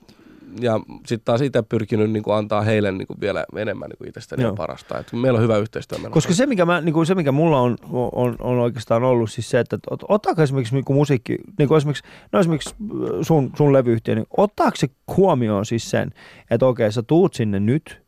ja 0.59 0.79
sitten 1.07 1.25
taas 1.25 1.41
itse 1.41 1.61
pyrkinyt 1.61 2.11
niin 2.11 2.23
kuin 2.23 2.35
antaa 2.35 2.61
heille 2.61 2.91
niin 2.91 3.07
kuin 3.07 3.21
vielä 3.21 3.45
enemmän 3.55 3.89
niin 3.89 3.97
kuin 3.97 4.07
itsestäni 4.07 4.43
Joo. 4.43 4.55
parasta. 4.55 4.99
Et 4.99 5.13
meillä 5.13 5.37
on 5.37 5.43
hyvä 5.43 5.57
yhteistyö. 5.57 5.97
Koska 6.09 6.33
se 6.33 6.45
mikä, 6.45 6.65
mä, 6.65 6.81
niin 6.81 6.93
kuin 6.93 7.05
se, 7.05 7.15
mikä 7.15 7.31
mulla 7.31 7.59
on, 7.59 7.77
on, 7.91 8.35
on 8.39 8.59
oikeastaan 8.59 9.03
ollut 9.03 9.31
siis 9.31 9.49
se, 9.49 9.59
että 9.59 9.77
ottaako 10.07 10.41
esimerkiksi 10.41 10.75
niin 10.75 10.85
kuin 10.85 10.97
musiikki, 10.97 11.37
niin 11.59 11.67
kuin 11.67 11.77
esimerkiksi, 11.77 12.03
no 12.31 12.39
esimerkiksi 12.39 12.75
sun, 13.21 13.51
sun 13.57 13.73
levyyhtiö, 13.73 14.15
niin 14.15 14.27
ottaako 14.37 14.75
se 14.75 14.87
huomioon 15.17 15.65
siis 15.65 15.89
sen, 15.89 16.11
että 16.51 16.65
okei, 16.65 16.91
sä 16.91 17.03
tuut 17.03 17.33
sinne 17.33 17.59
nyt, 17.59 18.02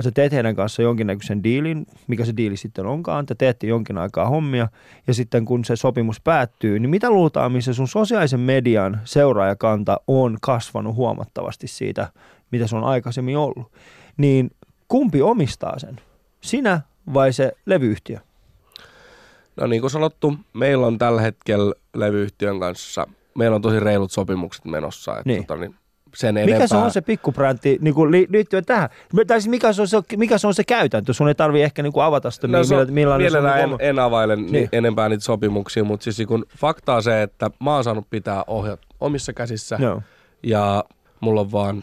sä 0.00 0.10
teet 0.10 0.32
heidän 0.32 0.56
kanssa 0.56 0.82
jonkinnäköisen 0.82 1.44
diilin, 1.44 1.86
mikä 2.06 2.24
se 2.24 2.32
diili 2.36 2.56
sitten 2.56 2.86
onkaan, 2.86 3.26
te 3.26 3.34
teette 3.34 3.66
jonkin 3.66 3.98
aikaa 3.98 4.28
hommia, 4.28 4.68
ja 5.06 5.14
sitten 5.14 5.44
kun 5.44 5.64
se 5.64 5.76
sopimus 5.76 6.20
päättyy, 6.20 6.78
niin 6.78 6.90
mitä 6.90 7.10
luultaan, 7.10 7.52
missä 7.52 7.72
sun 7.72 7.88
sosiaalisen 7.88 8.40
median 8.40 9.00
seuraajakanta 9.04 10.00
on 10.06 10.38
kasvanut 10.42 10.96
huomattavasti 10.96 11.66
siitä, 11.66 12.08
mitä 12.50 12.66
se 12.66 12.76
on 12.76 12.84
aikaisemmin 12.84 13.36
ollut, 13.36 13.72
niin 14.16 14.50
kumpi 14.88 15.22
omistaa 15.22 15.78
sen? 15.78 16.00
Sinä 16.40 16.80
vai 17.14 17.32
se 17.32 17.52
levyyhtiö? 17.66 18.18
No 19.56 19.66
niin 19.66 19.80
kuin 19.80 19.90
sanottu, 19.90 20.34
meillä 20.52 20.86
on 20.86 20.98
tällä 20.98 21.20
hetkellä 21.20 21.74
levyyhtiön 21.94 22.60
kanssa 22.60 23.06
meillä 23.34 23.54
on 23.54 23.62
tosi 23.62 23.80
reilut 23.80 24.12
sopimukset 24.12 24.64
menossa. 24.64 25.12
Että 25.12 25.22
Niin. 25.26 25.46
tota, 25.46 25.60
niin 25.60 25.74
sen 26.14 26.34
Mikä 26.34 26.44
enempää, 26.46 26.66
se 26.66 26.76
on 26.76 26.90
se 26.90 27.00
pikkubrändi 27.00 27.78
niin 27.80 27.94
kuin 27.94 28.10
li, 28.10 28.26
liittyen 28.30 28.64
tähän? 28.64 28.88
Tai 29.26 29.40
siis 29.40 29.50
mikä 29.50 29.72
se 29.72 29.82
on 29.82 29.88
se, 29.88 29.96
mikä 30.16 30.38
se, 30.38 30.46
on 30.46 30.54
se 30.54 30.64
käytäntö? 30.64 31.12
Sun 31.12 31.28
ei 31.28 31.34
tarvi 31.34 31.62
ehkä 31.62 31.82
niin 31.82 31.92
kuin 31.92 32.04
avata 32.04 32.30
sitä, 32.30 32.48
No, 32.48 32.64
se 32.64 32.76
on, 32.76 32.92
millä, 32.92 33.18
millainen 33.18 33.52
se 33.60 33.64
on. 33.64 33.80
en, 33.80 33.88
en 33.88 33.98
availe 33.98 34.36
Niin. 34.36 34.52
niin. 34.52 34.68
enempää 34.72 35.08
niitä 35.08 35.24
sopimuksia, 35.24 35.84
mutta 35.84 36.04
siis 36.04 36.28
kun 36.28 36.44
faktaa 36.58 37.00
se, 37.00 37.22
että 37.22 37.50
mä 37.64 37.74
oon 37.74 37.84
saanut 37.84 38.06
pitää 38.10 38.44
ohjat 38.46 38.80
omissa 39.00 39.32
käsissä 39.32 39.76
Joo. 39.80 40.02
ja 40.42 40.84
mulla 41.20 41.40
on 41.40 41.52
vaan 41.52 41.82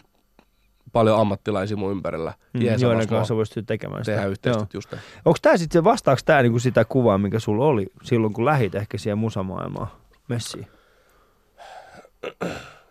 paljon 0.92 1.20
ammattilaisia 1.20 1.76
mun 1.76 1.92
ympärillä. 1.92 2.32
Mm, 2.52 2.60
joiden 2.80 3.08
kanssa 3.08 3.36
voisi 3.36 3.62
tekemään 3.62 4.04
sitä. 4.04 4.16
tehdä 4.16 4.28
yhteistyötä 4.28 4.70
just. 4.76 4.92
Onko 5.24 5.38
tämä 5.42 5.56
sitten, 5.56 5.84
vastaako 5.84 6.20
tämä 6.24 6.42
niinku 6.42 6.58
sitä 6.58 6.84
kuvaa, 6.84 7.18
mikä 7.18 7.38
sulla 7.38 7.64
oli 7.66 7.86
silloin, 8.02 8.32
kun 8.32 8.44
lähit 8.44 8.74
ehkä 8.74 8.98
siihen 8.98 9.18
musamaailmaan 9.18 9.88
messiin? 10.28 10.66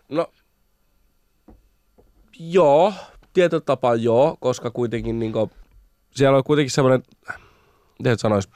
No, 0.08 0.30
joo, 2.40 2.92
tietyllä 3.32 3.62
tapaa 3.66 3.94
joo, 3.94 4.36
koska 4.40 4.70
kuitenkin 4.70 5.18
niinku, 5.18 5.50
siellä 6.10 6.38
on 6.38 6.44
kuitenkin 6.44 6.70
semmoinen, 6.70 7.02
miten 7.98 8.18
sanois, 8.18 8.48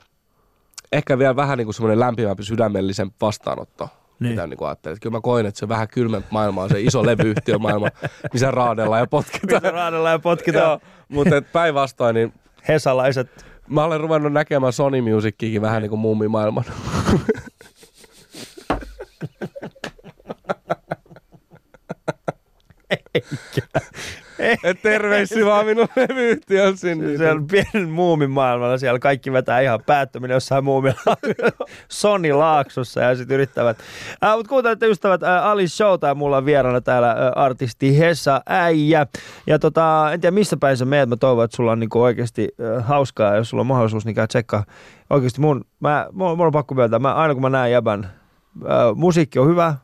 ehkä 0.92 1.18
vielä 1.18 1.36
vähän 1.36 1.58
niinku 1.58 1.72
semmoinen 1.72 2.00
lämpimämpi 2.00 2.44
sydämellisen 2.44 3.10
vastaanotto. 3.20 3.88
Niin. 4.20 4.30
Mitä 4.30 4.46
niinku 4.46 4.64
ajattelin. 4.64 5.00
Kyllä 5.00 5.16
mä 5.16 5.20
koin, 5.20 5.46
että 5.46 5.60
se 5.60 5.68
vähän 5.68 5.88
kylmempi 5.88 6.28
maailma 6.30 6.62
on 6.62 6.68
se 6.68 6.80
iso 6.80 7.06
levyyhtiö 7.06 7.58
maailma, 7.58 7.88
missä 8.32 8.50
raadellaan 8.50 9.00
ja 9.00 9.06
potkitaan. 9.06 9.62
Mitä 9.62 9.70
raadella 9.70 10.10
ja 10.10 10.18
potkitaan 10.18 10.64
Joo, 10.64 10.80
mutta 11.08 11.42
päinvastoin, 11.52 12.14
niin 12.14 12.32
hesalaiset. 12.68 13.44
mä 13.68 13.84
olen 13.84 14.00
ruvennut 14.00 14.32
näkemään 14.32 14.72
Sony 14.72 15.00
Musiciakin 15.00 15.62
vähän 15.62 15.82
niin 15.82 15.90
kuin 15.90 16.00
mummimaailman. 16.00 16.64
Et 24.64 24.82
terveisiä 24.82 25.46
vaan 25.46 25.66
minun 25.66 25.88
levyyhtiön 25.96 26.76
sinne. 26.76 27.16
Siellä 27.16 27.42
pienen 27.50 27.90
muumin 27.90 28.30
maailmalla, 28.30 28.78
siellä 28.78 28.98
kaikki 28.98 29.32
vetää 29.32 29.60
ihan 29.60 29.80
päättöminen 29.86 30.34
jossain 30.34 30.64
muumilla 30.64 31.16
Soni 31.88 32.32
Laaksossa 32.32 33.00
ja 33.00 33.16
sitten 33.16 33.34
yrittävät. 33.34 33.78
Äh, 34.24 34.36
mutta 34.36 34.48
kuuntelette 34.48 34.86
ystävät, 34.86 35.22
äh, 35.22 35.46
Alice 35.46 35.76
Showta 35.76 36.06
ja 36.06 36.14
mulla 36.14 36.36
on 36.36 36.44
vieraana 36.44 36.80
täällä 36.80 37.10
äh, 37.10 37.16
artisti 37.36 37.98
Hessa 37.98 38.42
Äijä. 38.46 39.06
Ja 39.46 39.58
tota, 39.58 40.10
en 40.12 40.20
tiedä 40.20 40.34
missä 40.34 40.56
päin 40.56 40.76
sä 40.76 40.84
meet, 40.84 41.08
mä 41.08 41.16
toivon, 41.16 41.44
että 41.44 41.56
sulla 41.56 41.72
on 41.72 41.80
niinku 41.80 42.02
oikeasti 42.02 42.48
äh, 42.76 42.84
hauskaa, 42.86 43.36
jos 43.36 43.50
sulla 43.50 43.60
on 43.60 43.66
mahdollisuus, 43.66 44.04
niin 44.04 44.14
käy 44.14 44.26
tsekkaa. 44.26 44.64
Oikeasti 45.10 45.40
mun, 45.40 45.64
mä, 45.80 46.06
mun, 46.12 46.36
mun 46.36 46.46
on 46.46 46.52
pakko 46.52 46.74
myöntää, 46.74 46.98
mä, 46.98 47.14
aina 47.14 47.34
kun 47.34 47.42
mä 47.42 47.50
näen 47.50 47.72
jäbän, 47.72 48.04
äh, 48.04 48.94
musiikki 48.94 49.38
on 49.38 49.48
hyvä, 49.48 49.74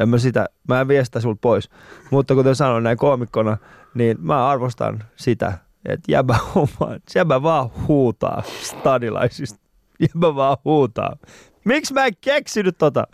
en 0.00 0.08
mä 0.08 0.18
sitä, 0.18 0.46
mä 0.68 0.80
en 0.80 0.88
vie 0.88 1.04
sitä 1.04 1.20
sulta 1.20 1.38
pois. 1.40 1.70
Mutta 2.10 2.34
kuten 2.34 2.56
sanoin 2.56 2.84
näin 2.84 2.98
koomikkona, 2.98 3.56
niin 3.94 4.16
mä 4.20 4.48
arvostan 4.48 5.04
sitä, 5.16 5.58
että 5.84 6.12
jäbä, 6.12 6.38
vaan, 6.80 7.00
jäbä 7.14 7.42
vaan 7.42 7.70
huutaa 7.88 8.42
stadilaisista. 8.62 9.60
Jäbä 10.00 10.34
vaan 10.34 10.56
huutaa. 10.64 11.16
Miksi 11.64 11.94
mä 11.94 12.06
en 12.06 12.12
keksinyt 12.20 12.78
tota? 12.78 13.06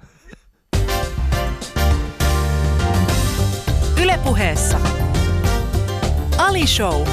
Ylepuheessa 4.03 4.79
Ali 6.39 6.67
Show. 6.67 7.07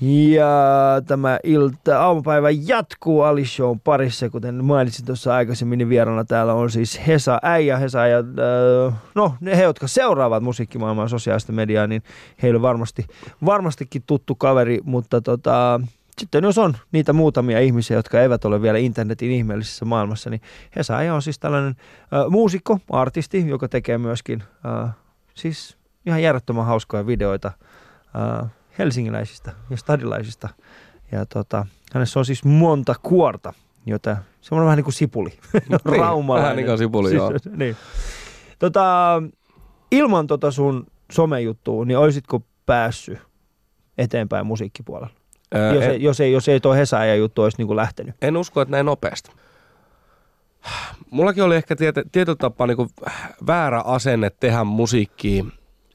Ja 0.00 0.48
tämä 1.06 1.38
ilta, 1.44 2.02
aamupäivä 2.02 2.48
jatkuu 2.50 3.22
Ali 3.22 3.44
Shown 3.44 3.80
parissa, 3.80 4.30
kuten 4.30 4.64
mainitsin 4.64 5.06
tuossa 5.06 5.34
aikaisemmin, 5.34 5.78
niin 5.78 5.88
vieraana 5.88 6.24
täällä 6.24 6.54
on 6.54 6.70
siis 6.70 7.00
Hesa 7.06 7.38
Äijä. 7.42 7.76
Hesa 7.76 8.06
ja 8.06 8.18
äh, 8.18 8.94
no 9.14 9.34
ne 9.40 9.56
he, 9.56 9.62
jotka 9.62 9.88
seuraavat 9.88 10.42
musiikkimaailmaa 10.42 11.08
sosiaalista 11.08 11.52
mediaa, 11.52 11.86
niin 11.86 12.02
heille 12.42 12.56
on 12.56 12.62
varmasti, 12.62 13.06
varmastikin 13.44 14.02
tuttu 14.06 14.34
kaveri, 14.34 14.78
mutta 14.84 15.20
tota, 15.20 15.80
sitten 16.18 16.44
jos 16.44 16.58
on 16.58 16.76
niitä 16.92 17.12
muutamia 17.12 17.60
ihmisiä, 17.60 17.96
jotka 17.96 18.20
eivät 18.20 18.44
ole 18.44 18.62
vielä 18.62 18.78
internetin 18.78 19.30
ihmeellisessä 19.30 19.84
maailmassa, 19.84 20.30
niin 20.30 20.40
Hesa 20.76 20.96
Äijä 20.96 21.14
on 21.14 21.22
siis 21.22 21.38
tällainen 21.38 21.76
äh, 21.78 22.30
muusikko, 22.30 22.78
artisti, 22.90 23.48
joka 23.48 23.68
tekee 23.68 23.98
myöskin 23.98 24.42
äh, 24.82 24.90
siis 25.34 25.76
ihan 26.06 26.22
järjettömän 26.22 26.66
hauskoja 26.66 27.06
videoita 27.06 27.52
äh, 28.42 28.50
helsingiläisistä 28.78 29.52
ja 29.70 29.76
stadilaisista. 29.76 30.48
Ja 31.12 31.26
tota, 31.26 31.66
hänessä 31.92 32.18
on 32.18 32.24
siis 32.24 32.44
monta 32.44 32.94
kuorta, 33.02 33.52
jota 33.86 34.16
semmoinen 34.40 34.64
vähän 34.64 34.76
niin 34.76 34.84
kuin 34.84 34.94
sipuli. 34.94 35.38
Raumalainen. 35.84 36.44
vähän 36.44 36.56
niin 36.56 36.66
kuin 36.66 36.78
sipuli, 36.78 37.14
joo. 37.14 37.30
niin. 37.56 37.76
Tota, 38.58 39.22
ilman 39.90 40.26
tota 40.26 40.50
sun 40.50 40.86
somejuttua, 41.12 41.84
niin 41.84 41.98
olisitko 41.98 42.42
päässyt 42.66 43.18
eteenpäin 43.98 44.46
musiikkipuolella? 44.46 45.10
Ää, 45.54 45.74
jos, 45.74 45.84
en, 45.84 45.90
ei, 45.90 46.02
jos, 46.02 46.20
ei, 46.20 46.32
jos 46.32 46.48
ei 46.48 46.60
toi 46.60 46.76
Hesa 46.76 47.04
ja 47.04 47.14
juttu 47.14 47.42
olisi 47.42 47.58
niin 47.58 47.66
kuin 47.66 47.76
lähtenyt. 47.76 48.14
en 48.22 48.36
usko, 48.36 48.60
että 48.60 48.70
näin 48.72 48.86
nopeasti. 48.86 49.30
Mullakin 51.10 51.42
oli 51.42 51.56
ehkä 51.56 51.76
tiety, 51.76 52.02
tietyllä 52.12 52.36
tapaa 52.36 52.66
niin 52.66 52.90
väärä 53.46 53.80
asenne 53.80 54.30
tehdä 54.30 54.64
musiikkia 54.64 55.44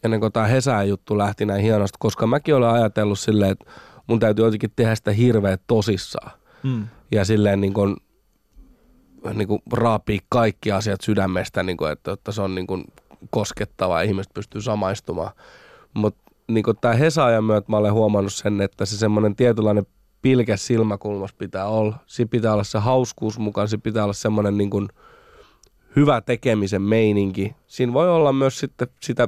ennen 0.05 0.19
kuin 0.19 0.31
tämä 0.31 0.47
Hesä-juttu 0.47 1.17
lähti 1.17 1.45
näin 1.45 1.61
hienosti, 1.61 1.97
koska 1.99 2.27
mäkin 2.27 2.55
olen 2.55 2.69
ajatellut 2.69 3.19
silleen, 3.19 3.51
että 3.51 3.71
mun 4.07 4.19
täytyy 4.19 4.45
jotenkin 4.45 4.71
tehdä 4.75 4.95
sitä 4.95 5.11
hirveä 5.11 5.57
tosissaan. 5.67 6.31
Mm. 6.63 6.87
ja 7.11 7.25
silleen 7.25 7.61
niin 7.61 7.73
kuin, 7.73 7.95
niin 9.33 9.47
kuin 9.47 9.61
raapii 9.71 10.19
kaikki 10.29 10.71
asiat 10.71 11.01
sydämestä, 11.01 11.63
niin 11.63 11.77
kuin, 11.77 11.91
että, 11.91 12.11
että 12.11 12.31
se 12.31 12.41
on 12.41 12.55
niin 12.55 12.67
kuin 12.67 12.83
koskettava 13.29 14.03
ja 14.03 14.09
ihmiset 14.09 14.33
pystyy 14.33 14.61
samaistumaan. 14.61 15.31
Mutta 15.93 16.31
niin 16.47 16.65
tämä 16.81 16.93
Hesaajan 16.93 17.43
myötä 17.43 17.71
mä 17.71 17.77
olen 17.77 17.93
huomannut 17.93 18.33
sen, 18.33 18.61
että 18.61 18.85
se 18.85 18.97
semmoinen 18.97 19.35
tietynlainen 19.35 19.85
pilke 20.21 20.57
silmäkulmas 20.57 21.33
pitää 21.33 21.67
olla. 21.67 21.95
Siinä 22.05 22.29
pitää 22.29 22.53
olla 22.53 22.63
se 22.63 22.79
hauskuus 22.79 23.39
mukaan, 23.39 23.67
siinä 23.67 23.81
pitää 23.81 24.03
olla 24.03 24.13
semmoinen 24.13 24.57
niin 24.57 24.69
kuin 24.69 24.87
hyvä 25.95 26.21
tekemisen 26.21 26.81
meininki. 26.81 27.55
Siinä 27.67 27.93
voi 27.93 28.09
olla 28.09 28.33
myös 28.33 28.59
sitten 28.59 28.87
sitä 29.03 29.27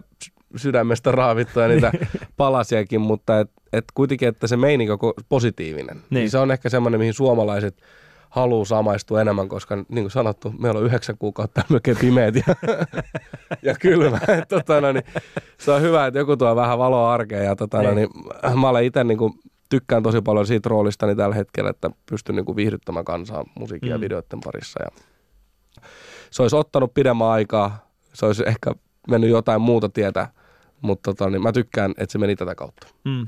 sydämestä 0.56 1.12
raavittua 1.12 1.68
niitä 1.68 1.92
palasiakin, 2.38 3.02
mutta 3.02 3.40
et, 3.40 3.52
et 3.74 3.86
kuitenkin, 3.94 4.28
että 4.28 4.48
se 4.48 4.58
meininki 4.58 4.92
on 4.92 5.00
positiivinen. 5.30 5.96
Niin. 5.96 6.04
Niin. 6.10 6.20
niin 6.20 6.30
se 6.30 6.38
on 6.38 6.52
ehkä 6.52 6.70
semmoinen, 6.70 7.00
mihin 7.00 7.14
suomalaiset 7.14 7.82
haluaa 8.30 8.66
samaistua 8.66 9.22
enemmän, 9.22 9.48
koska 9.50 9.76
niin 9.76 10.04
kuin 10.04 10.12
sanottu, 10.12 10.54
meillä 10.60 10.80
on 10.80 10.86
yhdeksän 10.86 11.18
kuukautta 11.18 11.62
melkein 11.70 11.98
pimeät 11.98 12.36
ja, 12.36 12.44
ja 13.62 13.76
kylmä. 13.82 14.20
Et, 14.28 14.48
tota, 14.48 14.82
no, 14.82 14.92
niin, 14.92 15.04
se 15.58 15.72
on 15.72 15.82
hyvä, 15.82 16.08
että 16.08 16.20
joku 16.20 16.38
tuo 16.38 16.56
vähän 16.56 16.78
valoa 16.80 17.14
arkeen 17.14 17.46
ja 17.46 17.56
tota, 17.56 17.82
no, 17.82 17.92
niin, 17.94 18.10
mä 18.60 18.70
olen 18.70 18.84
itse 18.84 19.04
niin 19.04 19.18
kuin, 19.18 19.34
tykkään 19.70 20.04
tosi 20.04 20.22
paljon 20.22 20.48
siitä 20.48 20.70
roolistani 20.70 21.16
tällä 21.16 21.36
hetkellä, 21.36 21.70
että 21.70 21.90
pystyn 22.10 22.36
niin 22.36 22.46
kuin 22.46 22.56
viihdyttämään 22.56 23.06
kansaa 23.06 23.44
musiikin 23.60 23.90
ja 23.90 23.98
Mm. 23.98 24.02
videoiden 24.02 24.40
parissa. 24.44 24.80
Ja 24.84 25.02
se 26.32 26.42
olisi 26.42 26.56
ottanut 26.56 26.94
pidemmän 26.94 27.28
aikaa, 27.28 27.90
se 28.14 28.26
olisi 28.26 28.44
ehkä 28.48 28.72
mennyt 29.10 29.30
jotain 29.30 29.62
muuta 29.62 29.90
tietä, 29.90 30.28
mutta 30.82 31.14
tota, 31.14 31.30
niin 31.30 31.42
mä 31.42 31.52
tykkään, 31.52 31.92
että 31.98 32.12
se 32.12 32.18
meni 32.18 32.36
tätä 32.36 32.56
kautta. 32.56 32.88
Mm. 33.06 33.26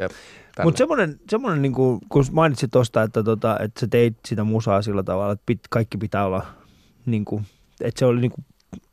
Mutta 0.64 0.78
semmoinen, 0.78 1.20
semmoinen 1.30 1.62
niin 1.62 1.74
kuin, 1.74 2.00
kun 2.10 2.26
mainitsit 2.32 2.72
tuosta, 2.72 3.04
että, 3.04 3.24
tota, 3.24 3.58
että 3.60 3.80
sä 3.80 3.88
teit 3.88 4.18
sitä 4.26 4.44
musaa 4.44 4.82
sillä 4.82 5.04
tavalla, 5.04 5.34
että 5.34 5.44
pit, 5.46 5.60
kaikki 5.70 5.98
pitää 5.98 6.26
olla, 6.26 6.46
niin 7.06 7.26
kuin, 7.26 7.46
että 7.82 8.00
se 8.00 8.06
oli, 8.06 8.22
niin 8.22 8.32
kuin, 8.32 8.46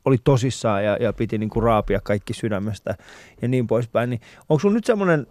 oli 0.05 0.17
tosissaan 0.23 0.85
ja, 0.85 0.97
ja 0.99 1.13
piti 1.13 1.37
niin 1.37 1.49
kuin 1.49 1.63
raapia 1.63 1.99
kaikki 2.03 2.33
sydämestä 2.33 2.95
ja 3.41 3.47
niin 3.47 3.67
poispäin, 3.67 4.09
niin 4.09 4.21
onko 4.49 4.59
sun 4.59 4.73
nyt 4.73 4.85
semmoinen, 4.85 5.27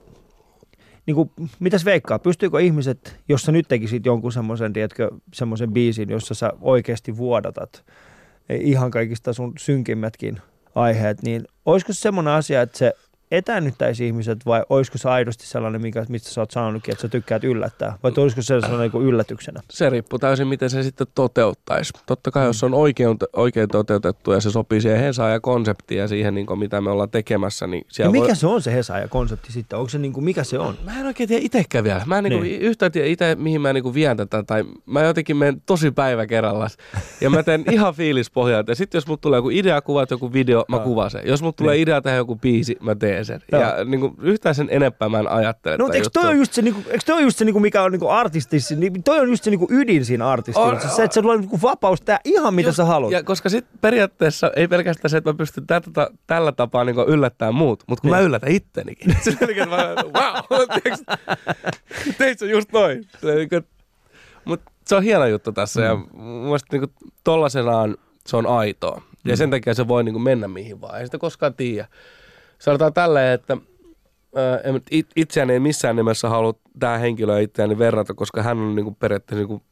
niin 1.07 1.15
kuin, 1.15 1.31
mitäs 1.59 1.85
veikkaa, 1.85 2.19
pystyykö 2.19 2.61
ihmiset, 2.61 3.21
jos 3.29 3.43
sä 3.43 3.53
nyt 3.53 3.69
tekisit 3.69 4.07
jonkun 4.07 4.33
semmoisen, 4.33 4.73
tiedätkö, 4.73 5.11
semmoisen 5.35 5.73
biisin, 5.73 6.11
jossa 6.11 6.35
sä 6.35 6.53
oikeasti 6.61 7.17
vuodatat 7.17 7.85
ihan 8.49 8.91
kaikista 8.91 9.33
sun 9.33 9.53
synkimmätkin 9.59 10.41
aiheet, 10.75 11.23
niin 11.23 11.45
olisiko 11.65 11.93
se 11.93 12.01
semmoinen 12.01 12.33
asia, 12.33 12.63
että 12.63 12.79
se 12.79 12.93
etäännyttäisi 13.31 14.07
ihmiset 14.07 14.47
vai 14.47 14.63
olisiko 14.71 14.99
se 14.99 15.09
aidosti 15.09 15.47
sellainen, 15.47 15.83
mikä, 15.83 16.05
mistä 16.09 16.31
sä 16.31 16.41
oot 16.41 16.51
sanonutkin, 16.51 16.93
että 16.93 17.03
sä 17.03 17.09
tykkäät 17.09 17.45
yllättää? 17.45 17.99
Vai 18.03 18.13
olisiko 18.17 18.43
se 18.43 18.61
sellainen 18.61 18.91
niin 18.95 19.03
yllätyksenä? 19.03 19.61
Se 19.71 19.91
riippuu 19.91 20.19
täysin, 20.19 20.49
miten 20.49 20.71
se 20.71 20.83
sitten 20.83 21.07
toteuttaisi. 21.15 21.93
Totta 22.07 22.31
kai, 22.31 22.45
jos 22.47 22.59
se 22.61 22.67
on 22.67 22.75
oikein, 22.75 23.17
oikein 23.33 23.69
toteutettu 23.69 24.33
ja 24.33 24.41
se 24.41 24.51
sopii 24.51 24.81
siihen 24.81 25.01
Hesaan 25.01 25.33
ja 25.33 25.41
konseptiin 25.41 25.99
ja 26.01 26.09
siihen, 26.09 26.35
niin 26.35 26.47
kuin, 26.47 26.59
mitä 26.59 26.81
me 26.81 26.91
ollaan 26.91 27.11
tekemässä, 27.11 27.67
niin 27.67 27.85
Ja 27.99 28.11
mikä 28.11 28.27
voi... 28.27 28.37
se 28.37 28.47
on 28.47 28.63
se 28.63 28.73
Hesa 28.73 28.99
ja 28.99 29.09
konsepti 29.09 29.53
sitten? 29.53 29.79
Onko 29.79 29.89
se 29.89 29.99
niin 29.99 30.13
kuin, 30.13 30.25
mikä 30.25 30.45
se 30.45 30.59
on? 30.59 30.75
Mä 30.85 31.01
en 31.01 31.07
oikein 31.07 31.29
tiedä 31.29 31.43
itsekään 31.45 31.85
vielä. 31.85 32.03
Mä 32.07 32.19
en 32.19 32.25
niin. 32.25 32.43
Niin. 32.43 32.61
yhtään 32.61 32.93
tiedä 32.93 33.09
itse, 33.09 33.35
mihin 33.35 33.61
mä 33.61 33.73
niin 33.73 33.95
vien 33.95 34.17
tätä. 34.17 34.43
Tai 34.43 34.65
mä 34.87 35.03
jotenkin 35.03 35.37
menen 35.37 35.63
tosi 35.67 35.91
päivä 35.91 36.27
kerrallaan. 36.27 36.71
Ja 37.21 37.31
mä 37.31 37.43
teen 37.43 37.65
ihan 37.71 37.95
fiilispohjalta. 37.95 38.71
Ja 38.71 38.77
sitten 38.77 38.97
jos 38.99 39.07
mut 39.07 39.21
tulee 39.21 39.39
joku 39.39 39.51
idea, 39.51 39.81
kuvat 39.83 40.11
joku 40.11 40.33
video, 40.33 40.65
mä 40.69 40.79
kuvaan 40.79 41.11
sen. 41.11 41.23
Jos 41.25 41.43
mut 41.43 41.57
tulee 41.57 41.75
Niin. 41.75 41.83
idea 41.83 42.03
tehdä 42.03 42.17
joku 42.17 42.37
biisi, 42.37 42.77
mä 42.81 42.95
teen 42.95 43.16
tekee 43.25 43.25
sen. 43.25 43.41
Joo. 43.53 43.63
Ja 43.63 43.85
niin 43.85 44.01
kuin, 44.01 44.15
yhtään 44.23 44.55
sen 44.55 44.69
enempää 44.71 45.09
mä 45.09 45.19
en 45.19 45.29
ajattele. 45.29 45.77
No, 45.77 45.89
eikö 45.93 46.09
toi 46.13 46.27
on 46.29 46.37
just 46.39 46.53
se, 46.53 46.63
niinku, 46.63 46.81
eikö 46.87 47.01
toi 47.07 47.17
on 47.17 47.23
just 47.23 47.39
se 47.39 47.45
niinku, 47.45 47.61
mikä 47.61 47.83
on 47.83 47.93
niinku 47.93 48.09
artistissa, 48.09 48.75
niin 48.75 49.03
toi 49.03 49.21
on 49.21 49.29
just 49.31 49.45
se 49.45 49.51
niinku 49.51 49.67
ydin 49.71 50.05
siinä 50.05 50.29
artistissa. 50.29 50.61
On- 50.61 50.81
se, 50.81 51.03
että 51.05 51.15
se 51.15 51.23
tulee 51.23 51.37
niinku 51.37 51.63
vapaus 51.63 52.01
tehdä 52.01 52.21
ihan 52.25 52.55
mitä 52.55 52.69
Just- 52.69 52.77
sä 52.77 52.85
haluat. 52.85 53.13
Ja 53.13 53.23
koska 53.23 53.49
sit 53.49 53.67
periaatteessa 53.81 54.51
ei 54.57 54.69
pelkästään 54.69 55.11
se, 55.11 55.17
että 55.17 55.31
mä 55.33 55.37
pystyn 55.37 55.67
tätä, 55.67 56.11
tällä 56.27 56.53
tapaa 56.53 56.85
niin 56.85 56.97
yllättämään 57.07 57.55
muut, 57.55 57.85
mutta 57.87 58.03
kun 58.03 58.11
Niin. 58.11 58.17
mä 58.21 58.27
yllätän 58.27 58.51
ittenikin. 58.51 59.17
Se 59.23 59.31
on 59.43 59.49
niin, 59.49 59.69
mä, 59.69 59.95
wow, 60.05 60.63
teit 62.19 62.39
sä 62.39 62.47
just 62.47 62.73
noin. 62.73 63.09
Se, 63.21 63.35
niin 63.35 63.49
kuin, 63.49 63.67
mut 64.45 64.61
se 64.87 64.97
on 64.97 65.03
hieno 65.03 65.27
juttu 65.27 65.53
tässä 65.53 65.83
ja 65.83 65.95
mun 66.13 66.45
mielestä 66.45 66.77
niin 66.79 66.91
tollasenaan 67.25 67.97
se 68.27 68.37
on 68.37 68.47
aitoa. 68.47 69.03
Ja 69.25 69.37
sen 69.37 69.51
takia 69.51 69.75
se 69.75 69.89
voi 69.89 70.05
niin 70.05 70.23
mennä 70.23 70.49
mihin 70.49 70.81
vaan. 70.81 70.99
Ei 71.01 71.07
sitä 71.07 71.19
koskaan 71.19 71.55
tiedä. 71.55 71.89
Sanotaan 72.59 72.93
tälleen, 72.93 73.35
että 73.35 73.57
en 74.65 74.81
it- 74.91 75.13
itseäni 75.17 75.53
ei 75.53 75.61
missään 75.61 75.97
nimessä 75.97 76.29
halua 76.29 76.55
tähän 76.79 77.01
henkilöön 77.01 77.43
itseäni 77.43 77.79
verrata, 77.79 78.15
koska 78.15 78.43
hän 78.43 78.59
on 78.59 78.75
niin 78.75 78.85
kuin 78.85 78.95
periaatteessa 78.95 79.41
niin 79.41 79.49
kuin, 79.49 79.63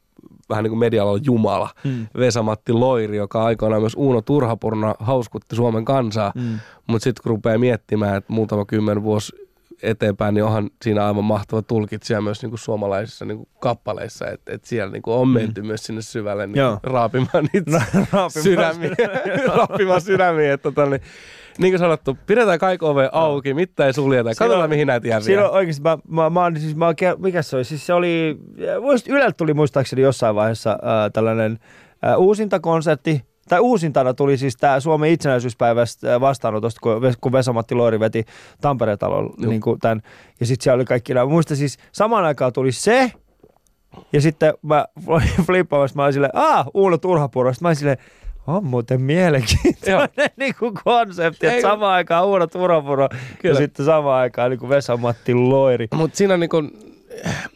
vähän 0.49 0.63
niin 0.63 0.71
kuin 0.71 0.79
media 0.79 1.03
jumala. 1.23 1.69
Mm. 1.83 2.07
Vesa-Matti 2.17 2.73
Loiri, 2.73 3.17
joka 3.17 3.43
aikoinaan 3.43 3.81
myös 3.81 3.95
Uuno 3.95 4.21
Turhapurna 4.21 4.95
hauskutti 4.99 5.55
Suomen 5.55 5.85
kansaa. 5.85 6.31
Mm. 6.35 6.59
Mutta 6.87 7.03
sitten 7.03 7.23
kun 7.23 7.29
rupeaa 7.29 7.57
miettimään, 7.57 8.17
että 8.17 8.33
muutama 8.33 8.65
kymmen 8.65 9.03
vuosi 9.03 9.45
eteenpäin, 9.83 10.33
niin 10.35 10.43
onhan 10.43 10.69
siinä 10.81 11.07
aivan 11.07 11.23
mahtava 11.23 11.61
tulkitsija 11.61 12.21
myös 12.21 12.41
niinku 12.41 12.57
suomalaisissa 12.57 13.25
niinku 13.25 13.47
kappaleissa, 13.59 14.27
että 14.27 14.53
et 14.53 14.65
siellä 14.65 14.91
niinku 14.91 15.13
on 15.13 15.27
menty 15.27 15.61
myös 15.61 15.83
sinne 15.83 16.01
syvälle 16.01 16.49
Joo. 16.53 16.69
niinku 16.69 16.89
raapimaan 16.93 17.49
niitä 17.53 17.71
raapimaan 17.93 18.31
sydämiä. 18.31 18.95
raapimaan 19.55 20.01
sydämiä. 20.01 20.53
Että 20.53 20.71
tota, 20.71 20.89
niin, 20.89 21.01
niin 21.57 21.71
kuin 21.71 21.79
sanottu, 21.79 22.17
pidetään 22.25 22.59
kaikki 22.59 22.85
ove 22.85 23.09
auki, 23.11 23.53
mitään 23.53 23.87
ei 23.87 23.93
suljeta. 23.93 24.29
Siinä 24.29 24.37
Katsotaan, 24.39 24.63
on- 24.63 24.69
mihin 24.69 24.87
näitä 24.87 25.07
jää 25.07 25.19
Siinä 25.19 25.45
on 25.45 25.51
oikeasti, 25.51 25.81
mä, 25.83 25.97
mä, 26.07 26.29
mä, 26.29 26.41
oon 26.43 26.59
siis, 26.59 26.75
mä, 26.75 26.85
oon 26.85 26.95
mikä 27.17 27.41
se 27.41 27.55
oli? 27.55 27.63
Siis 27.63 27.85
se 27.85 27.93
oli, 27.93 28.37
muist, 28.81 29.07
Yleltä 29.07 29.37
tuli 29.37 29.53
muistaakseni 29.53 30.01
jossain 30.01 30.35
vaiheessa 30.35 30.71
äh, 30.71 31.11
tällainen 31.13 31.59
äh, 32.07 32.19
uusintakonsertti, 32.19 33.21
tai 33.49 33.59
uusintana 33.59 34.13
tuli 34.13 34.37
siis 34.37 34.57
tämä 34.57 34.79
Suomen 34.79 35.11
itsenäisyyspäivästä 35.11 36.21
vastaanotosta, 36.21 36.79
kun, 36.81 37.01
Ves- 37.01 37.17
kun 37.21 37.31
Vesa-Matti 37.31 37.75
Loiri 37.75 37.99
veti 37.99 38.25
Tampereen 38.61 38.97
Joo. 39.01 39.49
niin 39.49 39.61
tämän, 39.81 40.01
ja 40.39 40.45
sitten 40.45 40.63
siellä 40.63 40.75
oli 40.75 40.85
kaikki 40.85 41.13
nämä. 41.13 41.25
Muista 41.25 41.55
siis 41.55 41.77
samaan 41.91 42.25
aikaan 42.25 42.53
tuli 42.53 42.71
se, 42.71 43.11
ja 44.13 44.21
sitten 44.21 44.53
mä 44.61 44.85
flippaamassa, 45.47 45.95
mä 45.95 46.03
olin 46.03 46.13
silleen, 46.13 46.35
aah, 46.35 46.65
Uuno 46.73 46.97
Turhapuro. 46.97 47.53
Sitten 47.53 47.65
mä 47.65 47.69
olin 47.69 47.75
silleen, 47.75 47.97
on 48.47 48.65
muuten 48.65 49.01
mielenkiintoinen 49.01 50.29
niin 50.37 50.55
kuin 50.59 50.73
konsepti, 50.83 51.47
että 51.47 51.61
samaan 51.61 51.93
aikaan 51.93 52.25
Uuno 52.27 52.47
Turhapuro 52.47 53.09
ja 53.43 53.55
sitten 53.55 53.85
samaan 53.85 54.19
aikaan 54.21 54.49
niin 54.51 54.59
kuin 54.59 54.69
Vesa-Matti 54.69 55.33
Loiri. 55.33 55.87
Mutta 55.95 56.17
siinä 56.17 56.33
on 56.33 56.39
niinku 56.39 56.63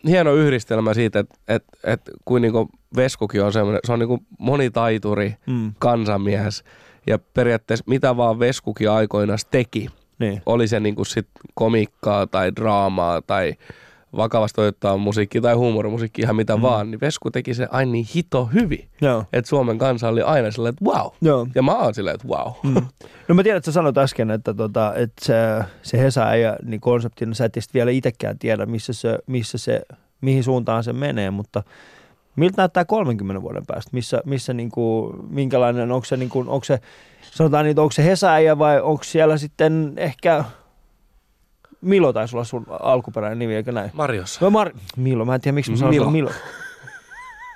hieno 0.08 0.34
yhdistelmä 0.34 0.94
siitä, 0.94 1.20
että 1.20 1.36
et, 1.48 1.64
et, 1.84 2.02
kuin 2.26 2.42
niinku 2.42 2.70
Veskukin 2.96 3.44
on 3.44 3.54
semmoinen, 3.54 3.80
se 3.86 3.94
on 3.94 4.00
niinku 4.00 4.20
monitaituri, 4.40 5.36
Mm. 5.48 5.74
kansanmies. 5.80 6.64
Ja 7.08 7.20
periaatteessa 7.34 7.86
mitä 7.88 8.18
vaan 8.18 8.40
Veskukin 8.40 8.92
aikoinaan 8.92 9.40
teki, 9.52 9.88
Niin. 10.20 10.42
oli 10.46 10.68
se 10.68 10.80
niinku 10.80 11.06
sit 11.06 11.28
komikkaa 11.54 12.28
tai 12.28 12.52
draamaa 12.56 13.22
tai 13.22 13.54
vakavasti 14.16 14.62
otettavaa 14.62 14.98
musiikkia 14.98 15.42
tai 15.42 15.54
huumorimusiikkia, 15.54 16.24
ihan 16.24 16.36
mitä 16.36 16.56
mm. 16.56 16.62
vaan, 16.62 16.92
niin 16.92 17.02
Vesku 17.02 17.32
teki 17.32 17.54
se 17.54 17.68
aina 17.72 17.92
niin 17.92 18.08
hito 18.16 18.46
hyvin, 18.46 18.90
Joo. 19.02 19.26
että 19.34 19.50
Suomen 19.50 19.78
kansa 19.78 20.10
oli 20.10 20.22
aina 20.22 20.52
silleen, 20.52 20.74
että 20.74 20.86
wow. 20.86 21.08
Joo. 21.22 21.48
Ja 21.56 21.62
mä 21.62 21.78
oon 21.78 21.94
silleen, 21.94 22.16
että 22.16 22.28
wow. 22.28 22.54
Mm. 22.64 22.86
No 23.28 23.36
mä 23.36 23.44
tiedän, 23.44 23.58
että 23.58 23.66
sä 23.66 23.72
sanoit 23.72 23.98
äsken, 23.98 24.32
että, 24.32 24.54
tota, 24.54 24.94
että 24.96 25.26
se, 25.26 25.36
se 25.82 25.98
Hesa 25.98 26.34
ei 26.34 26.44
niin 26.64 26.82
konseptina, 26.82 27.34
sä 27.34 27.46
et 27.46 27.58
vielä 27.74 27.92
itsekään 27.92 28.40
tiedä, 28.40 28.66
missä 28.66 28.94
se, 28.94 29.18
missä 29.28 29.58
se, 29.58 29.82
mihin 30.22 30.44
suuntaan 30.44 30.84
se 30.84 30.94
menee, 30.94 31.32
mutta 31.32 31.64
miltä 32.36 32.62
näyttää 32.62 32.86
30 32.86 33.42
vuoden 33.42 33.66
päästä? 33.66 33.90
Missä, 33.94 34.22
missä 34.26 34.54
niin 34.54 34.72
kuin, 34.72 35.14
minkälainen, 35.30 35.92
onko 35.92 36.06
se, 36.06 36.18
niin 36.18 36.30
kuin, 36.30 36.50
onko 36.50 36.64
se, 36.64 36.80
sanotaan 37.22 37.66
niin, 37.66 37.80
onko 37.80 37.92
se 37.92 38.06
Hesa 38.06 38.32
vai 38.58 38.82
onko 38.82 39.04
siellä 39.04 39.38
sitten 39.38 39.94
ehkä, 39.98 40.44
Milo 41.82 42.14
taisi 42.14 42.36
olla 42.36 42.44
sun 42.44 42.66
alkuperäinen 42.80 43.40
nimi, 43.40 43.56
eikö 43.56 43.72
näin? 43.72 43.92
Marjos. 43.94 44.42
No 44.42 44.50
Mar- 44.50 44.78
Milo, 44.98 45.26
mä 45.26 45.36
en 45.36 45.42
tiedä 45.42 45.56
miksi 45.56 45.72
mä 45.72 45.78
sanon 45.78 45.94
Milo. 45.94 46.10
Milo. 46.12 46.32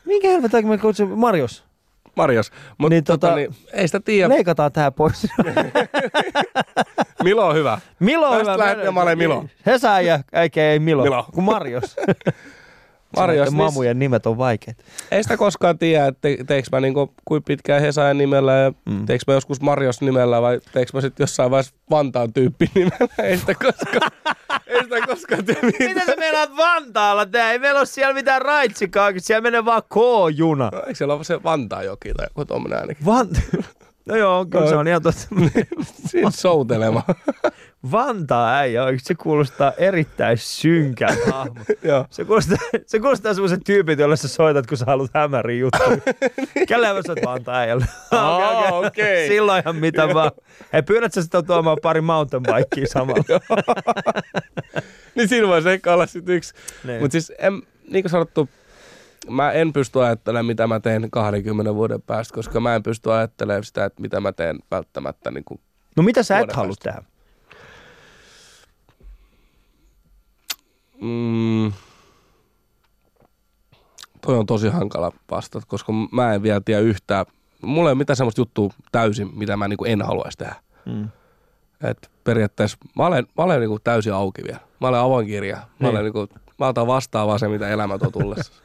Minkä 0.06 0.28
helvetin 0.28 0.52
takia 0.52 0.68
mä 0.70 0.78
kutsun 0.78 1.20
Marjos? 1.20 1.64
Marjos. 2.16 2.52
Mutta 2.52 2.90
Niin 2.90 2.90
niin, 2.90 3.04
tota, 3.04 3.32
tota- 3.32 3.36
niin, 3.36 3.56
ei 3.74 3.88
sitä 3.88 4.00
tiedä. 4.00 4.30
Leikataan 4.34 4.72
tää 4.72 4.92
pois. 4.92 5.28
Milo 7.24 7.48
on 7.48 7.56
hyvä. 7.56 7.80
Milo 8.00 8.30
on 8.30 8.38
Tästä 8.38 8.52
hyvä. 8.54 8.64
lähdetään, 8.64 8.94
mä 8.94 9.02
olen 9.02 9.18
Milo. 9.18 9.46
Hesa 9.66 10.02
ja 10.02 10.20
eikä 10.34 10.62
ei 10.72 10.80
Milo. 10.80 11.04
Milo. 11.04 11.26
Kun 11.34 11.44
Marjos. 11.44 11.96
Marjos, 13.18 13.38
Näiden 13.40 13.54
niin- 13.54 13.64
mamujen 13.66 14.00
nimet 14.00 14.26
on 14.26 14.38
vaikeat. 14.38 14.78
Ei 15.12 15.24
sitä 15.24 15.38
koskaan 15.38 15.78
tiedä, 15.78 16.08
että 16.08 16.20
te, 16.22 16.38
teekö 16.48 16.68
mä 16.72 16.80
niinku, 16.80 17.14
kuin 17.26 17.44
pitkään 17.44 17.82
Hesajan 17.82 18.18
nimellä 18.18 18.54
ja 18.54 18.72
Mm. 18.86 19.06
teekö 19.06 19.24
mä 19.28 19.34
joskus 19.34 19.62
Marjos 19.62 20.02
nimellä 20.02 20.42
vai 20.42 20.60
teekö 20.74 20.92
mä 20.94 21.02
sitten 21.02 21.24
jossain 21.24 21.52
vaiheessa 21.52 21.74
Vantaan 21.92 22.34
tyyppi 22.34 22.70
nimellä. 22.76 23.08
Ei 23.24 23.38
sitä 23.38 23.54
koskaan, 23.56 24.12
ei 24.68 24.84
sitä 24.84 25.02
koskaan 25.08 25.46
tiedä 25.46 25.60
Mitä 25.64 25.78
mitään. 25.88 26.06
sä 26.06 26.16
meinaat 26.20 26.58
Vantaalla 26.58 27.26
tehdä? 27.26 27.52
Ei 27.52 27.60
meillä 27.60 27.80
ole 27.80 27.86
siellä 27.86 28.14
mitään 28.14 28.42
raitsikaa, 28.42 29.12
siellä 29.18 29.42
menee 29.42 29.66
vaan 29.66 29.82
K-juna. 29.94 30.70
No, 30.74 30.80
Eikö 30.80 30.96
siellä 30.96 31.14
ole 31.14 31.24
se 31.24 31.44
Vantaajoki 31.44 32.14
tai 32.14 32.26
joku 32.30 32.46
tommonen 32.46 32.80
ainakin? 32.80 33.06
Van... 33.06 33.28
No 34.06 34.16
joo, 34.16 34.46
kyllä 34.46 34.68
se 34.70 34.76
on 34.76 34.88
ihan 34.88 35.02
totta. 35.02 35.28
Siinä 36.10 36.32
soutelema. 36.32 37.04
Vantaa 37.92 38.56
äijä, 38.58 38.82
se 38.98 39.16
kuulostaa 39.16 39.72
erittäin 39.78 40.38
synkältä 40.38 41.32
hahmo. 41.34 41.62
Se 42.10 42.26
kuulostaa, 42.26 42.58
se 42.86 43.00
kuulostaa 43.00 43.34
semmoisen 43.34 43.64
tyypit, 43.64 44.00
jolle 44.00 44.18
sä 44.18 44.28
soitat, 44.28 44.68
kun 44.68 44.78
sä 44.78 44.86
haluat 44.86 45.12
hämäriä 45.14 45.60
juttuja. 45.60 45.98
Kelle 46.68 46.94
mä 46.94 47.02
soit 47.06 47.20
Vantaa 47.26 47.56
äijälle? 47.56 47.86
Aa, 48.12 48.38
Okei, 48.50 48.70
okei. 48.72 48.88
okei. 48.88 49.28
Silloinhan 49.28 49.76
mitä 49.76 50.14
vaan. 50.14 50.32
Hei, 50.74 50.82
pyydät 50.82 51.14
sä 51.14 51.22
sitä 51.22 51.42
tuomaan 51.44 51.78
pari 51.82 52.02
mountain 52.02 52.44
bikea 52.44 52.88
samalla? 52.88 53.24
niin 55.16 55.28
siinä 55.28 55.48
voisi 55.48 55.70
ehkä 55.70 55.94
olla 55.94 56.06
sitten 56.06 56.36
yksi. 56.36 56.54
Niin. 56.84 57.02
Mutta 57.02 57.12
siis 57.12 57.32
en, 57.38 57.62
niin 57.88 58.04
kuin 58.04 58.12
sanottu, 58.12 58.50
mä 59.30 59.52
en 59.52 59.74
pysty 59.74 60.04
ajattelemaan, 60.04 60.46
mitä 60.46 60.68
mä 60.68 60.80
teen 60.80 61.12
20 61.12 61.76
vuoden 61.76 62.02
päästä, 62.02 62.34
koska 62.36 62.60
mä 62.60 62.76
en 62.76 62.84
pysty 62.84 63.12
ajattelemaan 63.12 63.64
sitä, 63.64 63.86
että 63.86 64.02
mitä 64.02 64.20
mä 64.20 64.32
teen 64.32 64.60
välttämättä 64.72 65.32
niin 65.32 65.44
kuin 65.44 65.60
No 65.98 66.04
mitä 66.04 66.24
sä 66.24 66.40
et 66.40 66.54
halua 66.54 66.74
tehdä? 66.84 67.04
Mm, 71.04 71.72
toi 74.22 74.38
on 74.38 74.46
tosi 74.46 74.70
hankala 74.70 75.12
vastata, 75.32 75.66
koska 75.68 75.94
mä 76.12 76.34
en 76.34 76.44
vielä 76.44 76.62
tiedä 76.66 76.82
yhtään. 76.82 77.26
Mulla 77.62 77.90
ei 77.90 77.92
ole 77.92 77.98
mitään 77.98 78.18
semmoista 78.18 78.42
juttua 78.42 78.70
täysin, 78.92 79.30
mitä 79.38 79.58
mä 79.58 79.68
niinku 79.68 79.86
en 79.86 80.02
haluaisi 80.02 80.38
tehdä. 80.38 80.56
Mm. 80.86 81.10
Et 81.84 82.12
periaatteessa 82.24 82.78
mä 82.96 83.06
olen, 83.06 83.28
mä 83.38 83.44
olen 83.44 83.60
niinku 83.60 83.80
täysin 83.80 84.14
auki 84.14 84.44
vielä. 84.44 84.60
Mä 84.82 84.88
olen 84.88 85.00
avoin 85.00 85.28
kirja. 85.28 85.56
Mä, 85.56 85.64
Niin. 85.80 85.92
olen 85.92 86.04
niinku, 86.04 86.28
mä 86.60 86.68
otan 86.68 86.88
vastaan 86.88 87.28
vaan 87.28 87.40
se, 87.40 87.48
mitä 87.48 87.70
elämä 87.70 87.98
tuo 87.98 88.12
tullessa. 88.12 88.54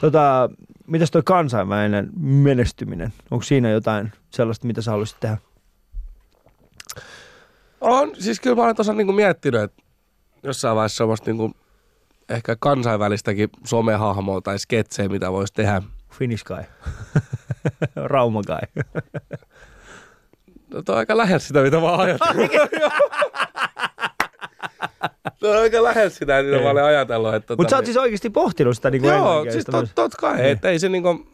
Tota, 0.00 0.50
mitäs 0.86 1.10
toi 1.10 1.22
kansainvälinen 1.24 2.10
menestyminen? 2.20 3.12
Onko 3.30 3.42
siinä 3.42 3.70
jotain 3.70 4.12
sellaista, 4.30 4.66
mitä 4.66 4.82
sä 4.82 4.90
haluaisit 4.90 5.16
tehdä? 5.20 5.38
on, 7.80 8.10
siis 8.18 8.40
kyllä 8.40 8.56
mä 8.56 8.62
olen 8.62 8.76
tuossa 8.76 8.92
niinku 8.92 9.12
miettinyt, 9.12 9.60
että 9.62 9.82
jossain 10.44 10.76
vaiheessa 10.76 10.96
semmoista 10.96 11.30
niinku 11.30 11.56
ehkä 12.28 12.56
kansainvälistäkin 12.60 13.48
somehahmoa 13.64 14.40
tai 14.40 14.58
sketsejä, 14.58 15.08
mitä 15.08 15.32
voisi 15.32 15.52
tehdä. 15.52 15.82
Finnish 16.12 16.44
guy. 16.44 16.64
Rauma 17.96 18.42
guy. 18.42 18.84
No, 20.74 20.82
toi 20.82 20.92
on 20.92 20.98
aika 20.98 21.16
lähellä 21.16 21.38
sitä, 21.38 21.62
mitä 21.62 21.76
mä. 21.76 21.86
Tuo 25.38 25.50
on 25.54 25.58
aika 25.58 25.82
lähellä 25.82 26.10
sitä, 26.10 26.42
mitä 26.42 26.62
mä 26.62 26.70
olen 26.70 26.84
ajatellut. 26.84 27.34
Että 27.34 27.56
Mutta 27.56 27.70
sä 27.70 27.76
tota 27.76 27.76
oot 27.76 27.84
siis 27.86 27.96
oikeasti 27.96 28.30
pohtinut 28.30 28.76
sitä 28.76 28.90
niin 28.90 29.04
Joo, 29.04 29.16
englanninkielistä 29.16 29.72
siis 29.72 29.92
tot, 29.94 29.94
tot 29.94 30.14
kai. 30.14 30.36
Niin. 30.36 30.46
Että 30.46 30.68
ei 30.68 30.78
se 30.78 30.88
niinku, 30.88 31.26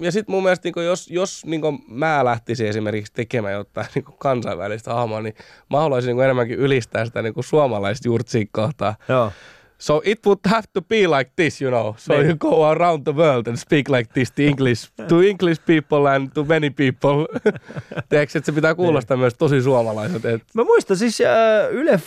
ja 0.00 0.12
sitten 0.12 0.34
mun 0.34 0.42
mielestä, 0.42 0.66
niinku, 0.66 0.80
jos, 0.80 1.10
jos 1.10 1.46
niinku, 1.46 1.78
mä 1.88 2.24
lähtisin 2.24 2.66
esimerkiksi 2.66 3.12
tekemään 3.12 3.54
jotain 3.54 3.86
niinku, 3.94 4.12
kansainvälistä 4.12 4.94
hahmoa, 4.94 5.22
niin 5.22 5.34
mä 5.70 5.80
haluaisin 5.80 6.08
niinku, 6.08 6.22
enemmänkin 6.22 6.58
ylistää 6.58 7.04
sitä 7.04 7.22
niinku, 7.22 7.42
suomalaista 7.42 8.08
jurtsia 8.08 8.46
kohtaa. 8.52 8.94
Joo. 9.08 9.32
So 9.80 10.02
it 10.04 10.26
would 10.26 10.38
have 10.46 10.62
to 10.74 10.82
be 10.82 11.06
like 11.18 11.30
this, 11.36 11.62
you 11.62 11.70
know. 11.70 11.94
So 11.98 12.12
Niin. 12.14 12.26
you 12.26 12.36
go 12.38 12.64
around 12.70 13.02
the 13.04 13.14
world 13.14 13.46
and 13.46 13.56
speak 13.56 13.88
like 13.88 14.12
this 14.12 14.30
to 14.32 14.42
English, 14.42 14.90
to 15.08 15.20
English 15.20 15.60
people 15.66 16.06
and 16.10 16.28
to 16.34 16.44
many 16.44 16.70
people. 16.70 17.26
Tiedätkö, 18.08 18.38
että 18.38 18.46
se 18.46 18.52
pitää 18.52 18.74
kuulostaa 18.74 19.14
Niin. 19.16 19.20
myös 19.20 19.34
tosi 19.34 19.62
suomalaiset. 19.62 20.24
Et, 20.24 20.42
Mä 20.54 20.64
muistan 20.64 20.96
siis 20.96 21.20
äh, 21.20 21.70
Yle, 21.70 22.00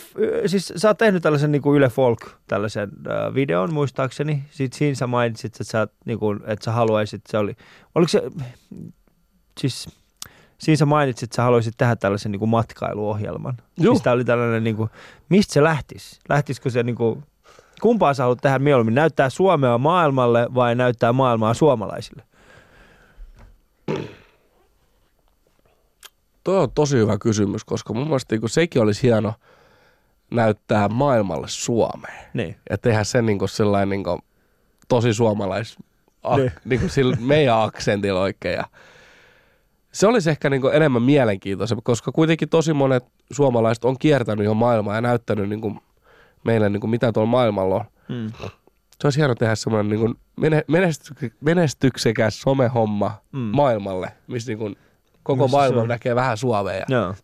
siis 0.46 0.72
sä 0.76 0.88
oot 0.88 0.98
tehnyt 0.98 1.22
tällaisen 1.22 1.52
niin 1.52 1.62
kuin 1.62 1.76
Yle 1.76 1.88
Folk, 1.88 2.20
tällaisen 2.46 2.88
äh, 3.10 3.34
videon 3.34 3.72
muistaakseni. 3.74 4.42
Sitten 4.50 4.78
siinä 4.78 4.94
sä 4.94 5.06
mainitsit, 5.06 5.54
että 5.54 5.64
sä, 5.64 5.88
niin 6.04 6.18
kuin, 6.18 6.40
että 6.46 6.64
sä 6.64 6.72
haluaisit, 6.72 7.20
se 7.28 7.38
oli, 7.38 7.54
oliko 7.94 8.08
se, 8.08 8.22
siis 9.60 9.88
siinä 10.58 10.76
sä 10.76 10.86
mainitsit, 10.86 11.26
että 11.26 11.36
sä 11.36 11.42
haluaisit 11.42 11.74
tehdä 11.76 11.96
tällaisen 11.96 12.32
niin 12.32 12.40
kuin 12.40 12.48
matkailuohjelman. 12.48 13.54
Joo. 13.78 13.94
Siis 13.94 14.02
tää 14.02 14.12
oli 14.12 14.24
tällainen, 14.24 14.64
niin 14.64 14.76
kuin, 14.76 14.90
mistä 15.28 15.52
se 15.54 15.62
lähtisi? 15.62 16.20
Lähtisikö 16.28 16.70
se 16.70 16.82
niin 16.82 16.96
kuin, 16.96 17.24
kumpaa 17.82 18.14
sä 18.14 18.22
haluat 18.22 18.38
tehdä 18.42 18.58
mieluummin? 18.58 18.94
Näyttää 18.94 19.30
Suomea 19.30 19.78
maailmalle 19.78 20.46
vai 20.54 20.74
näyttää 20.74 21.12
maailmaa 21.12 21.54
suomalaisille? 21.54 22.22
Toi 26.44 26.58
on 26.58 26.70
tosi 26.74 26.96
hyvä 26.96 27.18
kysymys, 27.18 27.64
koska 27.64 27.94
mun 27.94 28.06
mielestä 28.06 28.36
niin 28.36 28.48
sekin 28.48 28.82
olisi 28.82 29.02
hieno 29.02 29.32
näyttää 30.30 30.88
maailmalle 30.88 31.46
Suomeen. 31.48 32.26
Niin. 32.34 32.56
Ja 32.70 32.78
tehdä 32.78 33.04
sen 33.04 33.26
niin 33.26 33.48
sellainen 33.48 33.88
niin 33.88 34.22
tosi 34.88 35.14
suomalais, 35.14 35.78
Niin. 35.78 36.36
niin. 36.36 36.52
Niin 36.80 36.90
sillä 36.90 37.16
meidän 37.20 37.62
aksentilla 37.62 38.20
oikein. 38.20 38.54
Ja 38.54 38.64
se 39.92 40.06
olisi 40.06 40.30
ehkä 40.30 40.50
niin 40.50 40.62
enemmän 40.72 41.02
mielenkiintoista, 41.02 41.76
koska 41.82 42.12
kuitenkin 42.12 42.48
tosi 42.48 42.72
monet 42.72 43.04
suomalaiset 43.32 43.84
on 43.84 43.98
kiertänyt 43.98 44.44
jo 44.44 44.54
maailmaa 44.54 44.94
ja 44.94 45.00
näyttänyt 45.00 45.48
niin 45.48 45.80
meille, 46.44 46.68
niin 46.68 46.90
mitä 46.90 47.12
tuolla 47.12 47.30
maailmalla 47.30 47.74
on. 47.74 47.84
Mm. 48.08 48.32
Se 49.00 49.06
olisi 49.06 49.18
hieno 49.18 49.34
tehdä 49.34 49.54
semmoinen 49.54 50.00
niin 50.00 50.14
menesty, 50.68 51.14
menestyksekäs 51.40 52.40
somehomma 52.40 53.12
Mm. 53.32 53.38
maailmalle, 53.38 54.12
missä 54.26 54.50
niin 54.50 54.58
kuin 54.58 54.76
koko 55.22 55.44
Missä 55.44 55.56
maailma 55.56 55.86
näkee 55.86 56.14
vähän 56.14 56.36
Suomea 56.36 56.74
ja 56.74 56.84
Joo. 56.88 57.14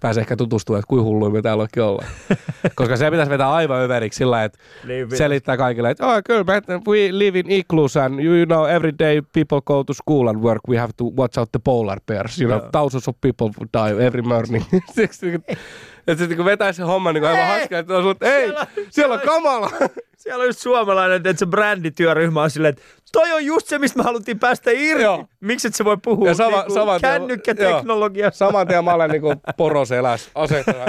pääsee 0.00 0.20
ehkä 0.20 0.36
tutustumaan, 0.36 0.78
että 0.78 0.88
kuinka 0.88 1.04
hulluja 1.04 1.30
me 1.32 1.42
täällä 1.42 1.60
oikein 1.60 1.84
ollaan. 1.86 2.08
Koska 2.74 2.96
se 2.96 3.10
pitäisi 3.10 3.30
vetää 3.30 3.52
aivan 3.52 3.80
överiksi 3.80 4.18
sillä 4.18 4.44
että 4.44 4.58
Niin, 4.86 5.16
selittää 5.16 5.56
kaikille, 5.56 5.90
että 5.90 6.06
oh, 6.06 6.14
kyllä, 6.24 6.44
me- 6.44 6.80
we 6.88 7.18
live 7.18 7.38
in 7.38 7.50
igloos 7.50 7.96
and 7.96 8.20
you 8.24 8.46
know 8.46 8.66
every 8.70 8.92
day 8.98 9.22
people 9.32 9.60
go 9.64 9.84
to 9.84 9.92
school 9.94 10.26
and 10.28 10.42
work, 10.42 10.60
we 10.68 10.78
have 10.78 10.92
to 10.96 11.04
watch 11.04 11.38
out 11.38 11.52
the 11.52 11.60
polar 11.64 12.00
bears. 12.06 12.40
You 12.40 12.50
know, 12.50 12.70
thousands 12.72 13.08
of 13.08 13.16
people 13.20 13.50
die 13.74 14.06
every 14.06 14.22
morning. 14.22 14.64
Että 16.06 16.16
sitten 16.22 16.36
kun 16.36 16.46
vetää 16.46 16.72
se 16.72 16.82
homma 16.82 17.12
niin 17.12 17.24
aivan 17.24 17.46
hauskaa, 17.46 17.78
että 17.78 17.96
on 17.96 18.10
että 18.10 18.36
ei, 18.36 18.44
siellä, 18.46 18.66
siellä 18.90 19.14
on 19.14 19.20
kamala. 19.20 19.70
Siellä 20.16 20.42
on 20.42 20.48
just 20.48 20.58
suomalainen, 20.58 21.16
että 21.16 21.34
se 21.36 21.46
brändityöryhmä 21.46 22.42
on 22.42 22.50
silleen, 22.50 22.72
että 22.72 22.82
toi 23.12 23.32
on 23.32 23.44
just 23.44 23.66
se, 23.66 23.78
mistä 23.78 23.98
me 23.98 24.02
haluttiin 24.04 24.38
päästä 24.38 24.70
irti. 24.70 25.02
Joo. 25.02 25.24
Miksi 25.40 25.68
et 25.68 25.74
se 25.74 25.84
voi 25.84 25.96
puhua 26.02 26.28
Ja 26.28 26.34
sama- 26.34 26.64
saman 26.74 26.96
tien- 26.96 27.00
kännykkäteknologiasta? 27.00 28.38
Saman 28.38 28.66
tien 28.68 28.84
mä 28.84 28.94
olen 28.94 29.10
niinku 29.10 29.34
poroseläs 29.56 30.30
asettuna. 30.34 30.84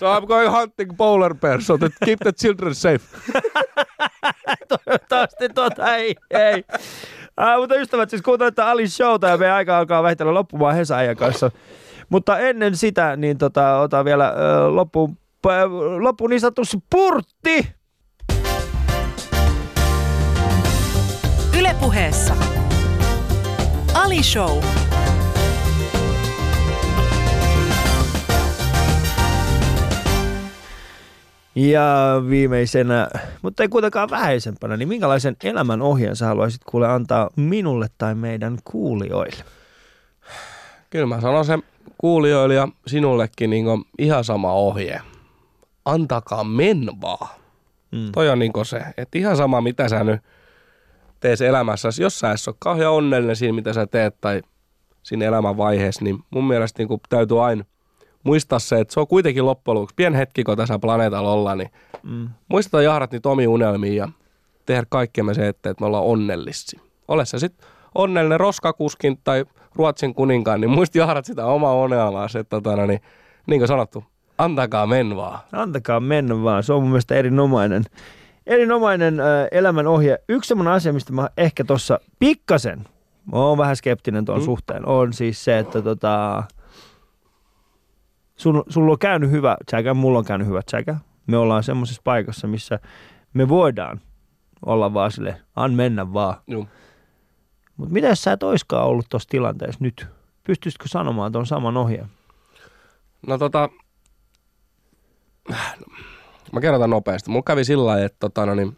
So 0.00 0.18
I'm 0.20 0.26
going 0.26 0.50
hunting 0.52 0.96
polar 0.96 1.34
bears, 1.34 1.66
so 1.66 1.78
that 1.78 1.92
keep 2.04 2.18
the 2.22 2.32
children 2.32 2.74
safe. 2.74 3.00
Toivottavasti 4.68 5.48
tota 5.48 5.96
ei. 5.96 6.14
ei. 6.30 6.64
Äh, 7.40 7.58
mutta 7.58 7.74
ystävät, 7.74 8.10
siis 8.10 8.22
kuuntelette 8.22 8.62
Ali 8.62 8.88
Showta 8.88 9.28
ja 9.28 9.36
meidän 9.36 9.56
aika 9.56 9.78
alkaa 9.78 10.02
vähitellen 10.02 10.34
loppumaan 10.34 10.74
Hesajan 10.74 11.16
kanssa. 11.16 11.50
Mutta 12.08 12.38
ennen 12.38 12.76
sitä, 12.76 13.16
niin 13.16 13.38
tota, 13.38 13.78
otan 13.78 14.04
vielä 14.04 14.26
äh, 14.26 14.34
loppuun, 14.74 15.18
äh, 15.46 15.70
loppuun 15.98 16.30
niin 16.30 16.40
sanottu 16.40 16.64
spurtti. 16.64 17.68
Ylepuheessa 21.58 22.34
Ali 23.94 24.22
Show. 24.22 24.62
Ja 31.54 32.22
viimeisenä, 32.28 33.08
mutta 33.42 33.62
ei 33.62 33.68
kuitenkaan 33.68 34.10
vähäisempänä, 34.10 34.76
niin 34.76 34.88
minkälaisen 34.88 35.36
elämän 35.44 35.82
ohjeen 35.82 36.16
sä 36.16 36.26
haluaisit 36.26 36.60
kuule 36.64 36.88
antaa 36.88 37.30
minulle 37.36 37.86
tai 37.98 38.14
meidän 38.14 38.58
kuulijoille? 38.64 39.44
Kyllä 40.90 41.06
mä 41.06 41.20
sanon 41.20 41.44
sen 41.44 41.62
kuulijoille 41.98 42.54
ja 42.54 42.68
sinullekin 42.86 43.50
niin 43.50 43.66
ihan 43.98 44.24
sama 44.24 44.52
ohje. 44.52 45.00
Antakaa 45.84 46.44
men 46.44 46.90
vaan. 47.00 47.28
Mm. 47.92 48.12
Toi 48.12 48.28
on 48.28 48.38
niin 48.38 48.52
se, 48.62 48.80
että 48.96 49.18
ihan 49.18 49.36
sama 49.36 49.60
mitä 49.60 49.88
sä 49.88 50.04
nyt 50.04 50.20
teet 51.20 51.40
elämässäsi. 51.40 52.02
Jos 52.02 52.18
sä 52.18 52.30
et 52.30 52.38
ole 52.46 52.56
kauhean 52.58 52.92
onnellinen 52.92 53.36
siinä, 53.36 53.52
mitä 53.52 53.72
sä 53.72 53.86
teet 53.86 54.20
tai 54.20 54.42
siinä 55.02 55.24
elämän 55.26 55.56
vaiheessa, 55.56 56.04
niin 56.04 56.18
mun 56.30 56.46
mielestä 56.46 56.82
niin 56.82 57.00
täytyy 57.08 57.44
aina 57.44 57.64
muistaa 58.22 58.58
se, 58.58 58.80
että 58.80 58.94
se 58.94 59.00
on 59.00 59.06
kuitenkin 59.06 59.46
loppujen 59.46 59.74
lopuksi 59.74 59.94
pieni 59.94 60.16
hetki, 60.18 60.44
kun 60.44 60.56
tässä 60.56 60.78
planeetalla 60.78 61.32
ollaan, 61.32 61.58
niin 61.58 61.70
Mm. 62.02 62.28
muistetaan 62.48 62.84
jahdat 62.84 63.12
niitä 63.12 63.28
omia 63.28 63.50
unelmia 63.50 63.94
ja 63.94 64.08
tehdä 64.66 64.84
kaikkemme 64.88 65.34
se, 65.34 65.48
että, 65.48 65.70
että 65.70 65.82
me 65.82 65.86
ollaan 65.86 66.04
onnellisia. 66.04 66.80
Ole 67.08 67.24
sä 67.24 67.38
sitten 67.38 67.68
onnellinen 67.96 68.40
roskakuskin 68.40 69.18
tai 69.24 69.44
Ruotsin 69.74 70.14
kuninkaan, 70.14 70.60
niin 70.60 70.70
muista 70.70 70.98
jahdat 70.98 71.24
sitä 71.24 71.46
omaa 71.46 71.74
unelmaa, 71.74 72.26
että 72.26 72.44
tota, 72.44 72.76
no 72.76 72.86
niin, 72.86 73.00
niin 73.46 73.60
kuin 73.60 73.68
sanottu, 73.68 74.04
antakaa 74.38 74.86
men 74.86 75.16
vaan. 75.16 75.38
Antakaa 75.52 76.00
mennä 76.00 76.42
vaan, 76.42 76.62
se 76.62 76.72
on 76.72 76.82
mun 76.82 76.90
mielestä 76.90 77.14
erinomainen, 77.14 77.84
erinomainen 78.46 79.20
äh, 79.20 79.26
elämän 79.50 79.86
ohje. 79.86 80.18
Yksi 80.28 80.48
semmoinen 80.48 80.74
asia, 80.74 80.92
mistä 80.92 81.12
mä 81.12 81.28
ehkä 81.36 81.64
tuossa 81.64 82.00
pikkasen, 82.18 82.84
mä 83.32 83.38
oon 83.38 83.58
vähän 83.58 83.76
skeptinen 83.76 84.24
tuon 84.24 84.38
mm. 84.38 84.44
Suhteen, 84.44 84.86
on 84.88 85.12
siis 85.12 85.44
se, 85.44 85.58
että 85.58 85.82
tota, 85.82 86.42
sun, 88.36 88.64
sulla 88.68 88.92
on 88.92 88.98
käynyt 88.98 89.30
hyvä 89.30 89.56
tsäkä, 89.66 89.94
mulla 89.94 90.18
on 90.18 90.24
käynyt 90.24 90.48
hyvä 90.48 90.62
tsäkä. 90.62 90.96
Me 91.26 91.36
ollaan 91.36 91.62
semmoisessa 91.62 92.02
paikassa, 92.04 92.46
missä 92.46 92.78
me 93.34 93.48
voidaan 93.48 94.00
olla 94.66 94.94
vaan 94.94 95.10
sille, 95.10 95.40
an 95.56 95.74
mennä 95.74 96.12
vaan. 96.12 96.34
Juu. 96.46 96.68
Mutta 97.76 97.92
mitä 97.92 98.06
jos 98.06 98.22
sä 98.22 98.32
et 98.32 98.42
oiskaan 98.42 98.86
ollut 98.86 99.06
tuossa 99.08 99.28
tilanteessa 99.28 99.78
nyt? 99.80 100.06
Pystyisitkö 100.44 100.88
sanomaan 100.88 101.32
tuon 101.32 101.46
saman 101.46 101.76
ohjeen? 101.76 102.06
No 103.26 103.38
tota, 103.38 103.68
mä 106.52 106.60
kerron 106.60 106.80
tämän 106.80 106.90
nopeasti. 106.90 107.30
Mulla 107.30 107.42
kävi 107.46 107.64
sillä 107.64 107.86
lailla, 107.86 108.04
että 108.06 108.16
tota, 108.20 108.46
no 108.46 108.54
niin, 108.54 108.76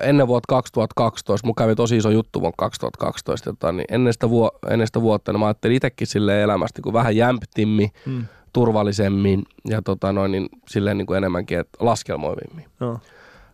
ennen 0.00 0.26
vuotta 0.26 0.46
2012, 0.48 1.46
mulla 1.46 1.54
kävi 1.58 1.74
tosi 1.74 1.96
iso 1.96 2.10
juttu 2.10 2.40
vuonna 2.40 2.54
2012, 2.58 3.50
tota, 3.50 3.72
niin 3.72 3.84
ennen, 3.90 4.12
sitä 4.12 4.30
vuo, 4.30 4.50
ennen 4.70 4.86
sitä 4.86 5.00
vuotta, 5.00 5.32
niin 5.32 5.40
mä 5.40 5.46
ajattelin 5.46 5.76
itsekin 5.76 6.06
sille 6.06 6.42
elämästä 6.42 6.82
kun 6.82 6.92
vähän 6.92 7.16
jämptimmin, 7.16 7.90
Mm. 8.06 8.24
turvallisemmin 8.52 9.42
ja 9.68 9.82
tota, 9.82 10.12
noin, 10.12 10.32
niin, 10.32 10.48
silleen 10.68 10.98
niin 10.98 11.06
kuin 11.06 11.16
enemmänkin, 11.16 11.58
että 11.58 11.78
laskelmoivimmin. 11.80 12.64
No. 12.80 13.00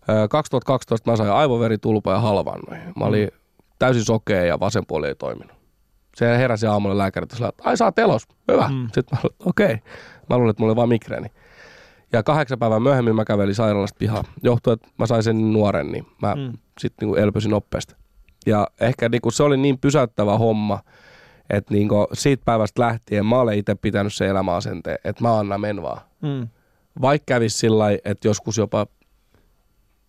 Ää, 0.09 0.28
2012 0.28 1.11
mä 1.11 1.16
sain 1.16 1.30
aivoveritulpa 1.30 2.12
ja 2.12 2.20
halvannoin. 2.20 2.80
Mä 2.96 3.04
olin 3.04 3.30
täysin 3.79 4.05
sokea 4.05 4.45
ja 4.45 4.61
vasen 4.61 4.87
puoli 4.87 5.09
ei 5.09 5.14
toiminut. 5.14 5.57
Se 6.16 6.39
heräsi 6.39 6.66
aamulla 6.66 7.11
sanoi, 7.33 7.49
että 7.49 7.62
ai 7.64 7.77
saa 7.77 7.93
telos, 7.93 8.22
hyvä. 8.53 8.68
Mm. 8.68 8.89
Sitten 8.95 9.18
mä 9.22 9.31
okei. 9.47 9.66
Okay. 9.66 9.79
Mä 10.31 10.37
luulin, 10.37 10.51
että 10.51 10.62
mulla 10.62 10.70
oli 10.70 10.77
vaan 10.77 10.89
migreeni. 10.89 11.29
Ja 12.12 12.22
kahdeksan 12.22 12.59
päivän 12.59 12.83
myöhemmin 12.83 13.16
mä 13.16 13.24
kävelin 13.24 13.55
sairaalasta 13.55 13.97
pihaan. 13.99 14.24
Johtui, 14.43 14.72
että 14.72 14.89
mä 14.99 15.07
sain 15.07 15.22
sen 15.22 15.53
nuoren, 15.53 15.93
niin 15.93 16.07
mä 16.22 16.35
Mm. 16.35 16.59
sitten 16.81 17.09
niin 17.09 17.18
elpysin 17.18 17.51
nopeasti. 17.51 17.95
Ja 18.47 18.66
ehkä 18.81 19.09
niin 19.09 19.20
kuin 19.20 19.33
se 19.33 19.43
oli 19.43 19.57
niin 19.57 19.79
pysäyttävä 19.79 20.39
homma, 20.39 20.81
että 21.51 21.74
niin 21.74 21.89
kuin 21.89 22.07
siitä 22.12 22.43
päivästä 22.45 22.83
lähtien 22.83 23.27
mä 23.27 23.41
olen 23.41 23.59
itse 23.59 23.74
pitänyt 23.74 24.14
se 24.14 24.27
elämäasenteen, 24.29 24.99
että 25.05 25.22
mä 25.24 25.39
annan 25.39 25.61
men 25.61 25.83
vaan 25.83 26.01
Mm. 26.22 26.49
vaikka 27.01 27.24
kävisi 27.27 27.59
sillä 27.59 27.91
että 27.91 28.29
joskus 28.29 28.59
jopa 28.59 28.87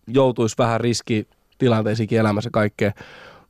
joutuisi 0.06 0.54
vähän 0.58 0.80
riskitilanteisiinkin 0.80 2.18
elämässä 2.18 2.50
kaikkea, 2.52 2.92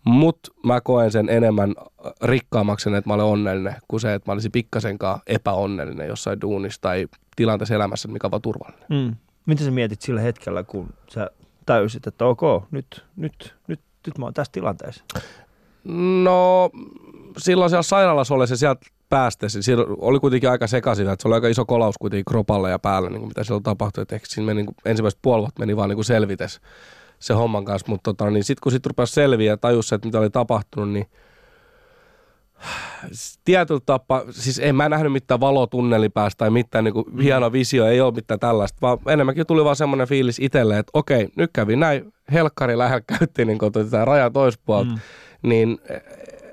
mutta 0.09 0.51
mä 0.65 0.81
koen 0.81 1.11
sen 1.11 1.29
enemmän 1.29 1.75
rikkaammaksi, 2.23 2.91
että 2.95 3.11
mä 3.11 3.15
olen 3.15 3.27
onnellinen, 3.27 3.77
kuin 3.89 4.01
se, 4.01 4.15
että 4.15 4.31
mä 4.31 4.33
olisin 4.33 4.53
pikkasenkaan 4.53 5.21
epäonnellinen 5.27 6.09
jossain 6.09 6.41
duunissa 6.41 6.81
tai 6.81 7.09
tilanteessa 7.37 7.75
elämässä, 7.75 8.09
mikä 8.09 8.27
on 8.27 8.31
vaan 8.31 8.43
turvallinen. 8.43 8.87
Mm. 8.89 9.17
Mitä 9.47 9.65
sä 9.65 9.71
mietit 9.71 10.03
sillä 10.03 10.21
hetkellä, 10.21 10.63
kun 10.63 10.89
sä 11.11 11.31
täysit, 11.67 12.07
että 12.07 12.25
ok, 12.25 12.41
nyt, 12.71 13.05
nyt, 13.17 13.55
nyt, 13.67 13.81
nyt 14.07 14.19
mä 14.19 14.25
oon 14.25 14.35
tässä 14.35 14.53
tilanteessa? 14.53 15.05
No, 16.23 16.71
silloin 17.39 17.71
siellä 17.71 17.83
sairaalassa 17.83 18.35
ollessa 18.35 18.57
sieltä 18.57 18.87
päästessä, 19.09 19.63
siellä 19.63 19.85
oli 19.99 20.21
kuitenkin 20.21 20.51
aika 20.51 20.67
sekaisin, 20.67 21.09
että 21.09 21.23
se 21.23 21.29
oli 21.29 21.35
aika 21.35 21.49
iso 21.49 21.65
kolaus 21.65 21.99
kuitenkin 21.99 22.25
kropalle 22.25 22.71
ja 22.71 22.79
päälle, 22.79 23.09
niin 23.09 23.21
kuin 23.21 23.29
mitä 23.29 23.45
siellä 23.45 23.61
tapahtui. 23.63 24.03
Että 24.03 24.15
ehkä 24.15 24.27
siinä 24.31 24.47
meni, 24.47 24.57
niin 24.57 24.67
kuin, 24.67 24.77
ensimmäiset 24.85 25.19
puoli 25.23 25.41
vuotta 25.41 25.61
meni 25.61 25.77
vaan 25.77 25.89
niin 25.89 25.97
kuin 25.97 26.05
selvites 26.05 26.61
se 27.19 27.35
homman 27.35 27.65
kanssa, 27.65 27.89
mutta 27.89 28.13
tota, 28.15 28.31
niin 28.31 28.45
sitten 28.45 28.61
kun 28.63 28.73
sitten 28.73 28.91
rupesi 28.91 29.13
selviä 29.13 29.53
ja 29.53 29.57
tajusi, 29.57 29.95
että 29.95 30.09
mitä 30.09 30.19
oli 30.19 30.31
tapahtunut, 30.31 30.91
niin 30.91 31.07
tietyllä 33.45 33.81
tapaa, 33.87 34.23
siis 34.31 34.59
en 34.59 34.75
mä 34.75 34.89
nähnyt 34.89 35.13
mitään 35.13 35.41
valotunneli 35.41 36.09
päästä 36.09 36.39
tai 36.39 36.51
mitään 36.51 36.85
niin 36.85 36.95
kuin 36.95 37.19
hieno 37.19 37.53
visio, 37.53 37.87
ei 37.87 38.01
ole 38.01 38.15
mitään 38.15 38.41
tällaista, 38.41 38.79
vaan 38.83 38.99
enemmänkin 39.07 39.47
tuli 39.47 39.65
vaan 39.65 39.77
semmoinen 39.77 40.09
fiilis 40.09 40.39
itselle, 40.39 40.79
että 40.79 40.91
okei, 40.95 41.29
nyt 41.37 41.51
kävi 41.53 41.77
näin, 41.77 42.13
helkkari 42.33 42.79
lähellä 42.79 43.05
käytiin 43.19 43.49
niin 43.49 43.73
tätä 43.73 44.05
raja 44.05 44.31
toispuolta, 44.31 44.91
Mm. 44.91 44.95
mm. 44.95 45.49
niin 45.49 45.79
eh, 45.91 46.03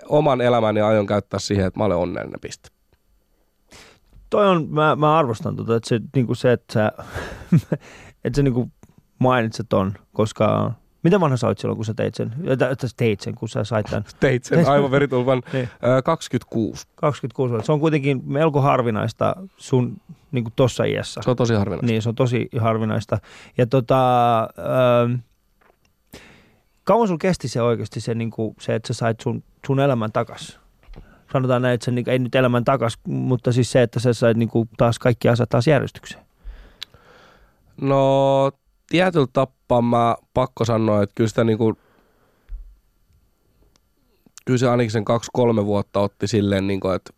oman 0.10 0.42
elämäni 0.42 0.82
aion 0.82 1.06
käyttää 1.06 1.40
siihen, 1.40 1.66
että 1.66 1.80
mä 1.80 1.86
olen 1.86 1.98
onnellinen 1.98 2.40
piste. 2.40 2.70
Toi 4.30 4.48
on, 4.48 4.68
mä, 4.70 4.96
mä 4.96 5.18
arvostan 5.18 5.56
tota, 5.56 5.76
että 5.76 5.90
se, 5.90 6.00
niinku 6.16 6.36
se 6.36 6.52
että 6.52 6.74
sä, 6.74 6.92
että 8.24 8.36
sä 8.36 8.44
niinku 8.44 8.72
mainitset 9.20 9.66
ton, 9.70 9.94
koska 10.14 10.72
Mitä 11.04 11.20
vanha 11.20 11.38
sä 11.38 11.48
olit 11.48 11.58
silloin, 11.60 11.76
kun 11.76 11.86
sä 11.86 11.94
teit 11.94 12.16
sen? 12.16 12.34
Teit 12.98 13.20
sen, 13.20 13.36
kun 13.36 13.50
sä 13.50 13.64
sait 13.64 13.86
tämän? 13.86 14.04
Teit 14.20 14.44
sen 14.44 14.68
aivan 14.70 14.92
veritulvan 14.92 15.42
Niin. 15.54 15.70
ö, 15.98 16.02
26. 16.02 16.88
26 16.96 17.52
vuotta. 17.52 17.66
Se 17.66 17.72
on 17.72 17.80
kuitenkin 17.80 18.22
melko 18.26 18.62
harvinaista 18.62 19.36
sun 19.58 19.98
niin 20.32 20.44
kuin 20.44 20.54
tossa 20.56 20.84
iässä. 20.84 21.22
Se 21.24 21.30
on 21.30 21.36
tosi 21.36 21.54
harvinaista. 21.54 21.86
Niin, 21.86 22.02
se 22.02 22.10
on 22.10 22.16
tosi 22.16 22.50
harvinaista. 22.60 23.18
Ja 23.58 23.66
tota, 23.68 24.40
ähm, 24.42 25.14
kauan 26.84 27.08
sulla 27.08 27.18
kesti 27.20 27.48
se 27.48 27.62
oikeasti 27.62 28.00
se, 28.00 28.16
niin 28.16 28.32
kuin, 28.32 28.56
se 28.60 28.76
että 28.76 28.88
sä 28.88 28.94
sait 28.94 29.20
sun, 29.20 29.44
sun 29.68 29.80
elämän 29.80 30.12
takas? 30.12 30.60
Sanotaan 31.34 31.62
näin, 31.62 31.74
että 31.74 31.86
se, 31.86 31.92
niin, 31.92 32.10
ei 32.10 32.20
nyt 32.20 32.36
elämän 32.36 32.64
takas, 32.64 32.98
mutta 33.08 33.52
siis 33.52 33.72
se, 33.72 33.82
että 33.82 34.00
sä 34.00 34.14
sait 34.14 34.38
niin 34.38 34.50
kuin, 34.50 34.70
taas 34.78 35.00
kaikki 35.00 35.30
asiat 35.30 35.50
taas 35.50 35.68
järjestykseen. 35.68 36.26
No 37.82 38.52
tietyllä 38.90 39.28
tapaa 39.34 39.82
mä 39.82 40.16
pakko 40.34 40.66
sanoa, 40.66 41.04
että 41.04 41.14
kyllä 41.16 41.28
sitä 41.28 41.44
niinku, 41.44 41.78
kyllä 44.46 44.58
se 44.58 44.70
ainakin 44.70 44.92
sen 44.92 45.06
kaksi-kolme 45.06 45.66
vuotta 45.66 46.00
otti 46.00 46.28
silleen, 46.28 46.68
niinku, 46.68 46.90
että 46.90 47.14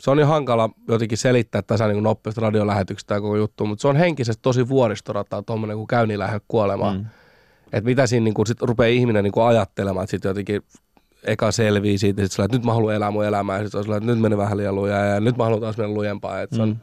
se 0.00 0.10
on 0.10 0.16
niin 0.16 0.26
hankala 0.26 0.70
jotenkin 0.88 1.18
selittää 1.18 1.62
tässä 1.62 1.88
niin 1.88 2.02
nopeasti 2.02 2.40
radiolähetyksestä 2.40 3.08
tämä 3.08 3.20
koko 3.20 3.36
juttu, 3.36 3.66
mutta 3.66 3.82
se 3.82 3.88
on 3.88 3.96
henkisesti 3.96 4.42
tosi 4.42 4.68
vuoristorataa 4.68 5.42
tuommoinen, 5.42 5.76
kun 5.76 5.86
käy 5.86 6.06
niin 6.06 6.18
lähde 6.18 6.40
kuolemaan. 6.48 6.96
Mm. 6.96 7.06
Että 7.64 7.88
mitä 7.88 8.06
siinä 8.06 8.24
niin 8.24 8.34
kuin, 8.34 8.46
sit 8.46 8.62
rupeaa 8.62 8.88
ihminen 8.88 9.24
niin 9.24 9.32
kuin 9.32 9.46
ajattelemaan, 9.46 10.04
että 10.04 10.10
sitten 10.10 10.28
jotenkin 10.28 10.62
eka 11.24 11.52
selvii 11.52 11.98
siitä, 11.98 12.22
että, 12.22 12.44
että 12.44 12.56
nyt 12.56 12.66
mä 12.66 12.74
haluan 12.74 12.94
elää 12.94 13.10
mun 13.10 13.24
elämää, 13.24 13.58
ja 13.58 13.64
sitten 13.64 13.78
on 13.78 13.84
sellainen, 13.84 14.02
että 14.08 14.14
nyt 14.14 14.22
meni 14.22 14.36
vähän 14.36 14.58
liian 14.58 14.74
lujaa, 14.74 15.04
ja 15.04 15.20
nyt 15.20 15.36
mä 15.36 15.44
haluan 15.44 15.60
taas 15.60 15.76
mennä 15.76 15.94
lujempaa. 15.94 16.40
Että 16.40 16.56
se, 16.56 16.62
on, 16.62 16.68
Mm. 16.68 16.76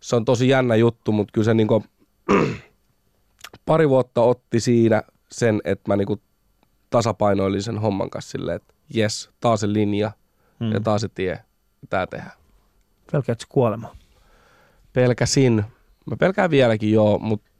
Se 0.00 0.16
on 0.16 0.24
tosi 0.24 0.48
jännä 0.48 0.76
juttu, 0.76 1.12
mutta 1.12 1.32
kyllä 1.32 1.44
se 1.44 1.54
niin 1.54 1.68
kuin, 1.68 1.84
pari 3.66 3.88
vuotta 3.88 4.20
otti 4.20 4.60
siinä 4.60 5.02
sen, 5.32 5.60
että 5.64 5.90
mä 5.90 5.96
niin 5.96 6.06
kuin 6.06 6.20
tasapainoilin 6.90 7.62
sen 7.62 7.78
homman 7.78 8.10
kanssa 8.10 8.30
silleen, 8.30 8.56
että 8.56 8.74
jes, 8.94 9.30
taas 9.40 9.60
se 9.60 9.72
linja 9.72 10.12
Mm. 10.60 10.72
ja 10.72 10.80
taas 10.80 11.00
se 11.00 11.08
tie, 11.08 11.44
tää 11.90 12.06
tehdään. 12.06 12.32
Pelkäätkö 13.12 13.44
kuolema? 13.48 13.96
pelkäsin. 14.92 15.64
Mä 16.06 16.16
pelkään 16.16 16.50
vieläkin 16.50 16.92
joo, 16.92 17.18
mutta 17.18 17.50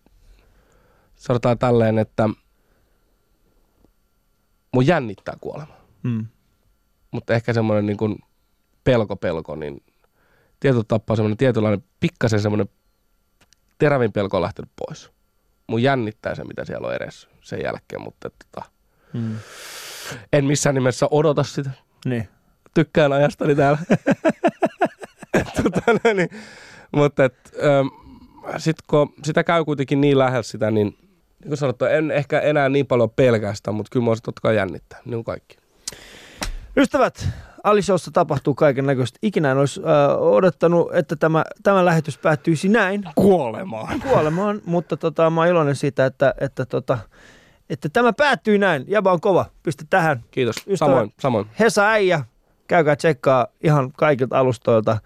sanotaan 1.16 1.59
tälleen, 1.59 1.99
että 1.99 2.28
mun 4.74 4.86
jännittää 4.86 5.36
kuolema. 5.41 5.74
Mm. 6.03 6.26
Mutta 7.11 7.34
ehkä 7.34 7.53
semmoinen 7.53 7.86
niin 7.86 7.97
kuin 7.97 8.18
pelko 8.84 9.16
pelko, 9.16 9.57
niin 9.57 9.82
tietyllä 10.61 10.84
tapaa 10.88 11.16
semmoinen 11.16 11.36
tietynlainen 11.36 11.84
pikkasen 12.00 12.40
semmoinen 12.40 12.68
terävin 13.78 14.12
pelko 14.12 14.36
on 14.36 14.42
lähtenyt 14.42 14.70
pois. 14.86 15.11
Mun 15.66 15.82
jännittää 15.82 16.34
se, 16.34 16.44
mitä 16.44 16.64
siellä 16.64 16.88
on 16.88 16.94
edessä 16.94 17.28
sen 17.40 17.61
jälkeen, 17.62 18.02
mutta 18.02 18.30
tota, 18.30 18.70
Mm. 19.12 19.36
en 20.32 20.44
missään 20.44 20.74
nimessä 20.74 21.06
odota 21.11 21.42
sitä. 21.42 21.70
Niin. 22.04 22.28
Tykkään 22.74 23.12
ajastani 23.12 23.54
täällä. 23.54 23.78
tota, 25.62 26.14
niin, 26.14 26.28
mutta 26.92 27.24
et, 27.24 27.34
ähm, 27.64 27.86
sit 28.58 28.76
kun 28.86 29.14
sitä 29.24 29.44
käy 29.44 29.64
kuitenkin 29.64 30.00
niin 30.00 30.18
lähellä 30.18 30.42
sitä, 30.42 30.70
niin 30.70 30.86
niin 31.40 31.48
kuin 31.48 31.56
sanottu, 31.58 31.84
en 31.84 32.11
ehkä 32.11 32.40
enää 32.40 32.68
niin 32.68 32.86
paljon 32.86 33.11
pelkästä, 33.11 33.72
mutta 33.72 33.90
kyllä 33.92 34.04
mua 34.04 34.16
se 34.16 34.22
totta 34.22 34.40
kai 34.40 34.56
jännittää, 34.56 34.98
niin 35.04 35.14
kuin 35.16 35.24
kaikki. 35.24 35.56
Ystävät, 36.76 37.28
Alishowssa 37.64 38.11
tapahtuu 38.11 38.54
kaiken 38.54 38.86
näköistä. 38.86 39.18
Ikinä 39.22 39.50
en 39.50 39.58
olisi 39.58 39.80
äh, 39.80 40.22
odottanut, 40.22 40.94
että 40.94 41.16
tämä, 41.16 41.44
tämä 41.62 41.84
lähetys 41.84 42.18
päättyisi 42.18 42.68
näin 42.68 43.04
Kuolemaan. 43.14 44.00
kuolemaan, 44.00 44.61
mutta 44.66 44.96
tota, 44.96 45.30
mä 45.30 45.40
oon 45.40 45.48
iloinen 45.48 45.76
siitä, 45.76 46.06
että, 46.06 46.34
että, 46.40 46.66
tota, 46.66 46.98
että 47.70 47.88
tämä 47.88 48.12
päättyy 48.12 48.58
näin. 48.58 48.84
Jäbä 48.88 49.12
on 49.12 49.20
kova. 49.20 49.46
Pistä 49.62 49.84
tähän. 49.90 50.24
Kiitos. 50.30 50.56
Ystävä- 50.56 50.76
Samoin, 50.76 51.12
samoin. 51.20 51.46
Hesa 51.61 51.88
Äijä, 51.88 52.24
käykää 52.68 52.96
tsekkaa 52.96 53.46
ihan 53.62 53.92
kaikilta 53.92 54.38
alustoilta. 54.38 54.98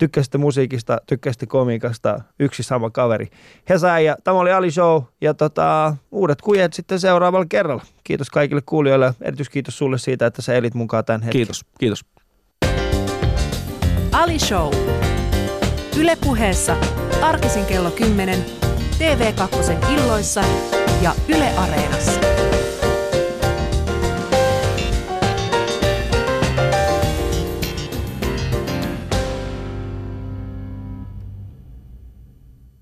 Tykkäsitte 0.00 0.38
musiikista, 0.38 0.98
tykkäsitte 1.06 1.46
komiikasta, 1.46 2.20
yksi 2.38 2.62
sama 2.62 2.90
kaveri. 2.90 3.28
Hesa 3.68 3.92
Äijä, 3.92 4.16
tämä 4.24 4.38
oli 4.38 4.52
Ali 4.52 4.70
Show 4.70 5.02
ja 5.20 5.34
tota, 5.34 5.96
uudet 6.10 6.42
kujet 6.42 6.72
sitten 6.72 7.00
seuraavalla 7.00 7.46
kerralla. 7.48 7.82
Kiitos 8.04 8.30
kaikille 8.30 8.62
kuulijoille. 8.66 9.14
Erityiskiitos 9.20 9.78
sulle 9.78 9.98
siitä, 9.98 10.26
että 10.26 10.42
sä 10.42 10.54
elit 10.54 10.74
mukaan 10.74 11.04
tämän 11.04 11.22
hetken. 11.22 11.38
Kiitos, 11.38 11.64
kiitos. 11.78 12.04
Ali 14.12 14.38
Show. 14.38 14.74
Yle 15.98 16.16
puheessa 16.24 16.76
arkisin 17.22 17.66
kello 17.66 17.90
10, 17.90 18.44
TV2 18.98 19.90
illoissa 19.92 20.44
ja 21.02 21.14
Yle 21.28 21.48
Areenassa. 21.56 22.19